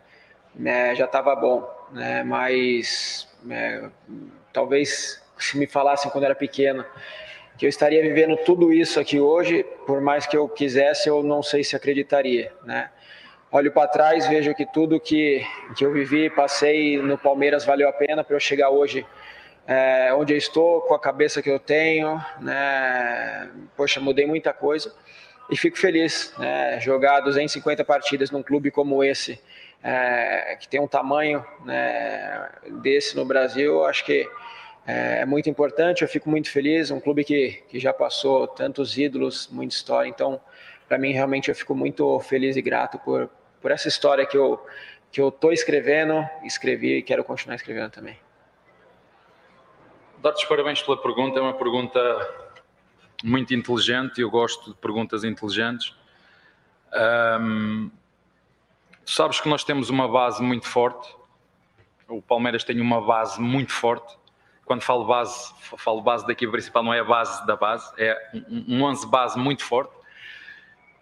né, 0.54 0.94
já 0.94 1.06
estava 1.06 1.34
bom, 1.38 1.66
né, 1.92 2.22
mas 2.24 3.29
é, 3.50 3.90
talvez 4.52 5.22
se 5.38 5.58
me 5.58 5.68
falassem 5.68 6.12
quando 6.12 6.24
era 6.24 6.36
pequeno 6.36 6.86
que 7.58 7.66
eu 7.66 7.70
estaria 7.70 8.02
vivendo 8.02 8.38
tudo 8.38 8.72
isso 8.72 9.00
aqui 9.02 9.20
hoje, 9.20 9.66
por 9.86 10.00
mais 10.00 10.26
que 10.26 10.38
eu 10.38 10.48
quisesse, 10.48 11.10
eu 11.10 11.22
não 11.22 11.44
sei 11.44 11.62
se 11.62 11.76
acreditaria, 11.76 12.54
né? 12.64 12.90
Olho 13.52 13.70
para 13.72 13.88
trás, 13.88 14.28
vejo 14.28 14.54
que 14.56 14.66
tudo 14.66 14.98
que, 15.00 15.46
que 15.76 15.84
eu 15.84 15.92
vivi, 15.92 16.30
passei 16.30 17.02
no 17.02 17.18
Palmeiras 17.18 17.66
valeu 17.66 17.90
a 17.90 17.92
pena 17.92 18.24
para 18.24 18.36
eu 18.36 18.40
chegar 18.40 18.70
hoje 18.70 19.06
é, 19.68 20.12
onde 20.14 20.34
eu 20.34 20.38
estou, 20.38 20.82
com 20.82 20.96
a 20.96 21.00
cabeça 21.00 21.42
que 21.42 21.50
eu 21.50 21.60
tenho, 21.60 22.20
né? 22.40 23.52
Poxa, 23.78 24.00
mudei 24.00 24.26
muita 24.26 24.52
coisa 24.52 24.96
e 25.50 25.58
fico 25.58 25.78
feliz, 25.78 26.34
né? 26.40 26.80
Jogar 26.80 27.20
250 27.20 27.84
partidas 27.84 28.32
num 28.32 28.42
clube 28.42 28.72
como 28.72 29.04
esse, 29.04 29.40
é, 29.84 30.58
que 30.60 30.68
tem 30.68 30.80
um 30.80 30.88
tamanho 30.88 31.46
né, 31.64 32.50
desse 32.82 33.16
no 33.16 33.26
Brasil, 33.26 33.86
acho 33.86 34.04
que 34.06 34.28
é, 34.86 35.22
é 35.22 35.26
muito 35.26 35.50
importante. 35.50 36.02
Eu 36.02 36.08
fico 36.08 36.30
muito 36.30 36.52
feliz. 36.52 36.92
Um 36.92 37.00
clube 37.00 37.24
que, 37.24 37.64
que 37.70 37.80
já 37.80 37.94
passou 37.94 38.48
tantos 38.48 38.98
ídolos, 38.98 39.48
muita 39.52 39.76
história. 39.76 40.10
Então, 40.10 40.40
para 40.88 40.98
mim, 40.98 41.12
realmente, 41.12 41.50
eu 41.50 41.56
fico 41.56 41.76
muito 41.76 42.20
feliz 42.22 42.56
e 42.56 42.62
grato 42.62 42.98
por, 43.00 43.30
por 43.62 43.72
essa 43.72 43.88
história 43.88 44.26
que 44.26 44.38
eu 44.38 44.60
que 45.12 45.20
eu 45.20 45.30
estou 45.30 45.52
escrevendo, 45.52 46.28
escrevi 46.44 46.98
e 46.98 47.02
quero 47.02 47.24
continuar 47.24 47.56
escrevendo 47.56 47.90
também. 47.90 48.18
Dar-te 50.22 50.48
parabéns 50.48 50.82
pela 50.82 51.02
pergunta, 51.02 51.40
é 51.40 51.42
uma 51.42 51.54
pergunta 51.54 52.00
muito 53.24 53.54
inteligente 53.54 54.22
eu 54.22 54.30
gosto 54.30 54.72
de 54.72 54.78
perguntas 54.78 55.24
inteligentes. 55.24 55.96
Um, 57.42 57.90
sabes 59.16 59.40
que 59.40 59.50
nós 59.50 59.64
temos 59.64 59.90
uma 59.90 60.08
base 60.08 60.42
muito 60.42 60.68
forte. 60.68 61.16
O 62.08 62.22
Palmeiras 62.22 62.64
tem 62.64 62.80
uma 62.80 63.02
base 63.02 63.42
muito 63.42 63.72
forte. 63.72 64.18
Quando 64.66 64.82
falo 64.82 65.06
base, 65.06 65.52
falo 65.78 66.02
base 66.02 66.26
da 66.28 66.32
equipa 66.32 66.52
principal, 66.52 66.84
não 66.84 66.94
é 66.94 67.00
a 67.00 67.04
base 67.04 67.46
da 67.48 67.56
base, 67.56 67.92
é 67.98 68.16
um 68.68 68.84
11 68.84 69.08
base 69.08 69.38
muito 69.38 69.64
forte. 69.64 69.92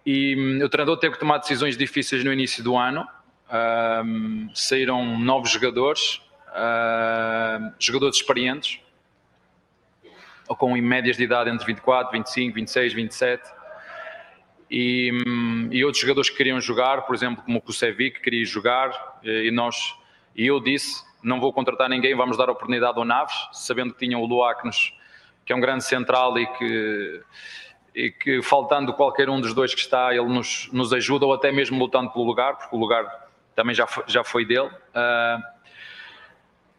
E 0.05 0.35
hum, 0.37 0.63
o 0.63 0.69
treinador 0.69 0.97
teve 0.97 1.15
que 1.15 1.19
tomar 1.19 1.39
decisões 1.39 1.75
difíceis 1.75 2.23
no 2.23 2.31
início 2.31 2.63
do 2.63 2.77
ano. 2.77 3.05
Um, 4.05 4.49
saíram 4.53 5.19
novos 5.19 5.49
jogadores, 5.51 6.21
uh, 6.49 7.73
jogadores 7.77 8.15
experientes, 8.15 8.79
ou 10.47 10.55
com 10.55 10.73
médias 10.77 11.17
de 11.17 11.23
idade 11.23 11.49
entre 11.49 11.65
24, 11.65 12.11
25, 12.13 12.55
26, 12.55 12.93
27. 12.93 13.56
E, 14.69 15.11
e 15.71 15.83
outros 15.85 16.01
jogadores 16.01 16.29
que 16.29 16.35
queriam 16.35 16.59
jogar, 16.59 17.03
por 17.03 17.15
exemplo, 17.15 17.43
como 17.43 17.57
o 17.59 17.61
Kusevic, 17.61 18.17
que 18.17 18.21
queria 18.21 18.45
jogar, 18.45 19.19
e 19.23 19.49
nós, 19.49 19.95
e 20.35 20.45
eu 20.45 20.59
disse, 20.59 21.03
não 21.23 21.39
vou 21.39 21.53
contratar 21.53 21.89
ninguém, 21.89 22.15
vamos 22.15 22.37
dar 22.37 22.49
oportunidade 22.49 22.97
ao 22.97 23.05
Naves, 23.05 23.35
sabendo 23.53 23.93
que 23.93 23.99
tinham 23.99 24.21
o 24.21 24.25
Luá 24.25 24.53
que, 24.55 25.53
é 25.53 25.55
um 25.55 25.59
grande 25.59 25.83
central 25.83 26.37
e 26.37 26.45
que, 26.45 27.21
e 27.95 28.11
que 28.11 28.41
faltando 28.41 28.93
qualquer 28.93 29.29
um 29.29 29.39
dos 29.39 29.53
dois 29.53 29.73
que 29.73 29.79
está, 29.79 30.13
ele 30.13 30.25
nos, 30.25 30.69
nos 30.71 30.91
ajuda, 30.91 31.25
ou 31.25 31.33
até 31.33 31.51
mesmo 31.51 31.79
lutando 31.79 32.11
pelo 32.11 32.25
lugar, 32.25 32.57
porque 32.57 32.75
o 32.75 32.79
lugar 32.79 33.27
também 33.55 33.73
já 33.73 33.87
foi, 33.87 34.03
já 34.07 34.23
foi 34.23 34.45
dele. 34.45 34.67
Uh, 34.67 35.43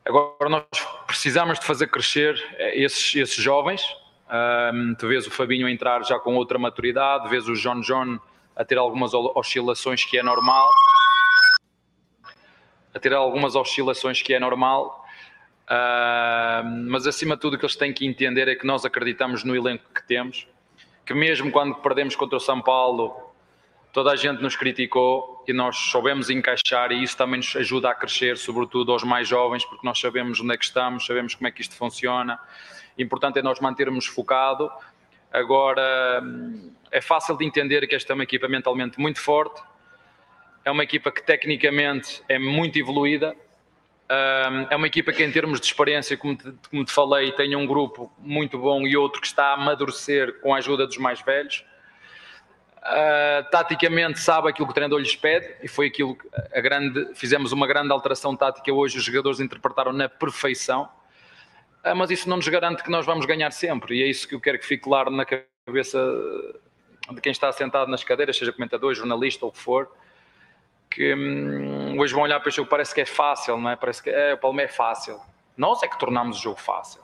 agora 0.05 0.49
nós 0.49 0.65
precisamos 1.07 1.59
de 1.59 1.67
fazer 1.67 1.89
crescer 1.89 2.41
esses, 2.75 3.17
esses 3.17 3.43
jovens. 3.43 3.83
Uh, 4.29 4.95
tu 4.97 5.09
vês 5.09 5.27
o 5.27 5.31
Fabinho 5.31 5.69
entrar 5.69 6.05
já 6.05 6.19
com 6.19 6.37
outra 6.37 6.59
maturidade, 6.59 7.29
vês 7.29 7.49
o 7.49 7.55
John 7.55 7.81
John 7.81 8.19
a 8.55 8.65
ter 8.65 8.77
algumas 8.77 9.15
oscilações 9.15 10.05
que 10.05 10.19
é 10.19 10.23
normal 10.23 10.69
a 12.95 13.01
ter 13.01 13.13
algumas 13.13 13.55
oscilações 13.55 14.23
que 14.23 14.35
é 14.35 14.41
normal, 14.41 15.05
uh, 15.65 16.69
mas 16.89 17.07
acima 17.07 17.37
de 17.37 17.41
tudo 17.41 17.55
o 17.55 17.59
que 17.59 17.65
eles 17.65 17.77
têm 17.77 17.93
que 17.93 18.07
entender 18.07 18.49
é 18.49 18.55
que 18.55 18.67
nós 18.67 18.85
acreditamos 18.85 19.45
no 19.45 19.55
elenco 19.55 19.85
que 19.95 20.07
temos, 20.07 20.47
que 21.07 21.15
mesmo 21.15 21.51
quando 21.51 21.77
perdemos 21.77 22.17
contra 22.17 22.37
o 22.37 22.41
São 22.41 22.61
Paulo, 22.61 23.15
toda 23.93 24.11
a 24.11 24.17
gente 24.17 24.43
nos 24.43 24.57
criticou 24.57 25.45
e 25.47 25.53
nós 25.53 25.77
soubemos 25.77 26.29
encaixar 26.29 26.93
e 26.93 27.03
isso 27.03 27.17
também 27.17 27.39
nos 27.39 27.55
ajuda 27.57 27.91
a 27.91 27.95
crescer, 27.95 28.37
sobretudo 28.37 28.93
aos 28.93 29.05
mais 29.05 29.29
jovens, 29.29 29.65
porque 29.65 29.87
nós 29.87 29.99
sabemos 29.99 30.41
onde 30.41 30.55
é 30.55 30.57
que 30.57 30.65
estamos, 30.65 31.07
sabemos 31.07 31.35
como 31.35 31.47
é 31.47 31.51
que 31.51 31.63
isto 31.63 31.77
funciona. 31.77 32.39
Importante 32.99 33.39
é 33.39 33.43
nós 33.43 33.61
mantermos 33.61 34.07
focado. 34.07 34.71
Agora, 35.33 36.23
é 36.91 37.01
fácil 37.01 37.37
de 37.37 37.45
entender 37.45 37.87
que 37.87 37.95
esta 37.95 38.13
é 38.13 38.15
uma 38.15 38.25
equipa 38.25 38.49
mentalmente 38.49 38.99
muito 38.99 39.21
forte, 39.21 39.63
é 40.65 40.71
uma 40.71 40.83
equipa 40.83 41.11
que 41.11 41.23
tecnicamente 41.23 42.23
é 42.29 42.39
muito 42.39 42.79
evoluída, 42.79 43.37
é 44.71 44.75
uma 44.75 44.87
equipa 44.87 45.13
que, 45.13 45.23
em 45.23 45.31
termos 45.31 45.61
de 45.61 45.67
experiência, 45.67 46.17
como 46.17 46.35
te, 46.35 46.53
como 46.71 46.85
te, 46.85 46.93
falei, 46.93 47.31
tem 47.33 47.55
um 47.55 47.67
grupo 47.67 48.11
muito 48.19 48.59
bom 48.59 48.87
e 48.87 48.97
outro 48.97 49.21
que 49.21 49.27
está 49.27 49.49
a 49.49 49.55
amadurecer 49.55 50.41
com 50.41 50.55
a 50.55 50.59
ajuda 50.59 50.87
dos 50.87 50.97
mais 50.97 51.21
velhos. 51.21 51.65
Uh, 52.79 53.51
taticamente, 53.51 54.19
sabe 54.19 54.49
aquilo 54.49 54.67
que 54.67 54.71
o 54.71 54.75
treinador 54.75 54.99
lhes 54.99 55.15
pede 55.15 55.57
e 55.63 55.69
foi 55.69 55.89
aquilo 55.89 56.17
que 56.17 56.27
a 56.55 56.61
grande, 56.61 57.15
fizemos 57.15 57.53
uma 57.53 57.67
grande 57.67 57.93
alteração 57.93 58.35
tática 58.35 58.73
hoje. 58.73 58.97
Os 58.97 59.05
jogadores 59.05 59.41
interpretaram 59.41 59.93
na 59.93 60.09
perfeição, 60.09 60.89
uh, 61.85 61.97
mas 61.97 62.11
isso 62.11 62.29
não 62.29 62.37
nos 62.37 62.49
garante 62.49 62.83
que 62.83 62.91
nós 62.91 63.05
vamos 63.05 63.27
ganhar 63.27 63.51
sempre, 63.51 63.97
e 63.97 64.03
é 64.03 64.07
isso 64.07 64.27
que 64.27 64.35
eu 64.35 64.41
quero 64.41 64.59
que 64.59 64.67
fique 64.67 64.85
claro 64.85 65.11
na 65.11 65.25
cabeça 65.25 65.99
de 67.11 67.21
quem 67.21 67.33
está 67.33 67.51
sentado 67.53 67.91
nas 67.91 68.05
cadeiras, 68.05 68.37
seja 68.37 68.53
comentador, 68.53 68.95
jornalista 68.95 69.45
ou 69.45 69.51
o 69.51 69.53
que 69.53 69.59
for 69.59 69.91
que 70.91 71.15
hum, 71.15 71.99
hoje 71.99 72.13
vão 72.15 72.23
olhar 72.23 72.41
para 72.41 72.49
este 72.49 72.57
jogo, 72.57 72.69
parece 72.69 72.95
que 72.95 73.01
é 73.01 73.07
fácil, 73.07 73.59
não 73.59 73.71
é? 73.71 73.77
Parece 73.77 74.03
que 74.03 74.11
é, 74.11 74.35
o 74.35 74.39
Palmeiras 74.39 74.73
é 74.73 74.77
fácil. 74.77 75.21
Nós 75.57 75.83
é 75.83 75.89
que 75.89 75.99
tornamos 75.99 76.39
o 76.39 76.43
jogo 76.43 76.61
fácil. 76.61 77.03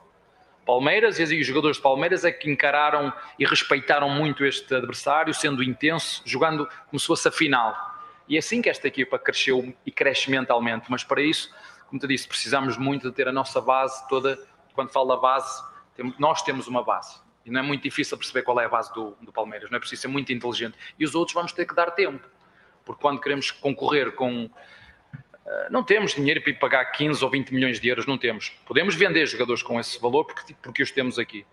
Palmeiras 0.64 1.18
e 1.18 1.41
os 1.41 1.47
jogadores 1.47 1.77
de 1.77 1.83
Palmeiras 1.83 2.25
é 2.25 2.33
que 2.33 2.51
encararam 2.51 3.12
e 3.39 3.45
respeitaram 3.45 4.09
muito 4.09 4.45
este 4.45 4.75
adversário, 4.75 5.35
sendo 5.35 5.62
intenso, 5.62 6.22
jogando 6.25 6.66
como 6.89 6.99
se 6.99 7.07
fosse 7.07 7.29
a 7.29 7.31
final. 7.31 7.77
E 8.27 8.37
é 8.37 8.39
assim 8.39 8.62
que 8.62 8.70
esta 8.70 8.89
equipa 8.89 9.18
cresceu 9.18 9.75
e 9.85 9.93
cresce 9.93 10.31
mentalmente. 10.31 10.87
Mas 10.89 11.05
para 11.05 11.20
isso, 11.20 11.55
como 11.89 12.01
te 12.01 12.07
disse, 12.07 12.27
precisamos 12.27 12.79
muito 12.79 13.11
de 13.11 13.14
ter 13.14 13.29
a 13.29 13.33
nossa 13.33 13.61
base 13.61 14.09
toda. 14.09 14.39
Quando 14.75 14.91
falo 14.91 15.14
da 15.14 15.16
base, 15.16 15.62
nós 16.18 16.43
temos 16.43 16.66
uma 16.66 16.85
base. 16.85 17.18
E 17.47 17.51
não 17.51 17.61
é 17.61 17.62
muito 17.62 17.83
difícil 17.83 18.18
perceber 18.18 18.43
qual 18.43 18.61
é 18.61 18.64
a 18.64 18.68
base 18.68 18.93
do, 18.93 19.16
do 19.20 19.33
Palmeiras. 19.33 19.70
Não 19.70 19.77
é 19.77 19.81
preciso 19.81 20.03
ser 20.03 20.09
muito 20.09 20.33
inteligente. 20.33 20.77
E 20.99 21.05
os 21.05 21.14
outros 21.14 21.35
vamos 21.35 21.53
ter 21.53 21.66
que 21.66 21.75
dar 21.75 21.91
tempo 21.91 22.27
porque 22.85 23.01
quando 23.01 23.20
queremos 23.20 23.51
concorrer 23.51 24.12
com. 24.12 24.45
Uh, 24.45 25.70
não 25.70 25.83
temos 25.83 26.14
dinheiro 26.14 26.41
para 26.43 26.55
pagar 26.55 26.85
15 26.87 27.22
ou 27.22 27.31
20 27.31 27.53
milhões 27.53 27.81
de 27.81 27.89
euros, 27.89 28.07
não 28.07 28.16
temos. 28.16 28.51
Podemos 28.64 28.95
vender 28.95 29.27
jogadores 29.27 29.62
com 29.62 29.79
esse 29.79 30.01
valor 30.01 30.25
porque, 30.25 30.55
porque 30.62 30.83
os 30.83 30.91
temos 30.91 31.18
aqui. 31.18 31.45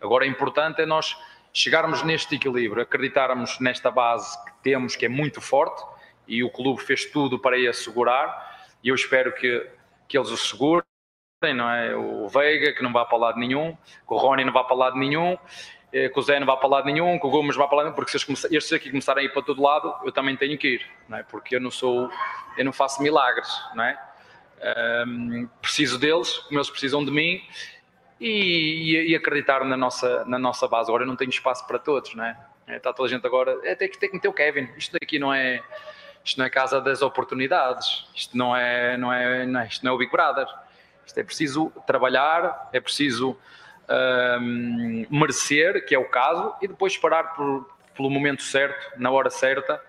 Agora, 0.00 0.24
o 0.24 0.28
importante 0.28 0.82
é 0.82 0.86
nós 0.86 1.16
chegarmos 1.52 2.02
neste 2.02 2.34
equilíbrio, 2.34 2.82
acreditarmos 2.82 3.58
nesta 3.58 3.90
base 3.90 4.36
que 4.44 4.52
temos, 4.62 4.94
que 4.94 5.06
é 5.06 5.08
muito 5.08 5.40
forte, 5.40 5.82
e 6.28 6.44
o 6.44 6.50
clube 6.50 6.82
fez 6.82 7.06
tudo 7.06 7.38
para 7.38 7.56
a 7.56 7.70
assegurar, 7.70 8.68
e 8.84 8.88
eu 8.88 8.94
espero 8.94 9.34
que, 9.34 9.66
que 10.06 10.16
eles 10.16 10.30
o 10.30 10.36
segurem, 10.36 10.84
não 11.54 11.70
é? 11.70 11.96
O 11.96 12.28
Veiga, 12.28 12.74
que 12.74 12.82
não 12.82 12.92
vá 12.92 13.06
para 13.06 13.16
lado 13.16 13.38
nenhum, 13.38 13.76
o 14.06 14.16
Rony 14.16 14.44
não 14.44 14.52
vá 14.52 14.62
para 14.62 14.76
lado 14.76 14.98
nenhum, 14.98 15.38
eh, 15.90 16.10
que 16.10 16.18
o 16.18 16.22
Zé 16.22 16.38
não 16.38 16.46
vá 16.46 16.54
para 16.56 16.68
lado 16.68 16.84
nenhum, 16.84 17.18
que 17.18 17.26
o 17.26 17.30
Gomes 17.30 17.56
vá 17.56 17.66
para 17.66 17.78
lado 17.78 17.86
nenhum, 17.86 17.96
porque 17.96 18.10
se 18.10 18.54
estes, 18.54 18.72
aqui 18.74 18.90
começarem 18.90 19.22
a 19.22 19.26
ir 19.26 19.32
para 19.32 19.40
todo 19.40 19.62
lado, 19.62 19.94
eu 20.04 20.12
também 20.12 20.36
tenho 20.36 20.58
que 20.58 20.74
ir, 20.74 20.86
não 21.08 21.16
é? 21.16 21.22
porque 21.22 21.56
eu 21.56 21.60
não 21.60 21.70
sou, 21.70 22.10
eu 22.58 22.64
não 22.64 22.72
faço 22.72 23.02
milagres, 23.02 23.48
não 23.74 23.84
é? 23.84 23.98
Um, 25.06 25.48
preciso 25.62 25.98
deles, 25.98 26.36
como 26.40 26.58
eles 26.58 26.68
precisam 26.68 27.02
de 27.02 27.10
mim, 27.10 27.42
e, 28.20 29.06
e, 29.08 29.16
acreditar 29.16 29.64
na 29.64 29.78
nossa, 29.78 30.26
na 30.26 30.38
nossa 30.38 30.68
base. 30.68 30.90
Agora 30.90 31.04
eu 31.04 31.06
não 31.06 31.16
tenho 31.16 31.30
espaço 31.30 31.66
para 31.66 31.78
todos, 31.78 32.14
não 32.14 32.22
é? 32.22 32.36
Está 32.68 32.92
toda 32.92 33.08
a 33.08 33.10
gente 33.10 33.26
agora, 33.26 33.58
é, 33.64 33.74
tem, 33.74 33.88
que, 33.88 33.98
tem 33.98 34.10
que 34.10 34.16
meter 34.16 34.28
o 34.28 34.32
Kevin, 34.34 34.68
isto 34.76 34.92
daqui 34.92 35.18
não 35.18 35.32
é, 35.32 35.62
isto 36.22 36.36
não 36.36 36.44
é 36.44 36.50
casa 36.50 36.82
das 36.82 37.00
oportunidades, 37.00 38.06
isto 38.14 38.36
não 38.36 38.54
é, 38.54 38.98
não 38.98 39.10
é, 39.10 39.46
não 39.46 39.60
é, 39.60 39.66
isto 39.66 39.82
não 39.82 39.92
é 39.92 39.94
o 39.94 39.98
Big 39.98 40.12
Brother, 40.12 40.46
é 41.16 41.22
preciso 41.22 41.72
trabalhar, 41.86 42.68
é 42.72 42.80
preciso 42.80 43.36
um, 43.90 45.06
merecer, 45.10 45.84
que 45.84 45.94
é 45.94 45.98
o 45.98 46.04
caso, 46.04 46.54
e 46.62 46.68
depois 46.68 46.92
esperar 46.92 47.34
por, 47.34 47.68
pelo 47.96 48.08
momento 48.08 48.42
certo, 48.42 48.98
na 48.98 49.10
hora 49.10 49.30
certa. 49.30 49.82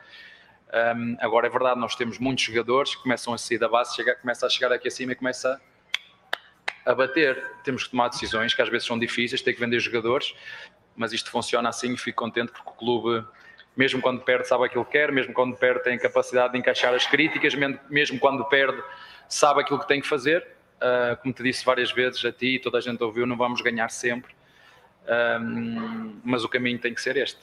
Um, 0.96 1.18
agora 1.20 1.48
é 1.48 1.50
verdade, 1.50 1.80
nós 1.80 1.96
temos 1.96 2.18
muitos 2.18 2.44
jogadores 2.44 2.96
que 2.96 3.04
começam 3.04 3.34
a 3.34 3.38
sair 3.38 3.58
da 3.58 3.68
base, 3.68 3.96
chega, 3.96 4.16
começa 4.16 4.46
a 4.46 4.50
chegar 4.50 4.72
aqui 4.72 4.88
acima 4.88 5.12
e 5.12 5.16
começa 5.16 5.62
a 6.86 6.96
bater. 6.96 7.44
Temos 7.64 7.84
que 7.84 7.92
tomar 7.92 8.08
decisões 8.08 8.54
que 8.54 8.62
às 8.62 8.70
vezes 8.70 8.88
são 8.88 8.98
difíceis, 8.98 9.42
tem 9.42 9.54
que 9.54 9.60
vender 9.60 9.80
jogadores, 9.80 10.34
mas 10.96 11.14
isto 11.14 11.30
funciona 11.30 11.70
assim 11.70 11.94
e 11.94 11.98
fico 11.98 12.24
contente 12.24 12.52
porque 12.52 12.70
o 12.70 12.74
clube, 12.74 13.26
mesmo 13.76 14.02
quando 14.02 14.22
perde, 14.22 14.48
sabe 14.48 14.66
aquilo 14.66 14.86
que 14.86 14.94
quer, 14.94 15.12
mesmo 15.12 15.34
quando 15.34 15.56
perde, 15.58 15.84
tem 15.84 15.98
capacidade 16.00 16.54
de 16.54 16.60
encaixar 16.60 16.94
as 16.94 17.06
críticas, 17.06 17.54
mesmo 17.90 18.20
quando 18.20 18.44
perde, 18.46 18.82
sabe 19.28 19.62
aquilo 19.62 19.80
que 19.80 19.88
tem 19.88 20.02
que 20.02 20.08
fazer 20.08 20.61
Uh, 20.82 21.16
como 21.22 21.32
te 21.32 21.44
disse 21.44 21.64
várias 21.64 21.92
vezes 21.92 22.26
a 22.26 22.32
ti, 22.32 22.58
toda 22.58 22.80
a 22.80 22.82
gente 22.82 23.04
ouviu, 23.04 23.28
não 23.28 23.38
vamos 23.38 23.62
ganhar 23.62 23.88
sempre, 23.90 24.34
um, 25.40 26.20
mas 26.24 26.44
o 26.44 26.50
caminho 26.50 26.80
tem 26.80 26.92
que 26.92 27.02
ser 27.02 27.18
este. 27.18 27.40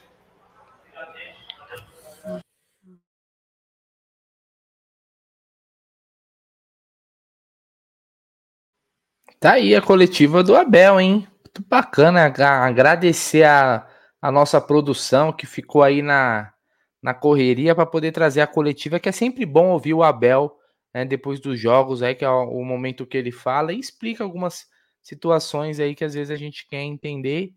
Tá 9.38 9.52
aí 9.52 9.76
a 9.76 9.80
coletiva 9.80 10.42
do 10.42 10.56
Abel, 10.56 11.00
hein? 11.00 11.28
Muito 11.44 11.62
bacana. 11.68 12.24
Agradecer 12.26 13.44
a, 13.44 13.86
a 14.20 14.32
nossa 14.32 14.60
produção 14.60 15.32
que 15.32 15.46
ficou 15.46 15.84
aí 15.84 16.02
na, 16.02 16.52
na 17.00 17.14
correria 17.14 17.72
para 17.72 17.86
poder 17.86 18.10
trazer 18.10 18.40
a 18.40 18.48
coletiva, 18.48 18.98
que 18.98 19.08
é 19.08 19.12
sempre 19.12 19.46
bom 19.46 19.68
ouvir 19.68 19.94
o 19.94 20.02
Abel 20.02 20.57
né, 20.98 21.04
depois 21.04 21.38
dos 21.38 21.60
jogos, 21.60 22.02
aí 22.02 22.14
que 22.14 22.24
é 22.24 22.28
o 22.28 22.64
momento 22.64 23.06
que 23.06 23.16
ele 23.16 23.30
fala 23.30 23.72
e 23.72 23.78
explica 23.78 24.24
algumas 24.24 24.66
situações 25.00 25.78
aí 25.78 25.94
que 25.94 26.04
às 26.04 26.14
vezes 26.14 26.30
a 26.30 26.36
gente 26.36 26.66
quer 26.66 26.82
entender, 26.82 27.54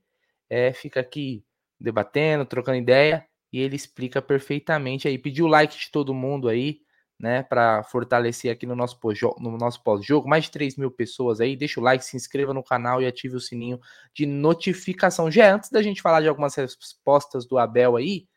é, 0.48 0.72
fica 0.74 1.00
aqui 1.00 1.44
debatendo, 1.80 2.46
trocando 2.46 2.78
ideia 2.78 3.26
e 3.52 3.60
ele 3.60 3.76
explica 3.76 4.22
perfeitamente 4.22 5.08
aí. 5.08 5.18
Pediu 5.18 5.46
o 5.46 5.48
like 5.48 5.76
de 5.78 5.90
todo 5.90 6.14
mundo 6.14 6.48
aí, 6.48 6.82
né, 7.20 7.42
para 7.42 7.84
fortalecer 7.84 8.52
aqui 8.52 8.68
no 8.68 8.76
nosso 8.76 9.00
no 9.40 9.58
nosso 9.58 9.84
pós-jogo, 9.84 10.30
mais 10.30 10.44
de 10.46 10.52
3 10.52 10.78
mil 10.78 10.92
pessoas 10.92 11.42
aí. 11.42 11.56
Deixa 11.56 11.80
o 11.80 11.84
like, 11.84 12.06
se 12.06 12.16
inscreva 12.16 12.54
no 12.54 12.64
canal 12.64 13.02
e 13.02 13.08
ative 13.08 13.36
o 13.36 13.40
sininho 13.40 13.80
de 14.14 14.28
notificação. 14.28 15.32
Já 15.32 15.56
antes 15.56 15.72
da 15.72 15.82
gente 15.82 16.02
falar 16.02 16.22
de 16.22 16.28
algumas 16.28 16.54
respostas 16.54 17.48
do 17.48 17.58
Abel 17.58 17.96
aí, 17.96 18.28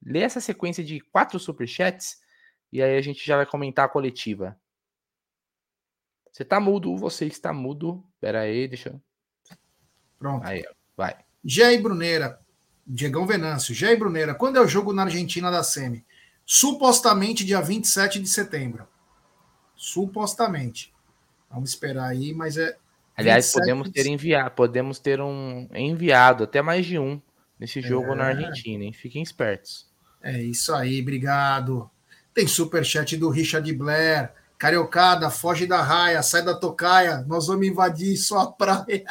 lê 0.00 0.20
essa 0.20 0.40
sequência 0.40 0.84
de 0.84 1.00
quatro 1.00 1.40
superchats 1.40 2.22
e 2.74 2.82
aí 2.82 2.96
a 2.96 3.00
gente 3.00 3.24
já 3.24 3.36
vai 3.36 3.46
comentar 3.46 3.84
a 3.84 3.88
coletiva. 3.88 4.58
Você 6.32 6.44
tá 6.44 6.58
mudo, 6.58 6.96
você 6.96 7.24
está 7.24 7.52
mudo. 7.52 8.02
Pera 8.20 8.40
aí, 8.40 8.66
deixa 8.66 8.88
eu. 8.88 9.00
Pronto. 10.18 10.44
Aí, 10.44 10.64
vai. 10.96 11.16
Jair 11.44 11.80
Bruneira, 11.80 12.40
Diegão 12.84 13.28
Venâncio. 13.28 13.72
Jair 13.72 13.96
Bruneira, 13.96 14.34
quando 14.34 14.56
é 14.56 14.60
o 14.60 14.66
jogo 14.66 14.92
na 14.92 15.04
Argentina 15.04 15.52
da 15.52 15.62
SEMI? 15.62 16.04
Supostamente 16.44 17.44
dia 17.44 17.60
27 17.60 18.18
de 18.18 18.28
setembro. 18.28 18.88
Supostamente. 19.76 20.92
Vamos 21.48 21.70
esperar 21.70 22.08
aí, 22.08 22.34
mas 22.34 22.56
é. 22.56 22.76
Aliás, 23.16 23.52
podemos 23.52 23.88
ter 23.90 24.06
enviado, 24.06 24.50
podemos 24.50 24.98
ter 24.98 25.20
um 25.20 25.68
enviado, 25.72 26.42
até 26.42 26.60
mais 26.60 26.84
de 26.84 26.98
um, 26.98 27.22
nesse 27.56 27.80
jogo 27.80 28.14
é... 28.14 28.16
na 28.16 28.24
Argentina, 28.24 28.82
hein? 28.82 28.92
Fiquem 28.92 29.22
espertos. 29.22 29.88
É 30.20 30.42
isso 30.42 30.74
aí, 30.74 31.00
obrigado. 31.00 31.88
Tem 32.34 32.46
superchat 32.46 33.16
do 33.16 33.30
Richard 33.30 33.72
Blair. 33.72 34.32
Cariocada, 34.58 35.30
foge 35.30 35.66
da 35.66 35.82
raia, 35.82 36.22
sai 36.22 36.42
da 36.42 36.54
tocaia, 36.54 37.24
nós 37.26 37.48
vamos 37.48 37.66
invadir 37.66 38.16
sua 38.16 38.50
praia. 38.50 39.04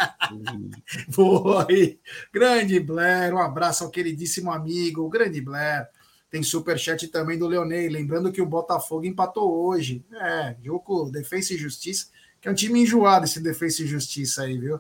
Boa 1.16 1.68
aí. 1.70 2.00
Grande 2.34 2.80
Blair, 2.80 3.34
um 3.34 3.40
abraço 3.40 3.84
ao 3.84 3.90
queridíssimo 3.90 4.52
amigo, 4.52 5.02
o 5.04 5.10
grande 5.10 5.42
Blair. 5.42 5.88
Tem 6.30 6.42
superchat 6.42 7.08
também 7.10 7.38
do 7.38 7.46
Leonei, 7.46 7.88
lembrando 7.90 8.32
que 8.32 8.42
o 8.42 8.46
Botafogo 8.46 9.06
empatou 9.06 9.66
hoje. 9.66 10.04
É, 10.14 10.56
jogo 10.64 11.12
Defesa 11.12 11.54
e 11.54 11.58
Justiça, 11.58 12.08
que 12.42 12.48
é 12.48 12.52
um 12.52 12.56
time 12.56 12.82
enjoado 12.82 13.26
esse 13.26 13.40
Defesa 13.40 13.84
e 13.84 13.88
Justiça 13.88 14.44
aí, 14.44 14.58
viu? 14.58 14.80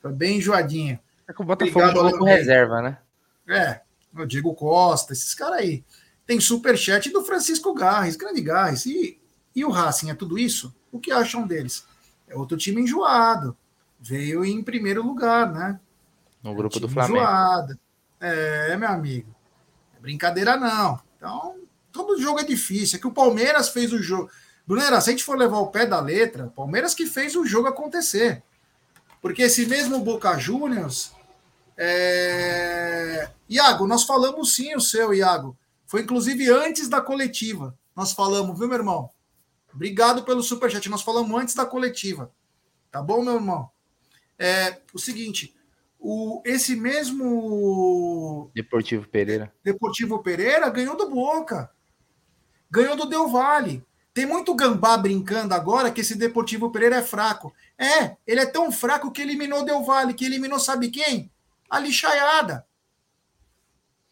Foi 0.00 0.12
bem 0.12 0.38
enjoadinho. 0.38 0.98
É 1.28 1.32
que 1.32 1.40
o 1.40 1.44
Botafogo 1.44 1.78
Obrigado, 1.78 2.04
jogou 2.04 2.18
com 2.18 2.24
reserva, 2.24 2.82
né? 2.82 2.98
É, 3.46 3.80
o 4.16 4.26
Diego 4.26 4.54
Costa, 4.54 5.12
esses 5.12 5.34
caras 5.34 5.60
aí. 5.60 5.84
Tem 6.28 6.38
superchat 6.38 7.08
do 7.08 7.24
Francisco 7.24 7.72
Garres, 7.72 8.14
grande 8.14 8.42
Garres. 8.42 8.84
E, 8.84 9.18
e 9.56 9.64
o 9.64 9.70
Racing, 9.70 10.10
é 10.10 10.14
tudo 10.14 10.38
isso? 10.38 10.74
O 10.92 11.00
que 11.00 11.10
acham 11.10 11.46
deles? 11.46 11.86
É 12.28 12.36
outro 12.36 12.54
time 12.58 12.82
enjoado. 12.82 13.56
Veio 13.98 14.44
em 14.44 14.62
primeiro 14.62 15.02
lugar, 15.02 15.50
né? 15.50 15.80
No 16.42 16.54
grupo 16.54 16.76
é 16.76 16.80
do 16.80 16.88
Flamengo. 16.90 17.16
Enjoado. 17.16 17.78
É, 18.20 18.76
meu 18.76 18.90
amigo. 18.90 19.34
É 19.96 20.00
brincadeira 20.00 20.58
não. 20.58 21.00
Então, 21.16 21.56
todo 21.90 22.20
jogo 22.20 22.40
é 22.40 22.44
difícil. 22.44 22.98
É 22.98 23.00
que 23.00 23.06
o 23.06 23.12
Palmeiras 23.12 23.70
fez 23.70 23.90
o 23.90 24.02
jogo. 24.02 24.30
Brunera, 24.66 25.00
se 25.00 25.08
a 25.08 25.12
gente 25.12 25.24
for 25.24 25.38
levar 25.38 25.60
o 25.60 25.68
pé 25.68 25.86
da 25.86 25.98
letra, 25.98 26.52
Palmeiras 26.54 26.92
que 26.92 27.06
fez 27.06 27.34
o 27.36 27.46
jogo 27.46 27.68
acontecer. 27.68 28.42
Porque 29.22 29.44
esse 29.44 29.64
mesmo 29.64 29.98
Boca 30.00 30.36
Juniors. 30.36 31.10
É... 31.74 33.30
Iago, 33.48 33.86
nós 33.86 34.04
falamos 34.04 34.54
sim 34.54 34.76
o 34.76 34.80
seu, 34.80 35.14
Iago. 35.14 35.56
Foi 35.88 36.02
inclusive 36.02 36.50
antes 36.50 36.86
da 36.86 37.00
coletiva. 37.00 37.76
Nós 37.96 38.12
falamos, 38.12 38.56
viu, 38.58 38.68
meu 38.68 38.76
irmão? 38.76 39.10
Obrigado 39.72 40.22
pelo 40.22 40.42
superchat. 40.42 40.86
Nós 40.90 41.00
falamos 41.00 41.40
antes 41.40 41.54
da 41.54 41.64
coletiva. 41.64 42.30
Tá 42.92 43.02
bom, 43.02 43.24
meu 43.24 43.36
irmão? 43.36 43.70
É 44.38 44.82
o 44.92 44.98
seguinte: 44.98 45.56
o, 45.98 46.42
esse 46.44 46.76
mesmo. 46.76 48.50
Deportivo 48.54 49.08
Pereira. 49.08 49.50
Deportivo 49.64 50.22
Pereira 50.22 50.68
ganhou 50.68 50.94
do 50.94 51.08
Boca. 51.08 51.70
Ganhou 52.70 52.94
do 52.94 53.06
Del 53.06 53.28
Valle. 53.28 53.82
Tem 54.12 54.26
muito 54.26 54.54
gambá 54.54 54.94
brincando 54.98 55.54
agora 55.54 55.90
que 55.90 56.02
esse 56.02 56.14
Deportivo 56.14 56.70
Pereira 56.70 56.96
é 56.96 57.02
fraco. 57.02 57.54
É, 57.78 58.14
ele 58.26 58.40
é 58.40 58.46
tão 58.46 58.70
fraco 58.70 59.10
que 59.10 59.22
eliminou 59.22 59.64
Del 59.64 59.82
Valle, 59.84 60.12
que 60.12 60.26
eliminou 60.26 60.58
sabe 60.58 60.90
quem? 60.90 61.32
A 61.70 61.78
lixaiada. 61.78 62.67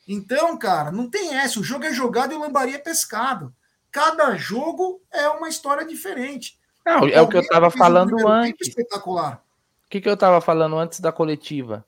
Então, 0.07 0.57
cara, 0.57 0.93
não 0.93 1.11
tem 1.11 1.35
essa. 1.35 1.59
O 1.59 1.65
jogo 1.65 1.85
é 1.85 1.93
jogado 1.93 2.33
e 2.33 2.37
o 2.37 2.41
lambari 2.41 2.75
é 2.75 2.79
pescado. 2.79 3.55
Cada 3.91 4.37
jogo 4.37 5.03
é 5.11 5.29
uma 5.29 5.49
história 5.49 5.85
diferente. 5.85 6.59
Não, 6.85 7.09
é 7.09 7.21
o 7.21 7.29
que 7.29 7.37
eu 7.37 7.41
estava 7.41 7.71
falando 7.71 8.29
antes. 8.29 8.69
Espetacular. 8.69 9.43
O 9.87 9.89
que, 9.91 10.01
que 10.01 10.09
eu 10.09 10.15
estava 10.15 10.41
falando 10.41 10.79
antes 10.79 11.01
da 11.01 11.11
coletiva? 11.11 11.85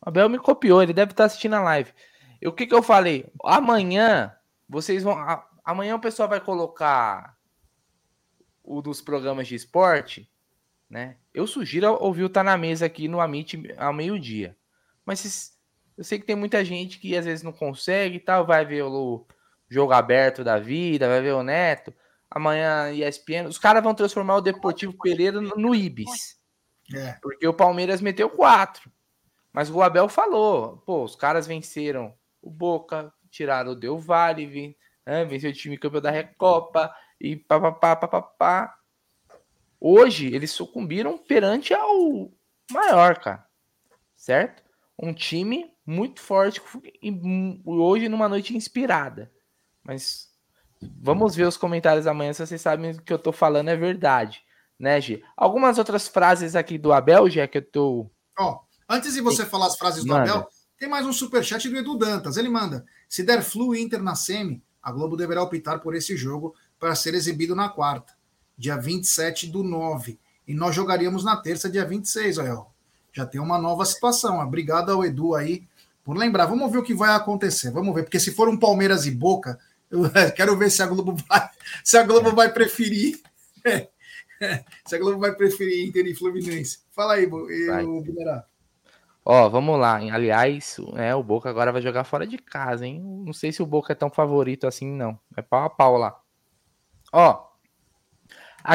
O 0.00 0.08
Abel 0.08 0.28
me 0.28 0.38
copiou, 0.38 0.82
ele 0.82 0.92
deve 0.92 1.12
estar 1.12 1.24
assistindo 1.24 1.54
a 1.54 1.62
live. 1.62 1.92
E 2.40 2.46
o 2.46 2.52
que, 2.52 2.66
que 2.66 2.74
eu 2.74 2.82
falei? 2.82 3.26
Amanhã, 3.44 4.32
vocês 4.68 5.02
vão. 5.02 5.16
Amanhã 5.64 5.96
o 5.96 6.00
pessoal 6.00 6.28
vai 6.28 6.40
colocar 6.40 7.36
o 8.62 8.80
dos 8.80 9.00
programas 9.00 9.48
de 9.48 9.54
esporte, 9.54 10.30
né? 10.88 11.16
Eu 11.32 11.46
sugiro 11.46 11.96
ouvir 12.00 12.24
o 12.24 12.28
Tá 12.28 12.44
na 12.44 12.56
Mesa 12.56 12.86
aqui 12.86 13.08
no 13.08 13.20
Amit 13.20 13.74
ao 13.76 13.92
meio-dia. 13.92 14.56
Mas 15.04 15.55
eu 15.96 16.04
sei 16.04 16.18
que 16.18 16.26
tem 16.26 16.36
muita 16.36 16.64
gente 16.64 16.98
que 16.98 17.16
às 17.16 17.24
vezes 17.24 17.42
não 17.42 17.52
consegue 17.52 18.16
e 18.16 18.20
tal, 18.20 18.46
vai 18.46 18.64
ver 18.64 18.82
o 18.82 19.26
jogo 19.68 19.92
aberto 19.92 20.44
da 20.44 20.58
vida, 20.58 21.08
vai 21.08 21.20
ver 21.20 21.32
o 21.32 21.42
Neto. 21.42 21.92
Amanhã 22.30 22.92
ESPN, 22.92 23.46
os 23.48 23.58
caras 23.58 23.82
vão 23.82 23.94
transformar 23.94 24.36
o 24.36 24.40
Deportivo 24.40 24.92
Pereira 25.00 25.40
no 25.40 25.74
Ibis. 25.74 26.36
É. 26.94 27.12
Porque 27.22 27.46
o 27.46 27.54
Palmeiras 27.54 28.00
meteu 28.00 28.28
quatro. 28.28 28.90
Mas 29.52 29.70
o 29.70 29.82
Abel 29.82 30.08
falou, 30.08 30.78
pô, 30.84 31.02
os 31.02 31.16
caras 31.16 31.46
venceram 31.46 32.14
o 32.42 32.50
Boca, 32.50 33.12
tiraram 33.30 33.72
o 33.72 33.74
Del 33.74 33.98
Valle, 33.98 34.76
né, 35.06 35.24
venceu 35.24 35.50
o 35.50 35.54
time 35.54 35.78
campeão 35.78 36.02
da 36.02 36.10
Recopa, 36.10 36.94
e 37.20 37.36
papapá, 37.36 37.96
papapá. 37.96 38.78
Hoje, 39.80 40.34
eles 40.34 40.50
sucumbiram 40.50 41.16
perante 41.16 41.72
ao 41.72 42.30
maior, 42.70 43.18
cara. 43.18 43.46
Certo? 44.16 44.65
Um 44.98 45.12
time 45.12 45.70
muito 45.86 46.20
forte 46.20 46.60
e 47.02 47.12
hoje 47.64 48.08
numa 48.08 48.28
noite 48.28 48.56
inspirada. 48.56 49.30
Mas 49.84 50.28
vamos 51.00 51.34
ver 51.36 51.46
os 51.46 51.56
comentários 51.56 52.06
amanhã 52.06 52.32
se 52.32 52.46
vocês 52.46 52.60
sabem 52.60 52.96
que 52.96 53.12
eu 53.12 53.18
tô 53.18 53.32
falando 53.32 53.68
é 53.68 53.76
verdade, 53.76 54.42
né, 54.78 55.00
G? 55.00 55.22
Algumas 55.36 55.78
outras 55.78 56.08
frases 56.08 56.56
aqui 56.56 56.78
do 56.78 56.92
Abel, 56.92 57.28
já 57.28 57.46
que 57.46 57.58
eu 57.58 57.62
tô. 57.62 58.10
Ó, 58.38 58.52
oh, 58.52 58.60
antes 58.88 59.14
de 59.14 59.20
você 59.20 59.44
falar 59.44 59.66
as 59.66 59.76
frases 59.76 60.04
do 60.04 60.08
manda. 60.08 60.30
Abel, 60.30 60.48
tem 60.78 60.88
mais 60.88 61.06
um 61.06 61.12
superchat 61.12 61.68
do 61.68 61.76
Edu 61.76 61.96
Dantas. 61.96 62.36
Ele 62.36 62.48
manda: 62.48 62.84
se 63.08 63.22
der 63.22 63.42
flu 63.42 63.74
Inter 63.74 64.02
na 64.02 64.14
semi, 64.14 64.62
a 64.82 64.92
Globo 64.92 65.16
deverá 65.16 65.42
optar 65.42 65.78
por 65.78 65.94
esse 65.94 66.16
jogo 66.16 66.54
para 66.78 66.94
ser 66.94 67.14
exibido 67.14 67.54
na 67.54 67.68
quarta, 67.68 68.14
dia 68.56 68.76
27 68.76 69.46
do 69.46 69.62
9. 69.62 70.18
E 70.46 70.54
nós 70.54 70.74
jogaríamos 70.74 71.24
na 71.24 71.36
terça, 71.36 71.68
dia 71.68 71.84
26, 71.84 72.38
olha. 72.38 72.75
Já 73.16 73.24
tem 73.24 73.40
uma 73.40 73.56
nova 73.56 73.82
situação. 73.86 74.40
Obrigado 74.40 74.92
ao 74.92 75.02
Edu 75.02 75.34
aí 75.34 75.66
por 76.04 76.14
lembrar. 76.14 76.44
Vamos 76.44 76.70
ver 76.70 76.76
o 76.76 76.82
que 76.82 76.92
vai 76.92 77.14
acontecer. 77.14 77.70
Vamos 77.70 77.94
ver, 77.94 78.02
porque 78.02 78.20
se 78.20 78.30
for 78.30 78.46
um 78.46 78.58
Palmeiras 78.58 79.06
e 79.06 79.10
Boca, 79.10 79.58
eu 79.90 80.02
quero 80.36 80.54
ver 80.54 80.70
se 80.70 80.82
a 80.82 80.86
Globo 80.86 81.16
vai, 81.26 81.48
se 81.82 81.96
a 81.96 82.02
Globo 82.02 82.34
vai 82.34 82.52
preferir. 82.52 83.18
se 84.86 84.94
a 84.94 84.98
Globo 84.98 85.18
vai 85.18 85.34
preferir 85.34 85.88
Inter 85.88 86.04
e 86.04 86.14
Fluminense. 86.14 86.80
Fala 86.90 87.14
aí, 87.14 87.26
Bunerá. 87.26 88.44
Ó, 89.24 89.48
vamos 89.48 89.80
lá. 89.80 89.94
Aliás, 89.94 90.76
é, 90.96 91.14
o 91.14 91.22
Boca 91.22 91.48
agora 91.48 91.72
vai 91.72 91.80
jogar 91.80 92.04
fora 92.04 92.26
de 92.26 92.36
casa, 92.36 92.86
hein? 92.86 93.00
Não 93.24 93.32
sei 93.32 93.50
se 93.50 93.62
o 93.62 93.66
Boca 93.66 93.94
é 93.94 93.96
tão 93.96 94.10
favorito 94.10 94.66
assim, 94.66 94.90
não. 94.90 95.18
É 95.34 95.40
pau 95.40 95.64
a 95.64 95.70
pau 95.70 95.96
lá. 95.96 96.20
Ó, 97.14 97.46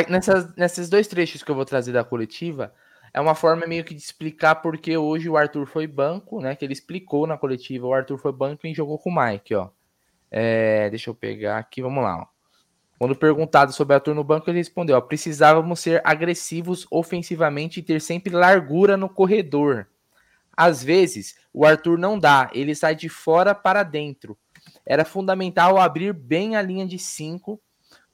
nessas, 0.09 0.55
nesses 0.55 0.89
dois 0.89 1.07
trechos 1.07 1.43
que 1.43 1.51
eu 1.51 1.55
vou 1.55 1.63
trazer 1.63 1.91
da 1.91 2.03
coletiva, 2.03 2.73
é 3.14 3.20
uma 3.20 3.36
forma 3.36 3.66
meio 3.68 3.84
que 3.84 3.93
de 3.93 4.01
explicar 4.01 4.55
porque 4.55 4.95
hoje 4.97 5.30
o 5.30 5.36
Arthur 5.36 5.66
foi 5.66 5.86
banco, 5.86 6.39
né? 6.39 6.55
Que 6.55 6.66
ele 6.66 6.74
explicou 6.74 7.28
na 7.28 7.38
coletiva. 7.38 7.88
O 7.88 7.93
Arthur 7.93 8.18
foi 8.18 8.32
banco 8.32 8.66
e 8.66 8.74
jogou 8.74 8.97
com 8.97 9.09
o 9.09 9.16
Mike, 9.16 9.53
ó. 9.55 9.70
É, 10.30 10.89
deixa 10.89 11.09
eu 11.09 11.16
pegar 11.16 11.57
aqui, 11.57 11.82
vamos 11.82 12.03
lá. 12.03 12.22
Ó. 12.22 12.26
Quando 12.97 13.16
perguntado 13.16 13.74
sobre 13.74 13.95
Arthur 13.95 14.14
no 14.14 14.24
banco, 14.24 14.49
ele 14.49 14.59
respondeu: 14.59 14.95
ó, 14.95 15.01
precisávamos 15.01 15.80
ser 15.80 16.01
agressivos 16.05 16.88
ofensivamente 16.89 17.80
e 17.80 17.84
ter 17.84 17.99
sempre 17.99 18.34
largura 18.34 18.95
no 18.95 19.09
corredor. 19.09 19.88
Às 20.55 20.84
vezes, 20.84 21.36
o 21.53 21.66
Arthur 21.66 21.97
não 21.97 22.20
dá, 22.20 22.49
ele 22.53 22.76
sai 22.76 22.95
de 22.95 23.09
fora 23.09 23.55
para 23.55 23.84
dentro. 23.84 24.38
Era 24.86 25.03
fundamental 25.03 25.78
abrir 25.80 26.14
bem 26.14 26.55
a 26.55 26.62
linha 26.62 26.86
de 26.86 26.99
cinco 26.99 27.59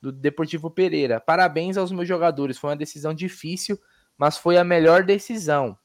do 0.02 0.12
Deportivo 0.12 0.72
Pereira. 0.72 1.20
Parabéns 1.20 1.78
aos 1.78 1.92
meus 1.92 2.08
jogadores, 2.08 2.58
foi 2.58 2.70
uma 2.70 2.76
decisão 2.76 3.14
difícil, 3.14 3.78
mas 4.18 4.38
foi 4.38 4.58
a 4.58 4.64
melhor 4.64 5.04
decisão. 5.04 5.78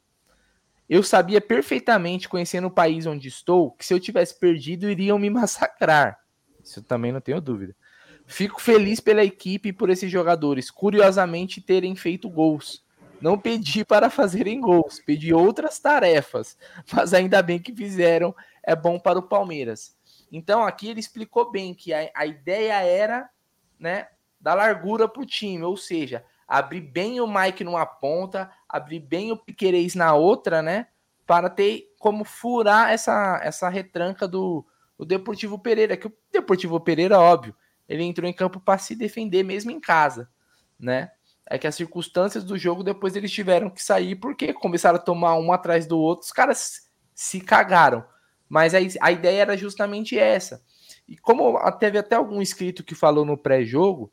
Eu 0.88 1.02
sabia 1.02 1.40
perfeitamente, 1.40 2.28
conhecendo 2.28 2.66
o 2.66 2.70
país 2.70 3.06
onde 3.06 3.28
estou, 3.28 3.70
que 3.72 3.84
se 3.84 3.94
eu 3.94 4.00
tivesse 4.00 4.38
perdido, 4.38 4.90
iriam 4.90 5.18
me 5.18 5.28
massacrar. 5.30 6.18
Isso 6.62 6.82
também 6.82 7.12
não 7.12 7.20
tenho 7.20 7.40
dúvida. 7.40 7.74
Fico 8.26 8.60
feliz 8.60 9.00
pela 9.00 9.24
equipe 9.24 9.70
e 9.70 9.72
por 9.72 9.90
esses 9.90 10.10
jogadores, 10.10 10.70
curiosamente, 10.70 11.60
terem 11.60 11.94
feito 11.96 12.28
gols. 12.28 12.84
Não 13.20 13.38
pedi 13.38 13.84
para 13.86 14.10
fazerem 14.10 14.60
gols, 14.60 15.00
pedi 15.04 15.32
outras 15.32 15.78
tarefas, 15.78 16.56
mas 16.92 17.12
ainda 17.14 17.42
bem 17.42 17.58
que 17.58 17.74
fizeram, 17.74 18.34
é 18.62 18.74
bom 18.74 18.98
para 18.98 19.18
o 19.18 19.28
Palmeiras. 19.28 19.96
Então 20.30 20.64
aqui 20.64 20.88
ele 20.88 21.00
explicou 21.00 21.50
bem 21.50 21.74
que 21.74 21.92
a, 21.92 22.10
a 22.14 22.26
ideia 22.26 22.80
era 22.82 23.28
né, 23.78 24.08
dar 24.40 24.54
largura 24.54 25.08
para 25.08 25.22
o 25.22 25.26
time, 25.26 25.62
ou 25.62 25.76
seja, 25.76 26.24
abrir 26.52 26.82
bem 26.82 27.18
o 27.18 27.26
Mike 27.26 27.64
numa 27.64 27.86
ponta, 27.86 28.50
abrir 28.68 29.00
bem 29.00 29.32
o 29.32 29.36
Piquerez 29.38 29.94
na 29.94 30.14
outra, 30.14 30.60
né, 30.60 30.88
para 31.26 31.48
ter 31.48 31.86
como 31.98 32.24
furar 32.24 32.90
essa, 32.90 33.40
essa 33.42 33.70
retranca 33.70 34.28
do, 34.28 34.62
do 34.98 35.06
Deportivo 35.06 35.58
Pereira, 35.58 35.96
que 35.96 36.06
o 36.06 36.12
Deportivo 36.30 36.78
Pereira, 36.78 37.18
óbvio, 37.18 37.56
ele 37.88 38.02
entrou 38.02 38.28
em 38.28 38.34
campo 38.34 38.60
para 38.60 38.78
se 38.78 38.94
defender 38.94 39.42
mesmo 39.42 39.70
em 39.70 39.80
casa, 39.80 40.28
né? 40.78 41.10
É 41.46 41.56
que 41.56 41.66
as 41.66 41.74
circunstâncias 41.74 42.44
do 42.44 42.58
jogo 42.58 42.84
depois 42.84 43.16
eles 43.16 43.32
tiveram 43.32 43.70
que 43.70 43.82
sair 43.82 44.14
porque 44.16 44.52
começaram 44.52 44.96
a 44.96 45.02
tomar 45.02 45.36
um 45.36 45.52
atrás 45.52 45.86
do 45.86 45.98
outro, 45.98 46.26
os 46.26 46.32
caras 46.32 46.90
se 47.14 47.40
cagaram. 47.40 48.04
Mas 48.46 48.74
a, 48.74 48.78
a 49.00 49.10
ideia 49.10 49.40
era 49.42 49.56
justamente 49.56 50.18
essa. 50.18 50.62
E 51.08 51.16
como 51.16 51.58
teve 51.72 51.96
até 51.96 52.14
algum 52.14 52.42
inscrito 52.42 52.84
que 52.84 52.94
falou 52.94 53.24
no 53.24 53.38
pré-jogo 53.38 54.12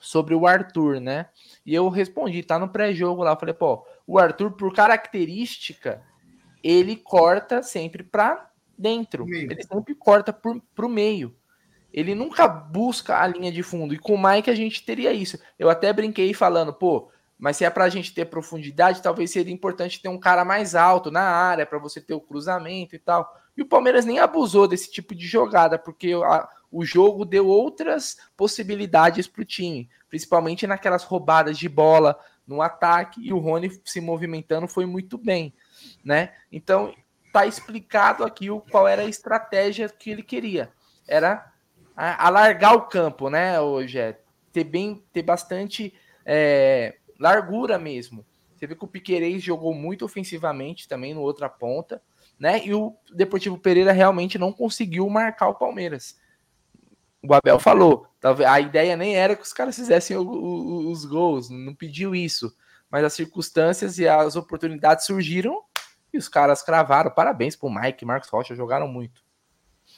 sobre 0.00 0.34
o 0.34 0.46
Arthur, 0.46 1.00
né? 1.00 1.26
E 1.64 1.74
eu 1.74 1.88
respondi, 1.88 2.42
tá 2.42 2.58
no 2.58 2.68
pré-jogo 2.68 3.22
lá. 3.22 3.36
Falei, 3.36 3.54
pô, 3.54 3.86
o 4.06 4.18
Arthur, 4.18 4.52
por 4.52 4.74
característica, 4.74 6.02
ele 6.64 6.96
corta 6.96 7.62
sempre 7.62 8.02
para 8.02 8.50
dentro. 8.76 9.26
Ele 9.28 9.62
sempre 9.62 9.94
corta 9.94 10.32
por, 10.32 10.60
pro 10.74 10.88
meio. 10.88 11.36
ele 11.92 12.14
nunca 12.14 12.48
busca 12.48 13.20
a 13.20 13.26
linha 13.26 13.52
de 13.52 13.62
fundo. 13.62 13.92
E 13.92 13.98
com 13.98 14.14
o 14.14 14.22
Mike 14.22 14.50
a 14.50 14.54
gente 14.54 14.84
teria 14.84 15.12
isso. 15.12 15.38
Eu 15.58 15.68
até 15.68 15.92
brinquei 15.92 16.32
falando, 16.32 16.72
pô, 16.72 17.10
mas 17.38 17.56
se 17.56 17.64
é 17.64 17.70
para 17.70 17.84
a 17.84 17.88
gente 17.88 18.14
ter 18.14 18.26
profundidade, 18.26 19.02
talvez 19.02 19.30
seria 19.30 19.52
importante 19.52 20.00
ter 20.00 20.08
um 20.08 20.18
cara 20.18 20.44
mais 20.44 20.74
alto 20.74 21.10
na 21.10 21.22
área 21.22 21.66
para 21.66 21.78
você 21.78 22.00
ter 22.00 22.14
o 22.14 22.20
cruzamento 22.20 22.94
e 22.94 22.98
tal. 22.98 23.34
E 23.56 23.62
o 23.62 23.66
Palmeiras 23.66 24.04
nem 24.04 24.18
abusou 24.18 24.68
desse 24.68 24.90
tipo 24.90 25.14
de 25.14 25.26
jogada, 25.26 25.78
porque 25.78 26.12
a, 26.12 26.48
o 26.70 26.84
jogo 26.84 27.24
deu 27.24 27.46
outras 27.48 28.16
possibilidades 28.36 29.26
para 29.26 29.42
o 29.42 29.44
time, 29.44 29.88
principalmente 30.08 30.66
naquelas 30.66 31.04
roubadas 31.04 31.58
de 31.58 31.68
bola 31.68 32.18
no 32.46 32.62
ataque 32.62 33.20
e 33.22 33.32
o 33.32 33.38
Rony 33.38 33.80
se 33.84 34.00
movimentando 34.00 34.66
foi 34.66 34.86
muito 34.86 35.16
bem, 35.16 35.52
né? 36.04 36.32
Então 36.50 36.94
tá 37.32 37.46
explicado 37.46 38.24
aqui 38.24 38.50
o, 38.50 38.60
qual 38.60 38.88
era 38.88 39.02
a 39.02 39.08
estratégia 39.08 39.88
que 39.88 40.10
ele 40.10 40.22
queria. 40.22 40.72
Era 41.06 41.52
alargar 41.96 42.74
o 42.74 42.82
campo, 42.82 43.28
né, 43.28 43.60
hoje 43.60 43.98
é 43.98 44.18
ter 44.52 44.64
bem, 44.64 45.04
ter 45.12 45.22
bastante 45.22 45.92
é, 46.24 46.96
largura 47.18 47.78
mesmo. 47.78 48.24
Você 48.54 48.66
vê 48.66 48.74
que 48.74 48.84
o 48.84 48.88
Piquerez 48.88 49.42
jogou 49.42 49.74
muito 49.74 50.04
ofensivamente 50.04 50.88
também 50.88 51.14
no 51.14 51.20
outra 51.20 51.48
ponta, 51.48 52.02
né? 52.38 52.64
E 52.64 52.74
o 52.74 52.94
Deportivo 53.14 53.56
Pereira 53.58 53.92
realmente 53.92 54.38
não 54.38 54.52
conseguiu 54.52 55.08
marcar 55.08 55.48
o 55.48 55.54
Palmeiras. 55.54 56.18
O 57.22 57.34
Abel 57.34 57.58
falou, 57.58 58.06
a 58.46 58.60
ideia 58.60 58.96
nem 58.96 59.14
era 59.14 59.36
que 59.36 59.42
os 59.42 59.52
caras 59.52 59.76
fizessem 59.76 60.16
os 60.16 61.04
gols, 61.04 61.50
não 61.50 61.74
pediu 61.74 62.14
isso, 62.14 62.54
mas 62.90 63.04
as 63.04 63.12
circunstâncias 63.12 63.98
e 63.98 64.08
as 64.08 64.36
oportunidades 64.36 65.04
surgiram 65.04 65.62
e 66.12 66.18
os 66.18 66.28
caras 66.28 66.62
cravaram. 66.62 67.10
Parabéns 67.10 67.56
pro 67.56 67.70
Mike, 67.70 68.04
Marcos 68.04 68.30
Rocha, 68.30 68.54
jogaram 68.54 68.88
muito. 68.88 69.22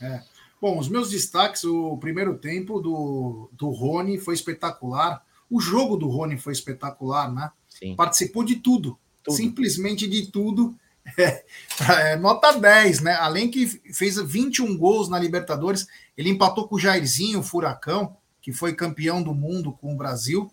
É. 0.01 0.23
Bom, 0.61 0.79
os 0.79 0.89
meus 0.89 1.11
destaques, 1.11 1.65
o 1.65 1.97
primeiro 1.99 2.39
tempo 2.39 2.81
do, 2.81 3.51
do 3.53 3.71
Rony 3.71 4.19
foi 4.19 4.35
espetacular. 4.35 5.25
O 5.51 5.61
jogo 5.61 5.97
do 5.97 6.09
Rony 6.09 6.39
foi 6.39 6.53
espetacular, 6.53 7.33
né? 7.33 7.51
Sim. 7.69 7.97
Participou 7.97 8.45
de 8.45 8.57
tudo, 8.57 8.99
tudo. 9.23 9.37
simplesmente 9.37 10.09
de 10.09 10.31
tudo. 10.31 10.77
É, 11.19 11.45
é, 12.13 12.17
nota 12.17 12.53
10, 12.53 13.01
né? 13.01 13.15
Além 13.15 13.51
que 13.51 13.67
fez 13.93 14.17
21 14.17 14.77
gols 14.77 15.09
na 15.09 15.19
Libertadores, 15.19 15.87
ele 16.17 16.31
empatou 16.31 16.69
com 16.69 16.77
o 16.77 16.81
Jairzinho, 16.81 17.41
o 17.41 17.43
Furacão, 17.43 18.17
que 18.41 18.53
foi 18.53 18.75
campeão 18.75 19.23
do 19.23 19.35
mundo 19.35 19.73
com 19.73 19.93
o 19.93 19.97
Brasil. 19.97 20.53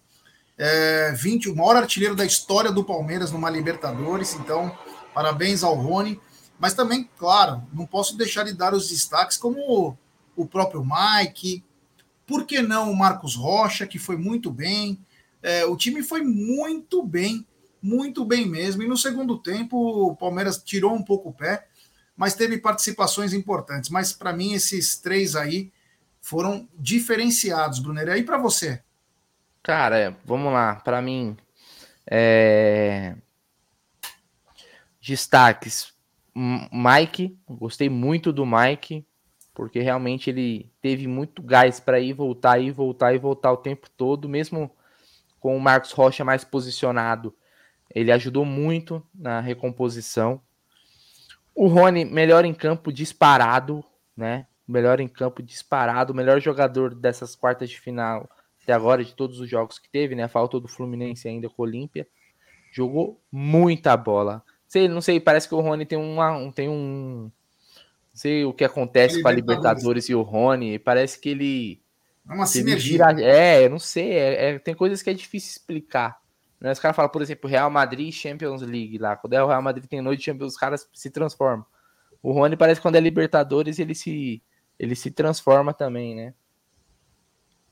É, 0.58 1.14
20, 1.14 1.50
o 1.50 1.56
maior 1.56 1.78
artilheiro 1.78 2.16
da 2.16 2.26
história 2.26 2.72
do 2.72 2.84
Palmeiras 2.84 3.32
numa 3.32 3.50
Libertadores. 3.50 4.34
Então, 4.36 4.76
parabéns 5.14 5.64
ao 5.64 5.76
Rony. 5.76 6.20
Mas 6.60 6.74
também, 6.74 7.10
claro, 7.18 7.64
não 7.72 7.86
posso 7.86 8.18
deixar 8.18 8.43
de 8.43 8.54
dar 8.54 8.74
os 8.74 8.89
destaques 8.89 9.38
como 9.38 9.97
o 10.36 10.45
próprio 10.45 10.86
Mike, 10.86 11.64
por 12.30 12.45
que 12.45 12.62
não 12.62 12.91
o 12.91 12.95
Marcos 12.95 13.36
Rocha, 13.36 13.88
que 13.88 13.97
foi 13.97 14.16
muito 14.16 14.52
bem? 14.52 15.00
É, 15.41 15.66
o 15.66 15.76
time 15.76 16.04
foi 16.04 16.22
muito 16.22 17.02
bem, 17.02 17.45
muito 17.82 18.25
bem 18.25 18.45
mesmo. 18.45 18.84
E 18.84 18.88
no 18.88 18.97
segundo 18.97 19.38
tempo, 19.38 19.77
o 19.77 20.15
Palmeiras 20.15 20.61
tirou 20.63 20.93
um 20.93 21.03
pouco 21.03 21.30
o 21.30 21.34
pé, 21.34 21.67
mas 22.15 22.36
teve 22.36 22.57
participações 22.57 23.34
importantes. 23.34 23.89
Mas 23.89 24.13
para 24.13 24.34
mim, 24.34 24.53
esses 24.53 24.97
três 24.97 25.36
aí 25.36 25.71
foram 26.21 26.67
diferenciados, 26.77 27.80
Brunner. 27.80 28.07
E 28.07 28.11
aí 28.11 28.23
para 28.23 28.38
você? 28.38 28.82
Cara, 29.63 30.17
vamos 30.25 30.51
lá. 30.51 30.75
Para 30.75 31.01
mim, 31.01 31.38
é... 32.09 33.15
destaques. 35.01 35.93
Mike, 36.71 37.38
gostei 37.47 37.89
muito 37.89 38.32
do 38.32 38.45
Mike 38.45 39.05
porque 39.59 39.82
realmente 39.82 40.30
ele 40.30 40.71
teve 40.82 41.05
muito 41.05 41.43
gás 41.43 41.82
para 41.82 41.99
ir 41.99 42.13
voltar 42.13 42.59
e 42.59 42.71
voltar 42.71 43.13
e 43.13 43.17
voltar 43.17 43.51
o 43.51 43.57
tempo 43.57 43.89
todo, 43.89 44.30
mesmo 44.30 44.71
com 45.38 45.57
o 45.57 45.59
Marcos 45.59 45.91
Rocha 45.91 46.23
mais 46.23 46.45
posicionado. 46.45 47.36
Ele 47.93 48.11
ajudou 48.11 48.45
muito 48.45 49.05
na 49.13 49.39
recomposição. 49.39 50.41
O 51.55 51.67
Rony, 51.67 52.05
melhor 52.05 52.45
em 52.45 52.53
campo 52.53 52.91
disparado, 52.91 53.83
né? 54.15 54.45
Melhor 54.67 54.99
em 54.99 55.07
campo 55.07 55.41
disparado, 55.41 56.13
melhor 56.13 56.39
jogador 56.39 56.93
dessas 56.93 57.35
quartas 57.35 57.69
de 57.69 57.79
final 57.79 58.29
até 58.61 58.73
agora, 58.73 59.03
de 59.03 59.15
todos 59.15 59.39
os 59.39 59.49
jogos 59.49 59.79
que 59.79 59.89
teve, 59.89 60.13
né? 60.13 60.27
Faltou 60.27 60.59
do 60.59 60.67
Fluminense 60.67 61.27
ainda 61.27 61.49
com 61.49 61.63
o 61.63 61.65
Olímpia. 61.65 62.07
Jogou 62.71 63.19
muita 63.31 63.97
bola. 63.97 64.43
Sei, 64.67 64.87
não 64.87 65.01
sei, 65.01 65.19
parece 65.19 65.47
que 65.47 65.55
o 65.55 65.59
Rony 65.59 65.85
tem, 65.87 65.97
uma, 65.97 66.51
tem 66.51 66.69
um, 66.69 67.31
sei 68.13 68.45
o 68.45 68.53
que 68.53 68.63
acontece 68.63 69.21
com 69.21 69.27
a 69.27 69.31
Libertadores 69.31 70.07
e 70.09 70.13
o 70.13 70.21
Rony, 70.21 70.77
parece 70.77 71.17
que 71.19 71.29
ele. 71.29 71.81
É 72.29 72.33
uma 72.33 72.45
sinergia. 72.45 73.07
Vira, 73.07 73.21
é, 73.23 73.67
não 73.67 73.79
sei, 73.79 74.11
é, 74.11 74.49
é, 74.49 74.59
tem 74.59 74.75
coisas 74.75 75.01
que 75.01 75.09
é 75.09 75.13
difícil 75.13 75.49
explicar. 75.49 76.21
Né? 76.60 76.72
Os 76.72 76.80
caras 76.80 76.95
falam, 76.95 77.12
por 77.12 77.22
exemplo, 77.22 77.49
Real 77.49 77.70
Madrid 77.70 78.14
Champions 78.14 78.62
League 78.62 78.97
lá. 78.97 79.16
Quando 79.16 79.34
é 79.34 79.43
o 79.43 79.47
Real 79.47 79.62
Madrid 79.62 79.86
tem 79.86 80.01
noite 80.01 80.20
de 80.20 80.26
Champions, 80.26 80.53
os 80.53 80.57
caras 80.57 80.89
se 80.93 81.10
transformam. 81.10 81.66
O 82.22 82.32
Rony 82.32 82.57
parece 82.57 82.80
que 82.80 82.84
quando 82.84 82.95
é 82.95 82.99
Libertadores 82.99 83.80
ele 83.80 83.95
se, 83.95 84.43
ele 84.78 84.95
se 84.95 85.10
transforma 85.12 85.74
também, 85.74 86.16
né? 86.16 86.34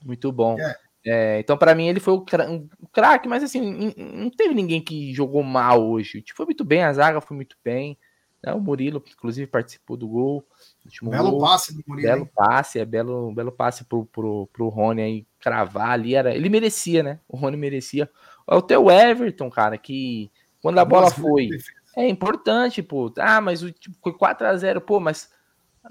Muito 0.06 0.32
bom. 0.32 0.58
É. 0.60 0.78
É, 1.10 1.40
então, 1.40 1.58
para 1.58 1.74
mim, 1.74 1.88
ele 1.88 2.02
foi 2.02 2.16
o 2.16 2.26
craque, 2.92 3.30
mas 3.30 3.42
assim, 3.42 3.94
não 3.96 4.30
teve 4.30 4.54
ninguém 4.54 4.82
que 4.82 5.14
jogou 5.14 5.42
mal 5.42 5.82
hoje. 5.82 6.22
Tipo, 6.22 6.36
foi 6.36 6.46
muito 6.48 6.66
bem, 6.66 6.84
a 6.84 6.92
zaga 6.92 7.22
foi 7.22 7.36
muito 7.36 7.56
bem. 7.64 7.98
Né? 8.44 8.54
O 8.54 8.60
Murilo, 8.60 9.02
inclusive, 9.08 9.48
participou 9.48 9.96
do 9.96 10.06
gol. 10.06 10.46
Do 11.02 11.10
belo 11.10 11.32
gol. 11.32 11.40
passe 11.40 11.74
do 11.74 11.82
Murilo. 11.88 12.08
Belo 12.08 12.22
hein? 12.24 12.32
passe, 12.36 12.80
é 12.80 12.86
belo, 12.86 13.34
belo 13.34 13.54
passe 13.54 13.86
pro, 13.86 14.06
pro, 14.06 14.48
pro 14.52 14.68
Rony 14.68 15.02
aí 15.02 15.28
cravar 15.40 15.92
ali. 15.92 16.14
Era, 16.14 16.36
ele 16.36 16.50
merecia, 16.50 17.02
né? 17.02 17.22
O 17.26 17.38
Rony 17.38 17.56
merecia. 17.56 18.10
O 18.48 18.62
teu 18.62 18.89
Everton, 18.89 19.50
cara, 19.50 19.78
que 19.78 20.32
quando 20.62 20.80
a 20.80 20.86
bola 20.86 21.12
foi. 21.12 21.50
É 21.95 22.08
importante, 22.08 22.82
pô. 22.82 23.12
Ah, 23.18 23.41
mas 23.41 23.64
o 23.64 23.72
tipo, 23.72 23.95
foi 24.02 24.14
4x0, 24.14 24.80
pô, 24.82 25.00
mas 25.00 25.30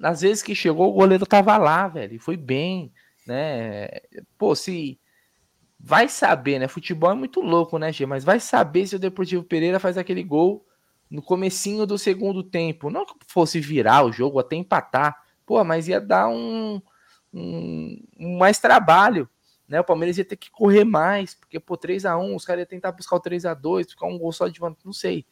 às 0.03 0.21
vezes 0.21 0.43
que 0.43 0.55
chegou, 0.55 0.89
o 0.89 0.93
goleiro 0.93 1.27
tava 1.27 1.57
lá, 1.57 1.89
velho. 1.89 2.15
E 2.15 2.19
foi 2.19 2.37
bem, 2.37 2.93
né? 3.27 3.89
Pô, 4.39 4.55
se. 4.55 4.99
Vai 5.79 6.09
saber, 6.09 6.59
né? 6.59 6.69
Futebol 6.69 7.11
é 7.11 7.15
muito 7.15 7.41
louco, 7.41 7.79
né, 7.79 7.93
G? 7.93 8.07
Mas 8.07 8.25
vai 8.25 8.41
saber 8.41 8.87
se 8.87 8.97
o 8.97 8.99
Deportivo 8.99 9.45
Pereira 9.45 9.79
faz 9.79 9.99
aquele 9.99 10.23
gol 10.23 10.67
no 11.11 11.21
comecinho 11.21 11.87
do 11.87 11.99
segundo 11.99 12.43
tempo. 12.43 12.91
Não 12.91 13.05
que 13.05 13.15
fosse 13.29 13.61
virar 13.61 14.05
o 14.05 14.11
jogo, 14.13 14.39
até 14.39 14.57
empatar. 14.57 15.17
Pô, 15.45 15.63
mas 15.63 15.87
ia 15.87 16.01
dar 16.01 16.29
um, 16.29 16.81
um, 17.33 18.03
um 18.19 18.39
mais 18.39 18.59
trabalho. 18.59 19.29
Né? 19.69 19.81
O 19.81 19.85
Palmeiras 19.85 20.17
ia 20.19 20.25
ter 20.25 20.37
que 20.37 20.51
correr 20.51 20.85
mais, 20.85 21.35
porque, 21.35 21.59
pô, 21.59 21.77
3 21.77 22.05
a 22.05 22.17
1 22.17 22.35
os 22.35 22.45
caras 22.45 22.61
iam 22.61 22.69
tentar 22.69 22.93
buscar 22.93 23.17
o 23.17 23.21
3 23.21 23.47
a 23.47 23.55
2 23.55 23.91
ficar 23.91 24.07
um 24.07 24.19
gol 24.19 24.33
só 24.33 24.49
de 24.49 24.61
vantagem, 24.61 24.85
não 24.85 24.93
sei. 24.93 25.27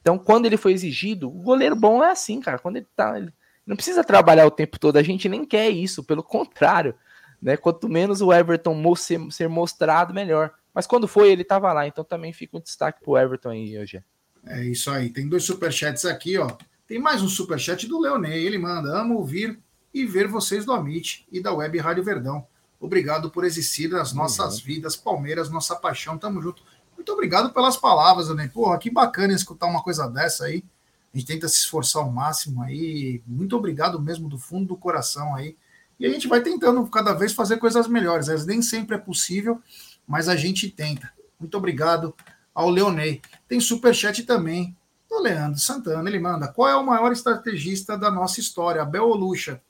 Então, 0.00 0.18
quando 0.18 0.46
ele 0.46 0.56
foi 0.56 0.72
exigido, 0.72 1.28
o 1.28 1.42
goleiro 1.42 1.74
bom 1.74 2.02
é 2.02 2.10
assim, 2.10 2.40
cara. 2.40 2.58
Quando 2.58 2.76
ele 2.76 2.86
tá. 2.94 3.18
Ele 3.18 3.32
não 3.66 3.76
precisa 3.76 4.02
trabalhar 4.02 4.46
o 4.46 4.50
tempo 4.50 4.78
todo, 4.78 4.96
a 4.96 5.02
gente 5.02 5.28
nem 5.28 5.44
quer 5.44 5.68
isso, 5.68 6.04
pelo 6.04 6.22
contrário. 6.24 6.94
Né? 7.40 7.56
Quanto 7.56 7.88
menos 7.88 8.20
o 8.20 8.32
Everton 8.32 8.96
ser, 8.96 9.20
ser 9.30 9.48
mostrado, 9.48 10.14
melhor. 10.14 10.52
Mas 10.74 10.86
quando 10.86 11.08
foi, 11.08 11.30
ele 11.30 11.44
tava 11.44 11.72
lá, 11.72 11.86
então 11.86 12.04
também 12.04 12.32
fica 12.32 12.56
um 12.56 12.60
destaque 12.60 13.02
pro 13.02 13.16
Everton 13.16 13.50
aí 13.50 13.78
hoje. 13.78 14.02
É 14.46 14.64
isso 14.64 14.90
aí. 14.90 15.10
Tem 15.10 15.28
dois 15.28 15.44
superchats 15.44 16.04
aqui, 16.04 16.38
ó. 16.38 16.56
Tem 16.86 16.98
mais 16.98 17.22
um 17.22 17.28
superchat 17.28 17.86
do 17.86 18.00
Leonei. 18.00 18.46
Ele 18.46 18.58
manda: 18.58 18.88
Amo 18.98 19.16
ouvir 19.16 19.58
e 19.92 20.06
ver 20.06 20.26
vocês 20.26 20.64
do 20.64 20.72
Amit 20.72 21.26
e 21.30 21.40
da 21.40 21.52
Web 21.52 21.78
Rádio 21.78 22.04
Verdão. 22.04 22.46
Obrigado 22.80 23.30
por 23.30 23.44
existir 23.44 23.88
nas 23.88 24.12
nossas 24.12 24.58
uhum. 24.58 24.64
vidas. 24.64 24.96
Palmeiras, 24.96 25.50
nossa 25.50 25.74
paixão. 25.74 26.16
Tamo 26.16 26.40
junto. 26.40 26.62
Muito 26.96 27.12
obrigado 27.12 27.52
pelas 27.52 27.76
palavras, 27.76 28.28
Leonei. 28.28 28.48
Porra, 28.48 28.78
que 28.78 28.90
bacana 28.90 29.32
escutar 29.32 29.66
uma 29.66 29.82
coisa 29.82 30.08
dessa 30.08 30.44
aí. 30.44 30.64
A 31.12 31.18
gente 31.18 31.26
tenta 31.26 31.48
se 31.48 31.56
esforçar 31.56 32.02
ao 32.02 32.10
máximo 32.10 32.62
aí. 32.62 33.22
Muito 33.26 33.56
obrigado 33.56 34.00
mesmo 34.00 34.28
do 34.28 34.38
fundo 34.38 34.66
do 34.66 34.76
coração 34.76 35.34
aí. 35.34 35.56
E 35.98 36.06
a 36.06 36.10
gente 36.10 36.28
vai 36.28 36.40
tentando 36.40 36.86
cada 36.86 37.12
vez 37.12 37.32
fazer 37.32 37.56
coisas 37.56 37.88
melhores. 37.88 38.28
Às 38.28 38.46
nem 38.46 38.62
sempre 38.62 38.94
é 38.94 38.98
possível, 38.98 39.60
mas 40.06 40.28
a 40.28 40.36
gente 40.36 40.70
tenta. 40.70 41.12
Muito 41.38 41.56
obrigado 41.56 42.14
ao 42.54 42.70
Leonei. 42.70 43.20
Tem 43.48 43.58
superchat 43.58 44.22
também 44.24 44.76
do 45.08 45.20
Leandro 45.20 45.58
Santana. 45.58 46.08
Ele 46.08 46.20
manda: 46.20 46.48
qual 46.48 46.68
é 46.68 46.76
o 46.76 46.86
maior 46.86 47.10
estrategista 47.10 47.96
da 47.96 48.10
nossa 48.10 48.38
história, 48.38 48.82
Abel 48.82 49.08
ou 49.08 49.14
Lucha? 49.14 49.60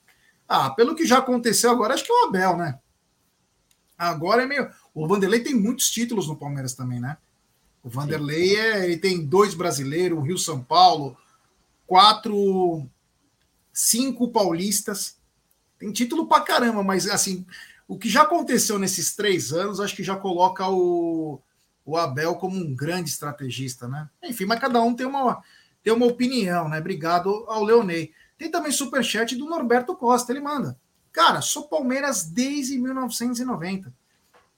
Ah, 0.47 0.71
pelo 0.71 0.95
que 0.95 1.07
já 1.07 1.19
aconteceu 1.19 1.71
agora, 1.71 1.95
acho 1.95 2.05
que 2.05 2.13
é 2.13 2.15
o 2.15 2.29
Abel, 2.29 2.57
né? 2.57 2.79
Agora 3.99 4.45
é 4.45 4.47
meio. 4.47 4.71
O 4.95 5.09
Vanderlei 5.09 5.41
tem 5.41 5.55
muitos 5.55 5.91
títulos 5.91 6.29
no 6.29 6.37
Palmeiras 6.37 6.75
também, 6.75 7.01
né? 7.01 7.19
O 7.83 7.89
Vanderlei 7.89 8.57
é, 8.57 8.85
ele 8.85 8.97
tem 8.97 9.25
dois 9.25 9.55
brasileiros, 9.55 10.19
o 10.19 10.23
Rio 10.23 10.39
São 10.39 10.63
Paulo, 10.63 11.17
quatro, 11.87 12.87
cinco 13.73 14.29
paulistas. 14.29 15.17
Tem 15.79 15.91
título 15.93 16.27
pra 16.27 16.41
caramba, 16.41 16.83
mas 16.85 17.09
assim, 17.09 17.45
o 17.89 17.99
que 17.99 18.09
já 18.09 18.23
aconteceu 18.23 18.79
nesses 18.79 19.17
três 19.17 19.53
anos, 19.53 19.81
acho 19.81 19.97
que 19.97 20.05
já 20.05 20.17
coloca 20.17 20.69
o, 20.69 21.41
o 21.85 21.97
Abel 21.97 22.35
como 22.35 22.57
um 22.57 22.75
grande 22.75 23.11
estrategista, 23.11 23.89
né? 23.89 24.09
Enfim, 24.23 24.45
mas 24.45 24.61
cada 24.61 24.81
um 24.83 24.95
tem 24.95 25.07
uma, 25.07 25.43
tem 25.83 25.93
uma 25.93 26.07
opinião, 26.07 26.69
né? 26.69 26.79
Obrigado 26.79 27.31
ao 27.49 27.65
Leonei. 27.65 28.13
Tem 28.37 28.51
também 28.51 28.71
superchat 28.71 29.35
do 29.35 29.47
Norberto 29.47 29.97
Costa, 29.97 30.33
ele 30.33 30.41
manda. 30.41 30.79
Cara, 31.19 31.41
sou 31.41 31.65
Palmeiras 31.65 32.23
desde 32.23 32.79
1990. 32.79 33.93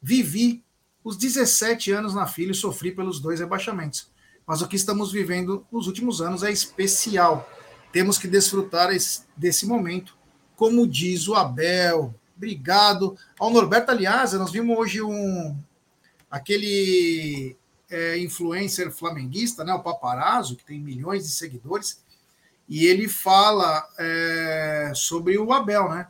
Vivi 0.03 0.63
os 1.03 1.17
17 1.17 1.91
anos 1.91 2.13
na 2.13 2.27
fila 2.27 2.53
e 2.53 2.55
sofri 2.55 2.93
pelos 2.93 3.19
dois 3.19 3.41
rebaixamentos. 3.41 4.11
Mas 4.47 4.61
o 4.61 4.69
que 4.69 4.77
estamos 4.77 5.11
vivendo 5.11 5.67
nos 5.73 5.87
últimos 5.87 6.21
anos 6.21 6.43
é 6.43 6.53
especial. 6.53 7.49
Temos 7.91 8.19
que 8.19 8.29
desfrutar 8.29 8.91
esse, 8.91 9.23
desse 9.35 9.65
momento. 9.65 10.15
Como 10.55 10.87
diz 10.87 11.29
o 11.29 11.35
Abel. 11.35 12.15
Obrigado. 12.37 13.17
Ao 13.39 13.49
Norberto, 13.49 13.93
aliás, 13.93 14.35
nós 14.35 14.53
vimos 14.53 14.77
hoje 14.77 15.01
um 15.01 15.59
aquele 16.31 17.57
é, 17.89 18.19
influencer 18.19 18.93
flamenguista, 18.93 19.65
né, 19.65 19.73
o 19.73 19.83
Paparazzo, 19.83 20.57
que 20.57 20.65
tem 20.67 20.79
milhões 20.79 21.23
de 21.23 21.31
seguidores, 21.31 22.05
e 22.69 22.85
ele 22.85 23.09
fala 23.09 23.89
é, 23.99 24.93
sobre 24.95 25.39
o 25.39 25.55
Abel, 25.55 25.89
né? 25.89 26.07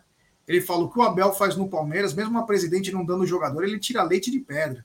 Ele 0.50 0.60
fala 0.60 0.82
o 0.82 0.90
que 0.90 0.98
o 0.98 1.02
Abel 1.02 1.32
faz 1.32 1.54
no 1.54 1.68
Palmeiras, 1.68 2.12
mesmo 2.12 2.36
a 2.36 2.42
presidente 2.42 2.90
não 2.90 3.04
dando 3.04 3.24
jogador, 3.24 3.62
ele 3.62 3.78
tira 3.78 4.02
leite 4.02 4.32
de 4.32 4.40
pedra. 4.40 4.84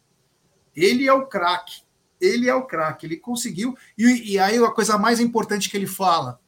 Ele 0.76 1.07
é 1.07 1.11
o 1.11 1.26
craque. 1.26 1.82
Ele 2.22 2.47
é 2.47 2.53
o 2.53 2.68
craque. 2.68 3.07
Ele 3.07 3.18
conseguiu. 3.18 3.76
E, 3.97 4.34
e 4.34 4.38
aí 4.38 4.63
a 4.63 4.70
coisa 4.70 4.95
mais 4.95 5.20
importante 5.20 5.68
que 5.68 5.76
ele 5.76 5.88
fala: 5.88 6.39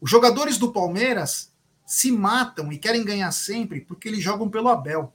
os 0.00 0.08
jogadores 0.08 0.58
do 0.58 0.72
Palmeiras 0.72 1.52
se 1.84 2.12
matam 2.12 2.72
e 2.72 2.78
querem 2.78 3.04
ganhar 3.04 3.32
sempre 3.32 3.80
porque 3.80 4.06
eles 4.06 4.22
jogam 4.22 4.48
pelo 4.48 4.68
Abel. 4.68 5.12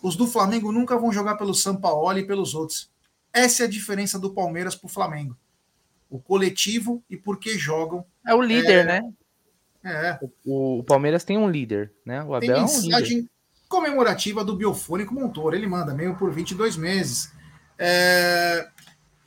Os 0.00 0.16
do 0.16 0.26
Flamengo 0.26 0.72
nunca 0.72 0.96
vão 0.96 1.12
jogar 1.12 1.36
pelo 1.36 1.54
Sampaoli 1.54 2.22
e 2.22 2.26
pelos 2.26 2.54
outros. 2.54 2.90
Essa 3.34 3.64
é 3.64 3.66
a 3.66 3.70
diferença 3.70 4.18
do 4.18 4.32
Palmeiras 4.32 4.74
para 4.74 4.86
o 4.86 4.90
Flamengo. 4.90 5.36
O 6.08 6.18
coletivo 6.18 7.04
e 7.10 7.18
por 7.18 7.38
que 7.38 7.58
jogam. 7.58 8.02
É 8.26 8.34
o 8.34 8.40
líder, 8.40 8.78
é, 8.78 8.84
né? 8.84 9.12
É. 9.84 10.18
O, 10.44 10.78
o, 10.78 10.84
Palmeiras 10.84 11.24
tem 11.24 11.36
um 11.36 11.50
líder, 11.50 11.92
né? 12.04 12.22
O 12.22 12.34
Abel 12.34 12.54
tem 12.54 12.62
é 12.62 12.64
um 12.64 12.66
mensagem 12.66 13.28
comemorativa 13.68 14.44
do 14.44 14.56
Biofônico 14.56 15.14
Montouro. 15.14 15.56
Ele 15.56 15.66
manda 15.66 15.94
meio 15.94 16.16
por 16.16 16.30
22 16.30 16.76
meses. 16.76 17.32
É, 17.78 18.68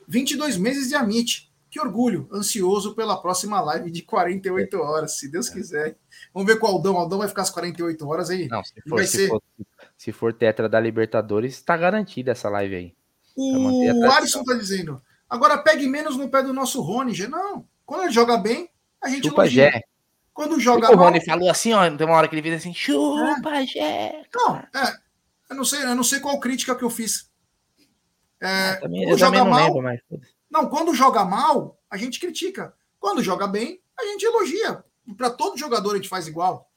22 0.08 0.56
meses 0.56 0.88
de 0.88 0.94
Amit. 0.94 1.46
Que 1.68 1.80
orgulho, 1.80 2.26
ansioso 2.32 2.94
pela 2.94 3.20
próxima 3.20 3.60
live 3.60 3.90
de 3.90 4.00
48 4.00 4.78
horas, 4.78 5.18
se 5.18 5.30
Deus 5.30 5.50
quiser. 5.50 5.96
Vamos 6.32 6.50
ver 6.50 6.58
com 6.58 6.66
o 6.66 6.70
Aldão. 6.70 6.94
O 6.94 6.98
Aldão 6.98 7.18
vai 7.18 7.28
ficar 7.28 7.42
as 7.42 7.50
48 7.50 8.08
horas 8.08 8.30
aí. 8.30 8.48
Não, 8.48 8.64
se 8.64 8.80
for, 8.88 9.04
se 9.04 9.16
ser- 9.18 9.28
for, 9.28 9.42
se 9.98 10.12
for 10.12 10.32
tetra 10.32 10.70
da 10.70 10.80
Libertadores, 10.80 11.60
tá 11.60 11.76
garantida 11.76 12.32
essa 12.32 12.48
live 12.48 12.74
aí. 12.76 12.94
O. 13.36 14.10
Alisson 14.10 14.42
tá 14.42 14.54
dizendo. 14.54 15.02
Agora 15.28 15.58
pegue 15.58 15.86
menos 15.86 16.16
no 16.16 16.30
pé 16.30 16.42
do 16.42 16.54
nosso 16.54 16.80
Rony. 16.80 17.26
Não. 17.26 17.66
Quando 17.84 18.04
ele 18.04 18.12
joga 18.12 18.38
bem, 18.38 18.70
a 19.02 19.10
gente 19.10 19.28
Chupa 19.28 19.42
elogia. 19.42 19.70
Gé. 19.72 19.82
Quando 20.36 20.60
joga 20.60 20.92
O 20.92 20.96
mal. 20.96 21.06
Rony 21.06 21.24
falou 21.24 21.48
assim, 21.50 21.72
ó, 21.72 21.90
tem 21.96 22.06
uma 22.06 22.14
hora 22.14 22.28
que 22.28 22.34
ele 22.34 22.42
fez 22.42 22.56
assim, 22.60 22.74
chupa 22.74 23.64
Gé. 23.64 24.22
Não, 24.34 24.56
é. 24.56 24.94
Eu 25.48 25.56
não 25.56 25.64
sei, 25.64 25.82
eu 25.82 25.94
não 25.94 26.04
sei 26.04 26.20
qual 26.20 26.38
crítica 26.38 26.76
que 26.76 26.84
eu 26.84 26.90
fiz. 26.90 27.30
É, 28.38 28.74
Também, 28.74 29.04
quando 29.06 29.12
eu 29.12 29.18
também 29.18 29.18
joga 29.18 29.38
não 29.38 29.50
mal, 29.50 29.64
lembro, 29.66 29.82
mas... 29.82 30.00
Não, 30.50 30.68
quando 30.68 30.94
joga 30.94 31.24
mal, 31.24 31.80
a 31.90 31.96
gente 31.96 32.20
critica. 32.20 32.74
Quando 33.00 33.22
joga 33.22 33.46
bem, 33.46 33.80
a 33.98 34.04
gente 34.04 34.26
elogia. 34.26 34.84
Para 35.16 35.30
todo 35.30 35.56
jogador 35.56 35.92
a 35.92 35.96
gente 35.96 36.08
faz 36.08 36.28
igual. 36.28 36.70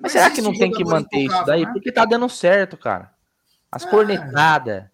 Mas 0.00 0.10
será 0.10 0.28
que 0.28 0.42
não 0.42 0.52
tem 0.52 0.72
que 0.72 0.84
manter 0.84 1.26
isso 1.26 1.44
daí? 1.44 1.64
né? 1.64 1.72
Porque 1.72 1.92
tá 1.92 2.04
dando 2.04 2.28
certo, 2.28 2.76
cara. 2.76 3.14
As 3.70 3.86
É. 3.86 3.88
cornetadas 3.88 4.84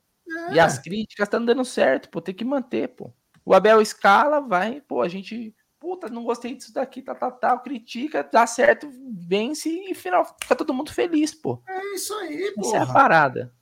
É. 0.51 0.53
e 0.53 0.61
as 0.61 0.79
críticas 0.79 1.27
estão 1.27 1.43
dando 1.43 1.65
certo, 1.65 2.11
pô. 2.11 2.21
Tem 2.21 2.35
que 2.35 2.45
manter, 2.45 2.89
pô. 2.89 3.11
O 3.43 3.55
Abel 3.55 3.81
escala, 3.81 4.39
vai, 4.41 4.83
pô, 4.83 5.01
a 5.01 5.09
gente. 5.09 5.55
Puta, 5.81 6.11
não 6.11 6.25
gostei 6.25 6.55
disso 6.55 6.75
daqui, 6.75 7.01
tá, 7.01 7.15
tá, 7.15 7.31
tá, 7.31 7.59
critica, 7.59 8.23
dá 8.31 8.47
certo, 8.47 8.87
vence 9.11 9.71
e 9.71 9.95
final 9.95 10.37
fica 10.41 10.55
todo 10.55 10.75
mundo 10.75 10.93
feliz, 10.93 11.35
pô. 11.35 11.63
É 11.67 11.95
isso 11.95 12.15
aí, 12.17 12.55
Essa 12.59 12.77
é 12.77 12.81
a 12.81 12.87
parada. 12.87 13.55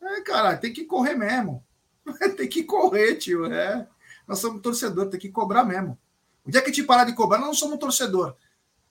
É, 0.00 0.20
cara, 0.20 0.58
tem 0.58 0.74
que 0.74 0.84
correr 0.84 1.14
mesmo. 1.14 1.64
tem 2.36 2.46
que 2.46 2.62
correr, 2.64 3.16
tio. 3.16 3.46
É. 3.46 3.88
Nós 4.26 4.38
somos 4.40 4.60
torcedor, 4.60 5.08
tem 5.08 5.18
que 5.18 5.30
cobrar 5.30 5.64
mesmo. 5.64 5.98
O 6.44 6.50
dia 6.50 6.60
que 6.60 6.70
a 6.70 6.72
gente 6.72 6.86
parar 6.86 7.04
de 7.04 7.14
cobrar, 7.14 7.38
nós 7.38 7.48
não 7.48 7.54
somos 7.54 7.78
torcedor. 7.78 8.36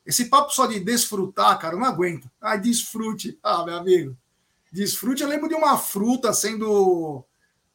Esse 0.04 0.26
papo 0.26 0.52
só 0.52 0.66
de 0.66 0.80
desfrutar, 0.80 1.60
cara, 1.60 1.76
eu 1.76 1.80
não 1.80 1.86
aguento. 1.86 2.30
Ah, 2.42 2.56
desfrute. 2.56 3.38
Ah, 3.44 3.64
meu 3.64 3.78
amigo. 3.78 4.18
Desfrute, 4.72 5.22
eu 5.22 5.30
lembro 5.30 5.48
de 5.48 5.54
uma 5.56 5.78
fruta 5.78 6.34
sendo 6.34 7.24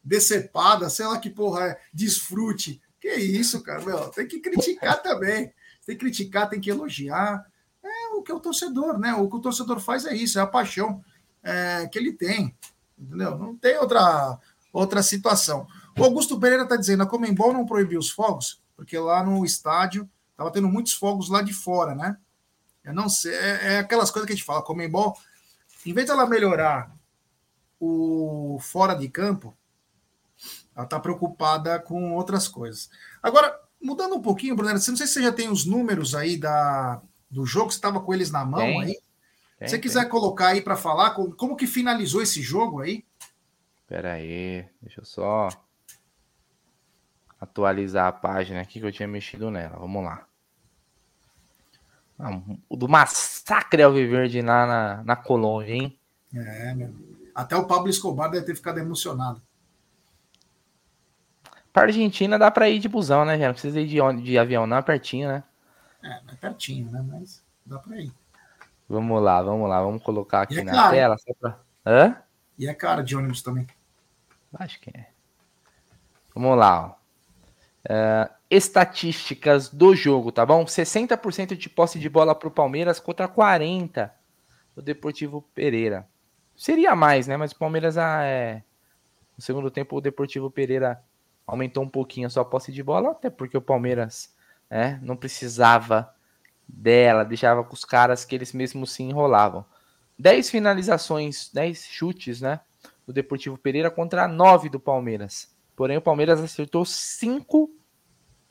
decepada, 0.03 0.91
sei 0.91 1.07
lá 1.07 1.19
que 1.19 1.31
porra 1.31 1.69
é. 1.69 1.81
Desfrute. 1.93 2.83
Que 3.03 3.13
isso, 3.17 3.61
cara, 3.65 3.85
meu, 3.85 4.11
tem 4.11 4.29
que 4.29 4.39
criticar 4.39 5.03
também. 5.03 5.53
Tem 5.85 5.97
que 5.97 6.05
criticar, 6.05 6.49
tem 6.49 6.61
que 6.61 6.71
elogiar. 6.71 7.45
É 7.83 8.09
o 8.15 8.23
que 8.23 8.33
o 8.33 8.39
torcedor, 8.39 8.97
né? 8.97 9.13
O 9.15 9.29
que 9.29 9.35
o 9.35 9.41
torcedor 9.41 9.81
faz 9.81 10.07
é 10.07 10.15
isso, 10.15 10.39
é 10.39 10.43
a 10.43 10.47
paixão 10.47 11.05
é, 11.43 11.89
que 11.89 11.99
ele 11.99 12.13
tem. 12.13 12.57
Entendeu? 12.97 13.37
Não 13.37 13.57
tem 13.57 13.77
outra, 13.79 14.39
outra 14.73 15.03
situação. 15.03 15.67
O 15.99 16.05
Augusto 16.05 16.39
Pereira 16.39 16.63
está 16.63 16.77
dizendo: 16.77 17.03
a 17.03 17.07
Comembol 17.07 17.53
não 17.53 17.67
proibiu 17.67 17.99
os 17.99 18.09
fogos, 18.09 18.63
porque 18.77 18.97
lá 18.97 19.25
no 19.25 19.45
estádio 19.45 20.09
estava 20.31 20.53
tendo 20.53 20.69
muitos 20.69 20.93
fogos 20.93 21.29
lá 21.29 21.43
de 21.43 21.53
fora, 21.53 21.97
né? 21.97 22.17
Eu 22.85 22.95
não 22.95 23.09
sei, 23.09 23.35
é, 23.35 23.75
é 23.75 23.79
aquelas 23.81 24.13
coisas 24.13 24.29
que 24.29 24.33
a 24.33 24.37
gente 24.37 24.47
fala: 24.47 24.61
a 24.61 24.65
Comembol, 24.65 25.19
em 25.85 25.93
vez 25.93 26.07
de 26.07 26.13
ela 26.13 26.25
melhorar 26.25 26.95
o 27.81 28.61
fora 28.61 28.95
de 28.95 29.09
campo, 29.09 29.57
ela 30.75 30.85
está 30.85 30.99
preocupada 30.99 31.79
com 31.79 32.15
outras 32.15 32.49
coisas. 32.49 32.91
Agora, 33.23 33.59
mudando 33.81 34.15
um 34.15 34.23
pouquinho, 34.23 34.57
Brunero, 34.57 34.77
não 34.77 34.83
sei 34.83 34.97
se 34.97 35.07
você 35.09 35.23
já 35.23 35.33
tem 35.33 35.49
os 35.49 35.65
números 35.65 36.15
aí 36.15 36.37
da, 36.37 37.01
do 37.31 37.45
jogo, 37.45 37.71
você 37.71 37.77
estava 37.77 38.01
com 38.01 38.15
eles 38.15 38.31
na 38.31 38.45
mão 38.45 38.61
Tem. 38.61 38.81
aí. 38.81 38.87
Tem, 39.59 39.69
Se 39.69 39.71
você 39.71 39.71
tem. 39.73 39.81
quiser 39.81 40.09
colocar 40.09 40.49
aí 40.49 40.61
para 40.63 40.77
falar 40.77 41.11
como, 41.11 41.35
como 41.35 41.57
que 41.57 41.67
finalizou 41.67 42.23
esse 42.23 42.41
jogo 42.43 42.81
aí? 42.81 43.05
Pera 43.87 44.15
aí, 44.15 44.65
deixa 44.81 45.01
eu 45.01 45.05
só 45.05 45.49
atualizar 47.41 48.07
a 48.07 48.13
página 48.13 48.61
aqui 48.61 48.81
que 48.81 48.87
eu 48.87 48.93
tinha 48.93 49.09
mexido 49.09 49.51
nela. 49.51 49.77
Vamos 49.79 50.05
lá. 50.05 50.27
Ah, 52.19 52.41
o 52.69 52.77
do 52.77 52.89
massacre 52.89 53.83
ao 53.83 53.93
Viverde 53.93 54.41
lá 54.41 54.67
na, 54.67 55.05
na 55.05 55.17
Colômbia, 55.17 55.75
hein? 55.75 55.99
É, 56.33 56.73
meu. 56.75 56.95
Até 57.35 57.57
o 57.57 57.67
Pablo 57.67 57.89
Escobar 57.89 58.31
deve 58.31 58.47
ter 58.47 58.55
ficado 58.55 58.79
emocionado. 58.79 59.43
Pra 61.73 61.85
Argentina 61.85 62.39
dá 62.39 62.51
pra 62.51 62.69
ir 62.69 62.79
de 62.79 62.89
busão, 62.89 63.25
né, 63.25 63.33
gente? 63.35 63.47
Não 63.47 63.53
precisa 63.53 63.81
ir 63.81 63.87
de, 63.87 64.23
de 64.23 64.39
avião, 64.39 64.67
não, 64.67 64.77
é 64.77 64.83
pertinho, 64.83 65.29
né? 65.29 65.43
É, 66.03 66.21
é 66.33 66.35
pertinho, 66.39 66.91
né? 66.91 67.03
Mas 67.09 67.43
dá 67.65 67.79
para 67.79 68.01
ir. 68.01 68.13
Vamos 68.89 69.23
lá, 69.23 69.41
vamos 69.41 69.69
lá, 69.69 69.81
vamos 69.81 70.03
colocar 70.03 70.43
aqui 70.43 70.57
E 70.57 70.59
é 70.61 70.65
na 70.65 70.73
caro, 70.73 70.91
tela. 70.91 71.19
Só 71.19 71.33
pra... 71.41 71.59
Hã? 71.87 72.17
E 72.59 72.69
é 72.69 72.75
caro 72.75 73.03
de 73.03 73.17
ônibus 73.17 73.43
também. 73.43 73.67
Acho 74.55 74.79
que 74.81 74.91
é. 74.91 75.09
Vamos 76.35 76.59
lá, 76.59 76.89
ó. 76.89 77.03
É, 77.89 78.31
estatísticas 78.51 79.69
do 79.71 79.95
jogo, 79.95 80.31
tá 80.31 80.45
bom? 80.45 80.65
60% 80.65 81.57
de 81.57 81.69
posse 81.71 81.99
de 81.99 82.09
bola 82.09 82.35
pro 82.35 82.51
Palmeiras 82.51 83.01
contra 83.01 83.27
40% 83.27 84.11
do 84.77 84.83
Deportivo 84.83 85.43
Pereira. 85.55 86.07
Seria 86.55 86.95
mais, 86.95 87.27
né? 87.27 87.37
Mas 87.37 87.53
o 87.53 87.59
Palmeiras, 87.59 87.97
ah, 87.97 88.23
é... 88.25 88.63
no 89.37 89.43
segundo 89.43 89.71
tempo, 89.71 89.97
o 89.97 90.01
Deportivo 90.01 90.51
Pereira 90.51 91.03
aumentou 91.47 91.83
um 91.83 91.89
pouquinho 91.89 92.27
a 92.27 92.31
sua 92.31 92.45
posse 92.45 92.73
de 92.73 92.83
bola, 92.83 93.11
até 93.11 93.31
porque 93.31 93.57
o 93.57 93.63
Palmeiras 93.63 94.35
né, 94.71 94.99
não 95.03 95.17
precisava 95.17 96.15
dela, 96.67 97.25
deixava 97.25 97.63
com 97.65 97.75
os 97.75 97.85
caras 97.85 98.25
que 98.25 98.35
eles 98.35 98.53
mesmos 98.53 98.93
se 98.93 99.03
enrolavam. 99.03 99.65
10 100.19 100.51
finalizações, 100.51 101.51
10 101.53 101.85
chutes, 101.85 102.41
né? 102.41 102.61
Do 103.07 103.13
Deportivo 103.13 103.59
Pereira 103.59 103.91
contra 103.91 104.29
9 104.29 104.69
do 104.69 104.79
Palmeiras. 104.79 105.53
Porém, 105.75 105.97
o 105.97 106.03
Palmeiras 106.03 106.41
acertou 106.41 106.85
5 106.85 107.71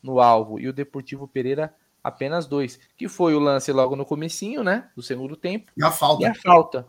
no 0.04 0.20
alvo 0.20 0.60
e 0.60 0.68
o 0.68 0.74
Deportivo 0.74 1.28
Pereira 1.28 1.74
apenas 2.04 2.46
2. 2.46 2.80
Que 2.98 3.08
foi 3.08 3.34
o 3.34 3.39
lance 3.39 3.72
logo 3.72 3.96
no 3.96 4.06
comecinho, 4.06 4.64
né? 4.64 4.89
Do 4.96 5.02
segundo 5.02 5.36
tempo. 5.36 5.72
E 5.78 5.84
a 5.84 5.92
falta. 5.92 6.24
E 6.24 6.26
a 6.26 6.36
falta. 6.36 6.88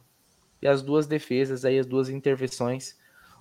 E 0.60 0.66
as 0.66 0.82
duas 0.82 1.06
defesas 1.06 1.64
aí, 1.64 1.78
as 1.78 1.86
duas 1.86 2.08
intervenções 2.08 2.98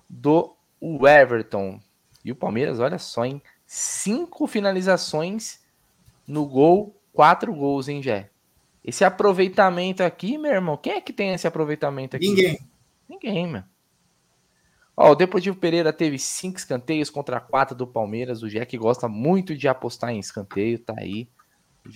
do 0.08 0.56
Everton. 0.80 1.80
E 2.24 2.30
o 2.30 2.36
Palmeiras, 2.36 2.78
olha 2.78 2.98
só, 2.98 3.24
em 3.24 3.42
cinco 3.66 4.46
finalizações 4.46 5.60
no 6.26 6.46
gol, 6.46 6.94
quatro 7.12 7.52
gols, 7.54 7.88
hein, 7.88 8.02
Jé? 8.02 8.30
Esse 8.84 9.04
aproveitamento 9.04 10.02
aqui, 10.02 10.36
meu 10.36 10.52
irmão, 10.52 10.76
quem 10.76 10.94
é 10.94 11.00
que 11.00 11.12
tem 11.12 11.32
esse 11.32 11.46
aproveitamento 11.46 12.16
aqui? 12.16 12.28
Ninguém. 12.28 12.58
Ninguém, 13.08 13.46
meu. 13.46 13.62
Ó, 14.96 15.12
o 15.12 15.14
Deportivo 15.14 15.56
Pereira 15.56 15.92
teve 15.92 16.18
cinco 16.18 16.58
escanteios 16.58 17.08
contra 17.08 17.40
quatro 17.40 17.74
do 17.74 17.86
Palmeiras. 17.86 18.42
O 18.42 18.48
Jack 18.48 18.76
gosta 18.76 19.08
muito 19.08 19.56
de 19.56 19.66
apostar 19.68 20.10
em 20.10 20.18
escanteio, 20.18 20.78
tá 20.78 20.94
aí. 20.98 21.28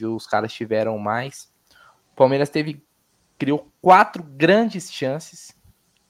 Os 0.03 0.27
caras 0.27 0.53
tiveram 0.53 0.99
mais. 0.99 1.53
O 2.13 2.17
Palmeiras 2.17 2.49
teve 2.49 2.83
criou 3.39 3.71
quatro 3.83 4.23
grandes 4.23 4.91
chances, 4.91 5.55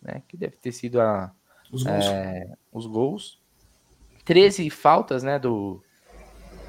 né? 0.01 0.23
Que 0.29 0.37
deve 0.37 0.57
ter 0.57 0.73
sido 0.73 1.01
a, 1.01 1.33
Os 1.73 1.83
gols. 1.83 2.05
é, 2.07 2.53
os 2.73 2.87
gols. 2.87 3.41
13 4.27 4.69
faltas, 4.69 5.23
né? 5.23 5.39
Do 5.39 5.83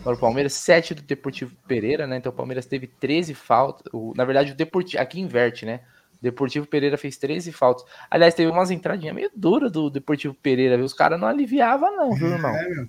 para 0.04 0.14
o 0.14 0.18
Palmeiras, 0.18 0.54
7 0.54 0.94
do 0.94 1.02
Deportivo 1.02 1.54
Pereira, 1.68 2.08
né? 2.08 2.16
Então 2.16 2.32
o 2.32 2.36
Palmeiras 2.36 2.66
teve 2.66 2.88
13 2.88 3.34
faltas. 3.34 3.92
O, 3.92 4.14
na 4.16 4.24
verdade, 4.24 4.54
o 4.54 4.56
Deportivo. 4.56 5.04
Aqui 5.04 5.20
inverte, 5.20 5.66
né? 5.66 5.82
O 6.14 6.24
Deportivo 6.24 6.66
Pereira 6.66 6.98
fez 6.98 7.18
13 7.18 7.52
faltas. 7.52 7.84
Aliás, 8.10 8.34
teve 8.34 8.50
umas 8.50 8.72
entradinhas 8.72 9.14
meio 9.14 9.30
duras 9.36 9.70
do 9.70 9.90
Deportivo 9.90 10.34
Pereira, 10.34 10.78
viu? 10.78 10.86
Os 10.86 10.94
caras 10.94 11.20
não 11.20 11.28
aliviavam, 11.28 11.94
não, 11.94 12.14
viu, 12.14 12.30
irmão? 12.30 12.56
É, 12.56 12.88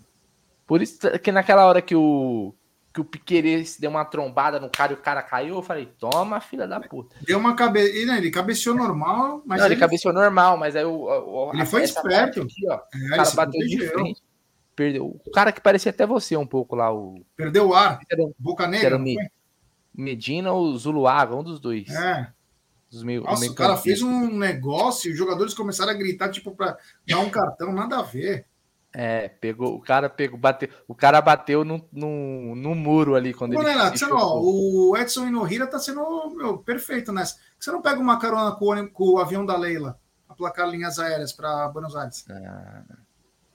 Por 0.65 0.81
isso 0.81 0.99
que 1.19 1.33
naquela 1.33 1.67
hora 1.67 1.83
que 1.83 1.97
o, 1.97 2.55
que 2.95 3.01
o 3.01 3.05
Piqueires 3.05 3.79
deu 3.79 3.91
uma 3.91 4.05
trombada 4.05 4.61
no 4.61 4.71
cara 4.71 4.93
e 4.93 4.95
o 4.95 4.99
cara 4.99 5.23
caiu, 5.23 5.57
eu 5.57 5.63
falei, 5.63 5.87
toma, 5.99 6.41
filha 6.41 6.69
da 6.69 6.79
puta. 6.79 7.17
Deu 7.27 7.39
uma 7.39 7.57
cabeça. 7.57 7.97
Ele, 7.97 8.11
ele 8.13 8.31
cabeceou 8.31 8.77
normal, 8.77 9.43
mas. 9.45 9.59
Não, 9.59 9.67
ele, 9.67 9.75
ele 9.75 9.81
cabeceou 9.81 10.15
normal, 10.15 10.57
mas 10.57 10.77
aí 10.77 10.85
o. 10.85 11.03
o 11.03 11.51
ele 11.53 11.67
foi 11.67 11.83
esperto. 11.83 12.43
Aqui, 12.43 12.69
ó, 12.69 12.75
é, 12.75 13.07
o 13.07 13.11
cara 13.11 13.31
bateu 13.31 13.61
protegeu. 13.61 13.79
de 13.79 13.89
frente. 13.89 14.28
Perdeu. 14.79 15.21
O 15.27 15.31
cara 15.33 15.51
que 15.51 15.61
parecia 15.61 15.91
até 15.91 16.07
você 16.07 16.37
um 16.37 16.47
pouco 16.47 16.77
lá. 16.77 16.95
O... 16.95 17.21
Perdeu 17.35 17.71
o 17.71 17.75
ar. 17.75 17.99
Era, 18.09 18.23
Boca 18.39 18.65
Negra. 18.69 18.95
Era 18.95 19.05
Medina 19.93 20.53
ou 20.53 20.79
Zuluaga, 20.79 21.35
um 21.35 21.43
dos 21.43 21.59
dois. 21.59 21.89
É. 21.89 22.33
Dos 22.89 23.03
meio, 23.03 23.25
Nossa, 23.25 23.41
meio 23.41 23.51
o 23.51 23.55
cara 23.57 23.77
fez 23.77 24.03
um 24.03 24.31
negócio 24.39 25.09
e 25.09 25.13
os 25.13 25.19
jogadores 25.19 25.53
começaram 25.53 25.91
a 25.91 25.97
gritar, 25.97 26.29
tipo, 26.29 26.53
para 26.53 26.79
dar 27.05 27.19
um 27.19 27.29
cartão, 27.29 27.73
nada 27.73 27.99
a 27.99 28.03
ver. 28.03 28.47
É, 28.95 29.29
pegou, 29.29 29.75
o 29.75 29.81
cara 29.81 30.09
pegou, 30.09 30.39
bateu, 30.39 30.69
o 30.87 30.95
cara 30.95 31.21
bateu 31.21 31.65
no, 31.65 31.85
no, 31.93 32.55
no 32.55 32.75
muro 32.77 33.17
ali 33.17 33.35
quando 33.35 33.57
Ô, 33.57 33.61
ele. 33.61 33.71
Renato, 33.71 33.99
ó, 34.13 34.41
o 34.41 34.97
Edson 34.97 35.27
Inohira 35.27 35.67
tá 35.67 35.81
sendo 35.81 36.31
meu, 36.37 36.57
perfeito 36.57 37.13
nessa. 37.13 37.37
Você 37.59 37.73
não 37.73 37.83
pega 37.83 38.01
uma 38.01 38.21
carona 38.21 38.53
com 38.53 38.73
o, 38.73 38.91
com 38.91 39.05
o 39.15 39.19
avião 39.19 39.45
da 39.45 39.57
Leila, 39.57 39.99
aplacar 40.29 40.71
linhas 40.71 41.01
aéreas 41.01 41.33
para 41.33 41.69
Buenos 41.69 41.97
Aires? 41.97 42.25
Ah, 42.31 42.85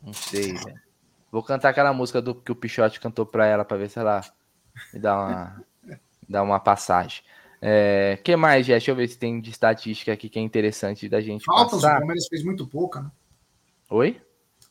não 0.01 0.11
sei, 0.11 0.53
velho. 0.53 0.92
Vou 1.33 1.41
cantar 1.41 1.69
aquela 1.69 1.91
música 1.91 2.21
do 2.21 2.35
que 2.35 2.51
o 2.51 2.55
Pichote 2.55 2.99
cantou 2.99 3.25
para 3.25 3.47
ela 3.47 3.65
para 3.65 3.75
ver 3.75 3.89
se 3.89 3.97
ela 3.97 4.21
me 4.93 4.99
dá 4.99 5.17
uma, 5.19 5.65
dá 6.29 6.43
uma 6.43 6.59
passagem. 6.59 7.23
É, 7.59 8.19
que 8.23 8.35
mais, 8.35 8.67
Jé? 8.67 8.73
Deixa 8.73 8.91
eu 8.91 8.95
ver 8.95 9.07
se 9.07 9.17
tem 9.17 9.41
de 9.41 9.49
estatística 9.49 10.13
aqui 10.13 10.29
que 10.29 10.37
é 10.37 10.41
interessante 10.43 11.09
da 11.09 11.19
gente. 11.19 11.43
Faltas, 11.43 11.81
passar. 11.81 11.95
o 11.95 11.97
Palmeiras 12.01 12.27
fez 12.27 12.43
muito 12.43 12.67
pouca, 12.67 13.01
né? 13.01 13.11
Oi? 13.89 14.21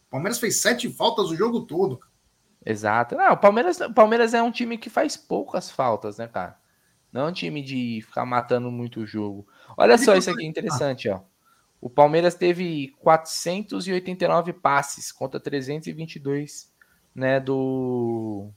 O 0.07 0.11
Palmeiras 0.13 0.39
fez 0.39 0.61
sete 0.61 0.89
faltas 0.89 1.31
o 1.31 1.35
jogo 1.35 1.63
todo. 1.63 1.99
Exato. 2.65 3.17
Não, 3.17 3.33
o 3.33 3.37
Palmeiras, 3.37 3.81
o 3.81 3.93
Palmeiras 3.93 4.33
é 4.33 4.41
um 4.41 4.53
time 4.53 4.79
que 4.79 4.89
faz 4.89 5.17
poucas 5.17 5.69
faltas, 5.69 6.19
né, 6.19 6.29
cara? 6.29 6.57
Não 7.11 7.23
é 7.23 7.25
um 7.25 7.33
time 7.33 7.61
de 7.61 8.03
ficar 8.07 8.25
matando 8.25 8.71
muito 8.71 9.01
o 9.01 9.07
jogo. 9.07 9.49
Olha 9.77 9.99
só 9.99 10.15
isso 10.15 10.31
aqui 10.31 10.47
interessante, 10.47 11.09
ó. 11.09 11.23
O 11.83 11.91
Palmeiras 11.91 12.37
teve 12.37 12.95
489 13.01 14.53
passes 14.53 15.11
contra 15.11 15.41
322, 15.41 16.73
né, 17.13 17.41
do 17.41 18.49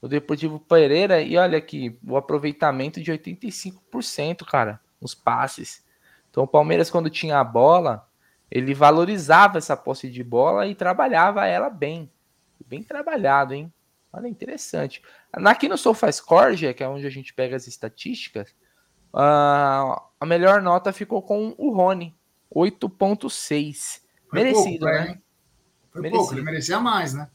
o 0.00 0.08
Deportivo 0.08 0.58
Pereira, 0.58 1.20
e 1.20 1.36
olha 1.36 1.58
aqui, 1.58 1.96
o 2.02 2.16
aproveitamento 2.16 3.00
de 3.00 3.12
85%, 3.12 4.44
cara, 4.44 4.80
nos 5.00 5.14
passes. 5.14 5.84
Então 6.30 6.42
o 6.42 6.48
Palmeiras, 6.48 6.90
quando 6.90 7.10
tinha 7.10 7.38
a 7.38 7.44
bola, 7.44 8.08
ele 8.50 8.74
valorizava 8.74 9.58
essa 9.58 9.76
posse 9.76 10.10
de 10.10 10.24
bola 10.24 10.66
e 10.66 10.74
trabalhava 10.74 11.46
ela 11.46 11.68
bem. 11.68 12.10
Bem 12.66 12.82
trabalhado, 12.82 13.52
hein? 13.52 13.72
Olha, 14.10 14.26
interessante. 14.26 15.02
Aqui 15.30 15.68
no 15.68 15.76
SofaScore, 15.76 16.74
que 16.74 16.82
é 16.82 16.88
onde 16.88 17.06
a 17.06 17.10
gente 17.10 17.34
pega 17.34 17.54
as 17.54 17.66
estatísticas, 17.66 18.52
a 19.12 20.26
melhor 20.26 20.62
nota 20.62 20.92
ficou 20.92 21.22
com 21.22 21.54
o 21.58 21.70
Rony, 21.70 22.16
8.6. 22.54 24.00
Merecido, 24.32 24.78
pouco, 24.80 24.84
né? 24.84 25.18
Foi 25.90 26.02
Merecido. 26.02 26.18
pouco, 26.18 26.34
ele 26.34 26.42
merecia 26.42 26.80
mais, 26.80 27.12
né? 27.14 27.28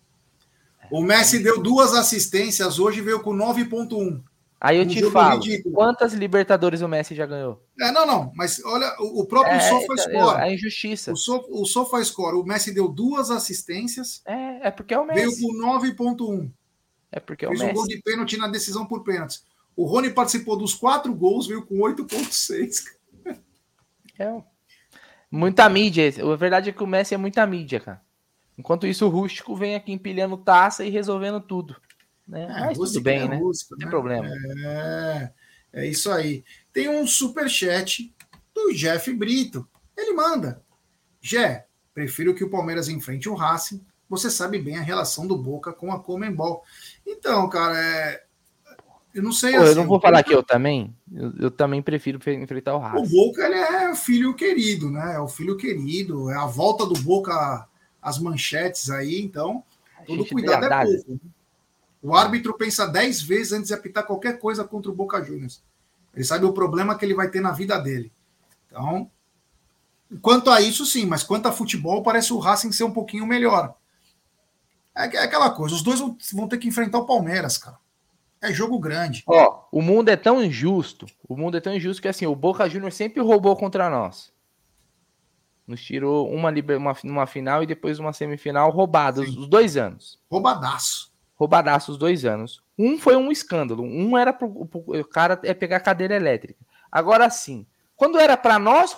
O 0.90 1.02
Messi 1.02 1.40
deu 1.40 1.62
duas 1.62 1.94
assistências 1.94 2.80
hoje 2.80 3.02
veio 3.02 3.22
com 3.22 3.32
9.1. 3.32 4.24
Aí 4.60 4.78
eu 4.78 4.84
um 4.84 4.88
te 4.88 5.12
falo, 5.12 5.40
ridículo. 5.40 5.76
quantas 5.76 6.14
Libertadores 6.14 6.82
o 6.82 6.88
Messi 6.88 7.14
já 7.14 7.28
ganhou? 7.28 7.62
É, 7.80 7.92
não, 7.92 8.08
não, 8.08 8.32
mas 8.36 8.60
olha, 8.66 8.92
o, 9.00 9.24
próprio 9.26 9.54
é, 9.54 9.60
SofaScore. 9.60 10.42
É 10.42 10.54
injustiça. 10.54 11.12
O, 11.12 11.16
so, 11.16 11.46
o 11.50 11.66
SofaScore, 11.66 12.38
o 12.38 12.44
Messi 12.44 12.74
deu 12.74 12.88
duas 12.88 13.30
assistências. 13.30 14.22
É, 14.26 14.68
é 14.68 14.72
porque 14.72 14.96
é 14.96 15.00
o 15.00 15.06
Messi. 15.06 15.42
Veio 15.42 15.54
com 15.54 15.80
9.1. 15.80 16.50
É 17.12 17.20
porque 17.20 17.46
é 17.46 17.48
o 17.48 17.52
Fez 17.52 17.62
Messi. 17.62 17.72
um 17.72 17.76
gol 17.76 17.88
de 17.88 18.02
pênalti 18.02 18.38
na 18.38 18.48
decisão 18.48 18.86
por 18.86 19.04
pênaltis. 19.04 19.46
O 19.76 19.86
Rony 19.86 20.10
participou 20.10 20.58
dos 20.58 20.74
quatro 20.74 21.14
gols, 21.14 21.46
veio 21.46 21.64
com 21.64 21.76
8.6. 21.76 22.86
É. 24.18 24.42
Muita 25.30 25.70
mídia. 25.70 26.12
A 26.32 26.36
verdade 26.36 26.70
é 26.70 26.74
que 26.74 26.84
o 26.84 26.88
Messi 26.88 27.14
é 27.14 27.18
muita 27.18 27.46
mídia, 27.46 27.80
cara. 27.80 28.02
Enquanto 28.58 28.88
isso, 28.88 29.06
o 29.06 29.10
Rústico 29.10 29.56
vem 29.56 29.76
aqui 29.76 29.92
empilhando 29.92 30.38
taça 30.38 30.84
e 30.84 30.90
resolvendo 30.90 31.40
tudo. 31.40 31.76
Né? 32.28 32.44
É, 32.44 32.60
Mas 32.62 32.78
tudo 32.78 33.02
bem, 33.02 33.22
é 33.22 33.28
né? 33.28 33.38
Rústico, 33.38 33.74
Não 33.74 33.78
tem 33.78 33.86
né? 33.86 33.92
problema. 33.92 34.28
É, 34.66 35.32
é 35.74 35.88
isso 35.88 36.12
aí. 36.12 36.44
Tem 36.74 36.90
um 36.90 37.06
super 37.06 37.50
chat 37.50 38.14
do 38.54 38.74
Jeff 38.74 39.14
Brito. 39.14 39.68
Ele 39.96 40.14
manda. 40.14 40.64
Jé, 41.22 41.68
prefiro 41.94 42.34
que 42.34 42.44
o 42.44 42.50
Palmeiras 42.50 42.90
enfrente 42.90 43.30
o 43.30 43.36
Racing. 43.36 43.86
Você 44.10 44.32
sabe 44.32 44.60
bem 44.60 44.78
a 44.78 44.82
relação 44.82 45.28
do 45.28 45.38
Boca 45.38 45.74
com 45.74 45.92
a 45.92 46.02
Comembol. 46.02 46.64
Então, 47.06 47.48
cara, 47.50 47.78
é... 47.78 48.24
eu 49.18 49.24
não 49.24 49.32
sei. 49.32 49.54
Pô, 49.54 49.62
assim, 49.62 49.70
eu 49.70 49.76
não 49.76 49.88
vou 49.88 50.00
falar 50.00 50.22
que 50.22 50.34
eu 50.34 50.44
também. 50.44 50.96
Eu, 51.12 51.34
eu, 51.40 51.52
também 51.52 51.82
prefiro 51.82 52.20
enfrentar 52.32 52.76
o 52.76 52.80
Racing. 52.80 53.04
O 53.04 53.10
Boca 53.10 53.44
ele 53.44 53.56
é 53.56 53.96
filho 53.96 54.36
querido, 54.36 54.92
né? 54.92 55.16
É 55.16 55.20
o 55.20 55.28
filho 55.28 55.58
querido. 55.58 56.30
É 56.30 56.36
a 56.36 56.46
volta 56.46 56.86
do 56.86 56.94
Boca 57.00 57.68
as 58.00 58.20
manchetes 58.20 58.90
aí, 58.90 59.20
então 59.20 59.64
todo 60.06 60.26
cuidado 60.26 60.66
é 60.66 60.86
pouco. 60.86 61.12
Né? 61.12 61.18
O 62.02 62.16
árbitro 62.16 62.54
pensa 62.54 62.86
dez 62.86 63.22
vezes 63.22 63.54
antes 63.54 63.68
de 63.70 63.74
apitar 63.74 64.06
qualquer 64.06 64.40
coisa 64.40 64.64
contra 64.64 64.92
o 64.92 64.96
Boca 64.96 65.22
Juniors. 65.24 65.64
Ele 66.14 66.24
sabe 66.24 66.46
o 66.46 66.54
problema 66.54 66.96
que 66.96 67.04
ele 67.04 67.16
vai 67.16 67.30
ter 67.30 67.42
na 67.42 67.52
vida 67.52 67.78
dele. 67.80 68.12
Então, 68.68 69.10
quanto 70.22 70.52
a 70.52 70.62
isso, 70.62 70.86
sim, 70.86 71.06
mas 71.06 71.24
quanto 71.24 71.48
a 71.48 71.52
futebol, 71.52 72.04
parece 72.04 72.32
o 72.32 72.38
Racing 72.40 72.72
ser 72.72 72.84
um 72.84 72.94
pouquinho 72.94 73.26
melhor. 73.26 73.76
É, 74.96 75.16
é 75.16 75.24
aquela 75.24 75.50
coisa, 75.50 75.76
os 75.76 75.82
dois 75.82 76.00
vão 76.32 76.48
ter 76.48 76.60
que 76.60 76.68
enfrentar 76.68 77.00
o 77.00 77.06
Palmeiras, 77.06 77.58
cara. 77.58 77.78
É 78.42 78.54
jogo 78.54 78.80
grande. 78.80 79.24
Ó, 79.26 79.64
o 79.72 79.82
mundo 79.82 80.10
é 80.10 80.16
tão 80.16 80.44
injusto, 80.44 81.08
o 81.28 81.36
mundo 81.36 81.58
é 81.58 81.60
tão 81.60 81.74
injusto 81.74 82.02
que 82.02 82.08
assim, 82.08 82.26
o 82.28 82.36
Boca 82.36 82.70
Juniors 82.70 82.96
sempre 82.96 83.22
roubou 83.22 83.56
contra 83.56 83.90
nós. 83.90 84.32
Nos 85.66 85.84
tirou 85.84 86.32
uma, 86.32 86.50
uma, 86.78 86.96
uma 87.04 87.28
final 87.28 87.62
e 87.62 87.66
depois 87.66 88.00
uma 88.00 88.14
semifinal 88.14 88.70
roubadas 88.70 89.28
os 89.28 89.48
dois 89.48 89.76
anos. 89.76 90.20
Roubadaço. 90.32 91.12
Roubadaço 91.36 91.92
os 91.92 91.98
dois 91.98 92.24
anos. 92.26 92.64
Um 92.78 92.98
foi 92.98 93.16
um 93.16 93.32
escândalo. 93.32 93.84
Um 93.84 94.18
era 94.18 94.32
pro, 94.32 94.66
pro 94.66 94.84
o 94.88 95.06
cara 95.06 95.40
é 95.44 95.54
pegar 95.54 95.80
cadeira 95.82 96.16
elétrica. 96.16 96.60
Agora 96.92 97.30
sim, 97.30 97.66
quando 97.96 98.18
era 98.18 98.38
para 98.38 98.58
nós 98.58 98.96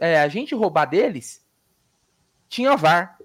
é, 0.00 0.20
a 0.20 0.28
gente 0.28 0.54
roubar 0.54 0.86
deles, 0.86 1.44
tinha 2.48 2.76
VAR. 2.76 3.18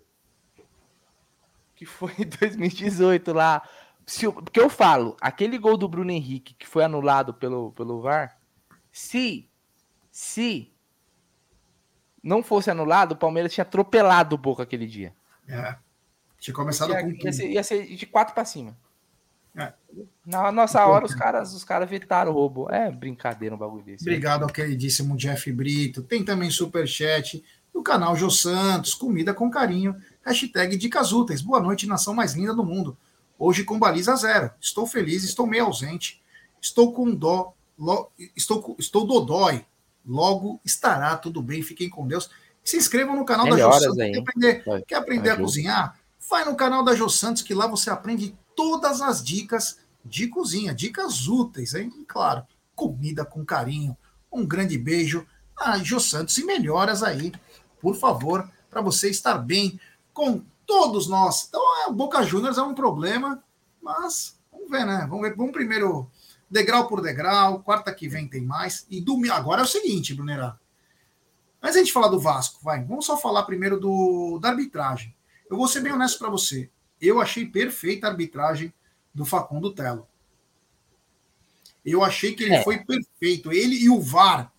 Que 1.75 1.85
foi 1.85 2.13
em 2.19 2.25
2018 2.25 3.33
lá. 3.33 3.63
Se, 4.05 4.31
porque 4.31 4.59
eu 4.59 4.69
falo, 4.69 5.17
aquele 5.19 5.57
gol 5.57 5.77
do 5.77 5.87
Bruno 5.87 6.11
Henrique 6.11 6.53
que 6.53 6.67
foi 6.67 6.83
anulado 6.83 7.33
pelo, 7.33 7.71
pelo 7.71 8.01
VAR, 8.01 8.37
se 8.91 9.49
se 10.11 10.71
não 12.23 12.41
fosse 12.41 12.71
anulado, 12.71 13.11
o 13.11 13.17
Palmeiras 13.17 13.53
tinha 13.53 13.63
atropelado 13.63 14.35
o 14.35 14.37
Boca 14.37 14.63
aquele 14.63 14.87
dia. 14.87 15.13
É. 15.47 15.75
Tinha 16.39 16.53
começado 16.53 16.91
ia, 16.91 17.01
com 17.03 17.11
tudo. 17.11 17.25
Ia 17.25 17.33
ser, 17.33 17.49
ia 17.49 17.63
ser 17.63 17.85
de 17.85 18.05
quatro 18.05 18.33
para 18.33 18.45
cima. 18.45 18.77
É. 19.57 19.73
Na 20.25 20.51
nossa 20.51 20.85
hora, 20.85 21.05
os 21.05 21.13
caras, 21.13 21.53
os 21.53 21.63
caras 21.63 21.89
vetaram 21.89 22.31
o 22.31 22.33
roubo. 22.33 22.69
É 22.71 22.89
brincadeira 22.91 23.53
um 23.53 23.57
bagulho 23.57 23.83
desse. 23.83 24.03
Obrigado 24.03 24.43
ao 24.43 24.49
queridíssimo 24.49 25.17
Jeff 25.17 25.51
Brito. 25.51 26.01
Tem 26.01 26.23
também 26.23 26.49
superchat 26.49 27.43
do 27.73 27.83
canal 27.83 28.15
Jô 28.15 28.29
Santos. 28.29 28.93
Comida 28.93 29.33
com 29.33 29.51
carinho. 29.51 29.95
Hashtag 30.25 30.77
Dicas 30.77 31.11
Úteis. 31.11 31.41
Boa 31.41 31.59
noite, 31.59 31.87
nação 31.87 32.13
mais 32.13 32.33
linda 32.33 32.53
do 32.53 32.63
mundo. 32.63 32.97
Hoje 33.37 33.63
com 33.63 33.77
baliza 33.77 34.15
zero. 34.15 34.51
Estou 34.59 34.87
feliz, 34.87 35.23
estou 35.23 35.45
meio 35.45 35.65
ausente. 35.65 36.21
Estou 36.61 36.93
com 36.93 37.13
dó. 37.13 37.53
Lo, 37.77 38.09
estou, 38.35 38.75
estou 38.79 39.05
dodói 39.05 39.65
logo 40.05 40.61
estará 40.63 41.17
tudo 41.17 41.41
bem. 41.41 41.63
Fiquem 41.63 41.89
com 41.89 42.07
Deus. 42.07 42.29
Se 42.63 42.77
inscrevam 42.77 43.15
no 43.15 43.25
canal 43.25 43.45
Melhoras 43.45 43.81
da 43.81 43.87
Jô 43.87 43.93
Santos. 43.93 44.11
Quer 44.11 44.19
aprender, 44.19 44.85
quer 44.87 44.95
aprender 44.95 45.29
a 45.31 45.37
cozinhar? 45.37 45.99
Vai 46.29 46.45
no 46.45 46.55
canal 46.55 46.83
da 46.83 46.95
Jô 46.95 47.09
Santos, 47.09 47.41
que 47.41 47.53
lá 47.53 47.67
você 47.67 47.89
aprende 47.89 48.37
todas 48.55 49.01
as 49.01 49.23
dicas 49.23 49.79
de 50.03 50.27
cozinha, 50.27 50.73
dicas 50.73 51.27
úteis, 51.27 51.73
hein? 51.73 51.91
E 51.99 52.05
claro, 52.05 52.43
comida 52.75 53.25
com 53.25 53.45
carinho. 53.45 53.97
Um 54.31 54.45
grande 54.45 54.77
beijo 54.77 55.25
a 55.57 55.77
Jô 55.77 55.99
Santos 55.99 56.37
e 56.37 56.45
melhoras 56.45 57.01
aí, 57.03 57.31
por 57.81 57.95
favor, 57.95 58.49
para 58.69 58.81
você 58.81 59.09
estar 59.09 59.37
bem 59.37 59.79
com 60.13 60.43
todos 60.65 61.07
nós. 61.07 61.45
Então, 61.47 61.61
é, 61.83 61.87
o 61.87 61.93
Boca 61.93 62.23
Juniors 62.23 62.57
é 62.57 62.61
um 62.61 62.73
problema, 62.73 63.43
mas 63.81 64.39
vamos 64.51 64.69
ver, 64.69 64.85
né? 64.85 65.05
Vamos 65.09 65.21
ver. 65.21 65.35
Vamos 65.35 65.51
primeiro 65.51 66.09
degrau 66.49 66.87
por 66.87 67.01
degrau. 67.01 67.61
Quarta 67.61 67.93
que 67.93 68.07
vem 68.07 68.27
tem 68.27 68.41
mais. 68.41 68.85
E 68.89 69.01
domingo. 69.01 69.33
Agora 69.33 69.61
é 69.61 69.63
o 69.63 69.67
seguinte, 69.67 70.13
Brunerá. 70.13 70.57
Mas 71.61 71.75
a 71.75 71.79
gente 71.79 71.91
falar 71.93 72.09
do 72.09 72.19
Vasco, 72.19 72.59
vai. 72.63 72.83
Vamos 72.83 73.05
só 73.05 73.17
falar 73.17 73.43
primeiro 73.43 73.79
do, 73.79 74.37
da 74.39 74.49
arbitragem. 74.49 75.15
Eu 75.49 75.57
vou 75.57 75.67
ser 75.67 75.81
bem 75.81 75.93
honesto 75.93 76.19
para 76.19 76.29
você. 76.29 76.69
Eu 77.01 77.19
achei 77.19 77.45
perfeita 77.45 78.07
a 78.07 78.11
arbitragem 78.11 78.73
do 79.13 79.25
Facundo 79.25 79.73
Telo. 79.73 80.07
Eu 81.83 82.03
achei 82.03 82.33
que 82.33 82.43
ele 82.43 82.55
é. 82.55 82.63
foi 82.63 82.83
perfeito. 82.83 83.51
Ele 83.51 83.75
e 83.75 83.89
o 83.89 83.99
VAR, 83.99 84.51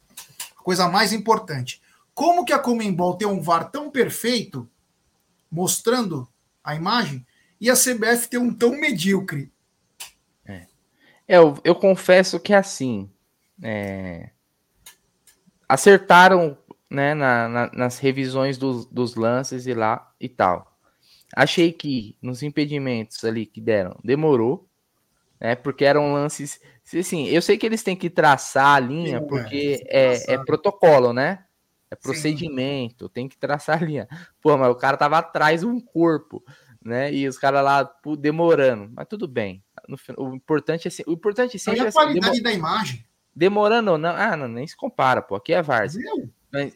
a 0.58 0.62
coisa 0.62 0.88
mais 0.88 1.12
importante. 1.12 1.82
Como 2.14 2.44
que 2.44 2.52
a 2.52 2.58
Comembol 2.58 3.16
tem 3.16 3.28
um 3.28 3.42
VAR 3.42 3.70
tão 3.70 3.90
perfeito, 3.90 4.68
mostrando 5.56 6.28
a 6.62 6.74
imagem, 6.74 7.26
e 7.58 7.70
a 7.70 7.74
CBF 7.74 8.28
tem 8.28 8.38
um 8.38 8.52
tão 8.52 8.72
medíocre? 8.72 9.50
É. 10.44 10.66
Eu, 11.26 11.58
eu 11.64 11.74
confesso 11.74 12.38
que 12.38 12.52
é 12.52 12.58
assim. 12.58 13.10
É... 13.62 14.28
Acertaram 15.66 16.58
né, 16.90 17.14
na, 17.14 17.48
na, 17.48 17.70
nas 17.72 17.98
revisões 17.98 18.58
dos, 18.58 18.84
dos 18.84 19.14
lances 19.14 19.66
e 19.66 19.72
lá 19.72 20.12
e 20.20 20.28
tal. 20.28 20.76
Achei 21.34 21.72
que 21.72 22.16
nos 22.20 22.42
impedimentos 22.42 23.24
ali 23.24 23.46
que 23.46 23.60
deram, 23.60 23.98
demorou, 24.04 24.68
né? 25.40 25.54
Porque 25.54 25.86
eram 25.86 26.12
lances 26.12 26.60
Sim, 26.84 27.26
eu 27.26 27.42
sei 27.42 27.58
que 27.58 27.66
eles 27.66 27.82
têm 27.82 27.96
que 27.96 28.08
traçar 28.08 28.76
a 28.76 28.80
linha, 28.80 29.18
Sim, 29.18 29.26
porque 29.26 29.84
é, 29.88 30.34
é, 30.34 30.38
protocolo, 30.38 31.12
né? 31.12 31.44
É 31.90 31.94
procedimento, 31.94 33.06
Sim. 33.06 33.10
tem 33.12 33.28
que 33.28 33.36
traçar 33.36 33.80
a 33.80 33.84
linha. 33.84 34.08
Pô, 34.40 34.56
mas 34.56 34.68
o 34.68 34.74
cara 34.74 34.96
tava 34.96 35.18
atrás 35.18 35.60
de 35.60 35.66
um 35.66 35.80
corpo, 35.80 36.42
né? 36.84 37.12
E 37.12 37.28
os 37.28 37.38
caras 37.38 37.64
lá 37.64 37.84
pô, 37.84 38.16
demorando. 38.16 38.90
Mas 38.94 39.06
tudo 39.06 39.28
bem. 39.28 39.62
No, 39.88 39.96
o 40.18 40.34
importante 40.34 40.88
é 40.88 40.90
o 41.06 41.12
importante 41.12 41.58
sempre 41.58 41.84
e 41.84 41.86
a 41.86 41.92
qualidade 41.92 42.42
da 42.42 42.52
imagem. 42.52 43.04
Demorando 43.34 43.92
ou 43.92 43.98
não, 43.98 44.10
ah, 44.16 44.36
não, 44.36 44.48
nem 44.48 44.66
se 44.66 44.76
compara, 44.76 45.22
pô. 45.22 45.36
Aqui 45.36 45.52
é 45.52 45.62
Várzea. 45.62 46.02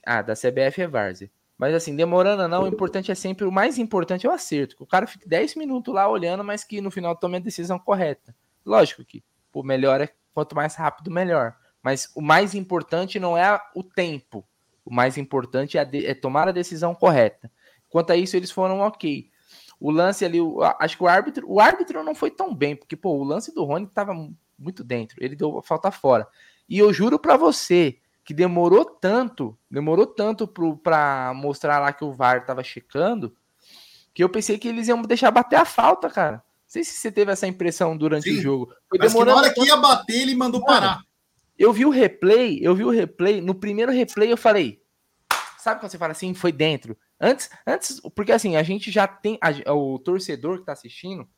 Ah, 0.05 0.23
da 0.23 0.35
CBF 0.35 0.83
é 0.83 0.87
Várzea. 0.87 1.31
Mas 1.57 1.75
assim, 1.75 1.95
demorando 1.97 2.43
ou 2.43 2.49
não, 2.49 2.63
o 2.65 2.69
importante 2.69 3.11
é 3.11 3.15
sempre, 3.15 3.45
o 3.45 3.53
mais 3.53 3.79
importante 3.79 4.27
é 4.27 4.31
o 4.31 4.33
acerto. 4.33 4.77
Que 4.77 4.83
o 4.83 4.87
cara 4.87 5.07
fique 5.07 5.29
10 5.29 5.57
minutos 5.57 5.93
lá 5.93 6.09
olhando, 6.09 6.45
mas 6.45 6.65
que 6.65 6.81
no 6.81 6.91
final 6.91 7.17
tome 7.17 7.37
a 7.37 7.41
decisão 7.41 7.79
correta. 7.79 8.35
Lógico 8.65 9.05
que 9.05 9.23
pô, 9.53 9.63
melhor 9.63 10.01
é 10.01 10.09
quanto 10.33 10.55
mais 10.55 10.75
rápido, 10.75 11.11
melhor. 11.11 11.55
Mas 11.83 12.11
o 12.15 12.21
mais 12.21 12.55
importante 12.55 13.19
não 13.19 13.37
é 13.37 13.61
o 13.75 13.83
tempo. 13.83 14.47
O 14.85 14.93
mais 14.93 15.16
importante 15.18 15.78
é, 15.78 15.85
de, 15.85 16.07
é 16.07 16.14
tomar 16.14 16.49
a 16.49 16.53
decisão 16.53 16.95
correta. 16.95 17.51
Quanto 17.89 18.12
a 18.12 18.16
isso, 18.16 18.37
eles 18.37 18.51
foram 18.51 18.81
ok. 18.81 19.31
O 19.78 19.91
lance 19.91 20.24
ali, 20.24 20.41
o, 20.41 20.62
acho 20.78 20.97
que 20.97 21.03
o 21.03 21.09
árbitro, 21.09 21.51
o 21.51 21.61
árbitro 21.61 22.03
não 22.03 22.14
foi 22.14 22.31
tão 22.31 22.55
bem, 22.55 22.76
porque 22.76 22.97
pô, 22.97 23.11
o 23.11 23.24
lance 23.24 23.55
do 23.55 23.64
Rony 23.64 23.87
estava 23.87 24.12
muito 24.59 24.85
dentro, 24.85 25.16
ele 25.22 25.35
deu 25.35 25.59
a 25.59 25.62
falta 25.62 25.91
fora. 25.91 26.26
E 26.68 26.78
eu 26.78 26.93
juro 26.93 27.18
para 27.18 27.37
você 27.37 27.99
que 28.22 28.35
demorou 28.35 28.85
tanto, 28.85 29.59
demorou 29.70 30.07
tanto 30.07 30.47
para 30.47 31.33
mostrar 31.35 31.78
lá 31.78 31.93
que 31.93 32.05
o 32.05 32.12
VAR 32.12 32.39
estava 32.39 32.62
checando, 32.62 33.35
que 34.12 34.22
eu 34.22 34.28
pensei 34.28 34.59
que 34.59 34.68
eles 34.68 34.87
iam 34.87 35.01
deixar 35.03 35.31
bater 35.31 35.57
a 35.57 35.64
falta, 35.64 36.11
cara 36.11 36.45
sei 36.70 36.85
se 36.85 36.93
você 36.93 37.11
teve 37.11 37.33
essa 37.33 37.49
impressão 37.49 37.97
durante 37.97 38.31
Sim, 38.31 38.39
o 38.39 38.43
jogo. 38.43 38.66
Foi 38.89 38.97
mas 38.97 39.12
demorando. 39.12 39.41
na 39.41 39.43
hora 39.43 39.53
que 39.53 39.61
ia 39.66 39.76
bater, 39.76 40.20
ele 40.20 40.37
mandou 40.37 40.64
parar. 40.64 41.01
Eu 41.61 41.75
vi 41.75 41.85
o 41.85 41.91
replay, 41.91 42.59
eu 42.63 42.75
vi 42.75 42.85
o 42.85 42.89
replay. 42.89 43.43
No 43.43 43.55
primeiro 43.55 43.93
replay, 43.93 44.33
eu 44.33 44.37
falei. 44.39 44.83
Sabe 45.59 45.79
quando 45.79 45.93
você 45.93 45.99
fala 45.99 46.13
assim, 46.13 46.33
foi 46.33 46.51
dentro? 46.51 46.97
Antes, 47.21 47.51
antes, 47.67 48.01
porque 48.15 48.33
assim, 48.33 48.57
a 48.57 48.63
gente 48.63 48.91
já 48.91 49.07
tem. 49.07 49.39
A, 49.43 49.75
o 49.75 49.99
torcedor 49.99 50.61
que 50.61 50.65
tá 50.65 50.73
assistindo, 50.73 51.29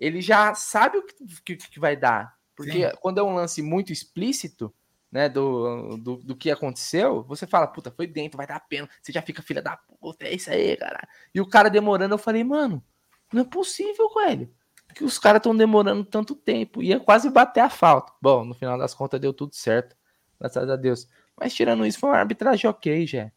ele 0.00 0.20
já 0.20 0.52
sabe 0.52 0.98
o 0.98 1.06
que, 1.06 1.14
que, 1.54 1.70
que 1.70 1.78
vai 1.78 1.96
dar. 1.96 2.36
Porque 2.56 2.90
Sim. 2.90 2.96
quando 3.00 3.20
é 3.20 3.22
um 3.22 3.36
lance 3.36 3.62
muito 3.62 3.92
explícito, 3.92 4.74
né, 5.12 5.28
do, 5.28 5.96
do, 5.96 6.16
do, 6.16 6.36
que 6.36 6.50
aconteceu, 6.50 7.22
você 7.22 7.46
fala, 7.46 7.68
puta, 7.68 7.88
foi 7.88 8.08
dentro, 8.08 8.36
vai 8.36 8.48
dar 8.48 8.58
pena. 8.58 8.90
Você 9.00 9.12
já 9.12 9.22
fica 9.22 9.42
filha 9.42 9.62
da 9.62 9.76
puta, 9.76 10.26
é 10.26 10.34
isso 10.34 10.50
aí, 10.50 10.76
cara. 10.76 11.08
E 11.32 11.40
o 11.40 11.46
cara 11.46 11.70
demorando, 11.70 12.14
eu 12.14 12.18
falei, 12.18 12.42
mano, 12.42 12.84
não 13.32 13.42
é 13.42 13.44
possível, 13.44 14.12
velho 14.12 14.52
que 14.98 15.04
os 15.04 15.16
caras 15.16 15.38
estão 15.38 15.56
demorando 15.56 16.04
tanto 16.04 16.34
tempo. 16.34 16.82
Ia 16.82 16.98
quase 16.98 17.30
bater 17.30 17.60
a 17.60 17.70
falta. 17.70 18.12
Bom, 18.20 18.44
no 18.44 18.52
final 18.52 18.76
das 18.76 18.92
contas 18.92 19.20
deu 19.20 19.32
tudo 19.32 19.54
certo. 19.54 19.96
Graças 20.40 20.68
a 20.68 20.74
Deus. 20.74 21.06
Mas 21.38 21.54
tirando 21.54 21.86
isso, 21.86 22.00
foi 22.00 22.10
uma 22.10 22.18
arbitragem 22.18 22.68
ok, 22.68 23.06
já. 23.06 23.30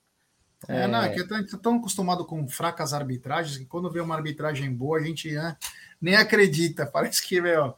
É, 0.67 0.81
é... 0.81 0.87
não, 0.87 1.03
é 1.03 1.09
que 1.09 1.21
a 1.21 1.37
gente 1.37 1.51
tá 1.51 1.57
tão 1.59 1.75
acostumado 1.75 2.25
com 2.25 2.47
fracas 2.47 2.93
arbitragens 2.93 3.57
que 3.57 3.65
quando 3.65 3.91
vê 3.91 3.99
uma 3.99 4.15
arbitragem 4.15 4.73
boa, 4.73 4.97
a 4.97 5.03
gente 5.03 5.31
né, 5.31 5.55
nem 6.01 6.15
acredita. 6.15 6.83
Parece 6.91 7.21
que, 7.21 7.39
meu. 7.39 7.75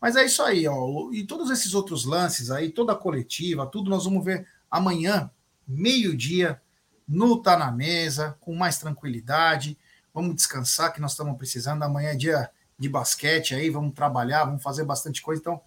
Mas 0.00 0.14
é 0.14 0.24
isso 0.24 0.40
aí, 0.44 0.68
ó. 0.68 1.10
E 1.10 1.24
todos 1.26 1.50
esses 1.50 1.74
outros 1.74 2.04
lances 2.04 2.52
aí, 2.52 2.70
toda 2.70 2.92
a 2.92 2.96
coletiva, 2.96 3.66
tudo 3.66 3.90
nós 3.90 4.04
vamos 4.04 4.24
ver 4.24 4.46
amanhã, 4.70 5.28
meio-dia, 5.66 6.62
no 7.06 7.42
Tá 7.42 7.56
na 7.56 7.72
Mesa, 7.72 8.36
com 8.38 8.54
mais 8.54 8.78
tranquilidade. 8.78 9.76
Vamos 10.12 10.36
descansar, 10.36 10.92
que 10.92 11.00
nós 11.00 11.10
estamos 11.10 11.36
precisando. 11.36 11.82
Amanhã 11.82 12.10
é 12.10 12.14
dia 12.14 12.48
de 12.84 12.88
basquete 12.90 13.54
aí, 13.54 13.70
vamos 13.70 13.94
trabalhar, 13.94 14.44
vamos 14.44 14.62
fazer 14.62 14.84
bastante 14.84 15.22
coisa. 15.22 15.40
Então, 15.40 15.60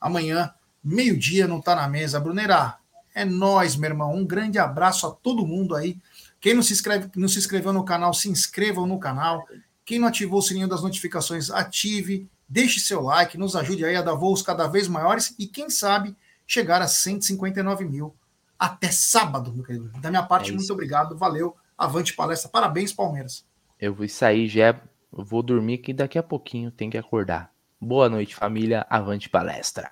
amanhã, 0.00 0.52
meio-dia, 0.82 1.46
não 1.46 1.60
tá 1.60 1.74
na 1.76 1.88
mesa. 1.88 2.18
Brunerá, 2.18 2.78
é 3.14 3.24
nós, 3.24 3.76
meu 3.76 3.90
irmão. 3.90 4.12
Um 4.12 4.26
grande 4.26 4.58
abraço 4.58 5.06
a 5.06 5.10
todo 5.10 5.46
mundo 5.46 5.76
aí. 5.76 5.96
Quem 6.40 6.52
não 6.52 6.62
se, 6.62 6.72
inscreve, 6.72 7.08
não 7.14 7.28
se 7.28 7.38
inscreveu 7.38 7.72
no 7.72 7.84
canal, 7.84 8.12
se 8.12 8.28
inscrevam 8.28 8.86
no 8.86 8.98
canal. 8.98 9.46
Quem 9.84 9.98
não 9.98 10.08
ativou 10.08 10.40
o 10.40 10.42
sininho 10.42 10.68
das 10.68 10.82
notificações, 10.82 11.48
ative, 11.48 12.28
deixe 12.48 12.80
seu 12.80 13.00
like, 13.00 13.38
nos 13.38 13.54
ajude 13.54 13.84
aí 13.84 13.94
a 13.94 14.02
dar 14.02 14.14
voos 14.14 14.42
cada 14.42 14.66
vez 14.66 14.88
maiores 14.88 15.34
e, 15.38 15.46
quem 15.46 15.70
sabe, 15.70 16.16
chegar 16.46 16.82
a 16.82 16.88
159 16.88 17.84
mil 17.84 18.14
até 18.58 18.90
sábado, 18.90 19.52
meu 19.52 19.64
querido. 19.64 19.90
Da 20.00 20.10
minha 20.10 20.22
parte, 20.22 20.50
é 20.50 20.54
muito 20.54 20.72
obrigado, 20.72 21.16
valeu. 21.16 21.56
Avante 21.78 22.14
palestra, 22.14 22.48
parabéns, 22.48 22.92
Palmeiras. 22.92 23.44
Eu 23.80 23.94
vou 23.94 24.08
sair 24.08 24.48
já 24.48 24.80
eu 25.16 25.24
vou 25.24 25.42
dormir 25.42 25.78
que 25.78 25.92
daqui 25.92 26.18
a 26.18 26.22
pouquinho 26.22 26.70
tem 26.70 26.90
que 26.90 26.98
acordar. 26.98 27.52
Boa 27.80 28.08
noite, 28.08 28.34
família. 28.34 28.86
Avante 28.90 29.28
palestra. 29.28 29.90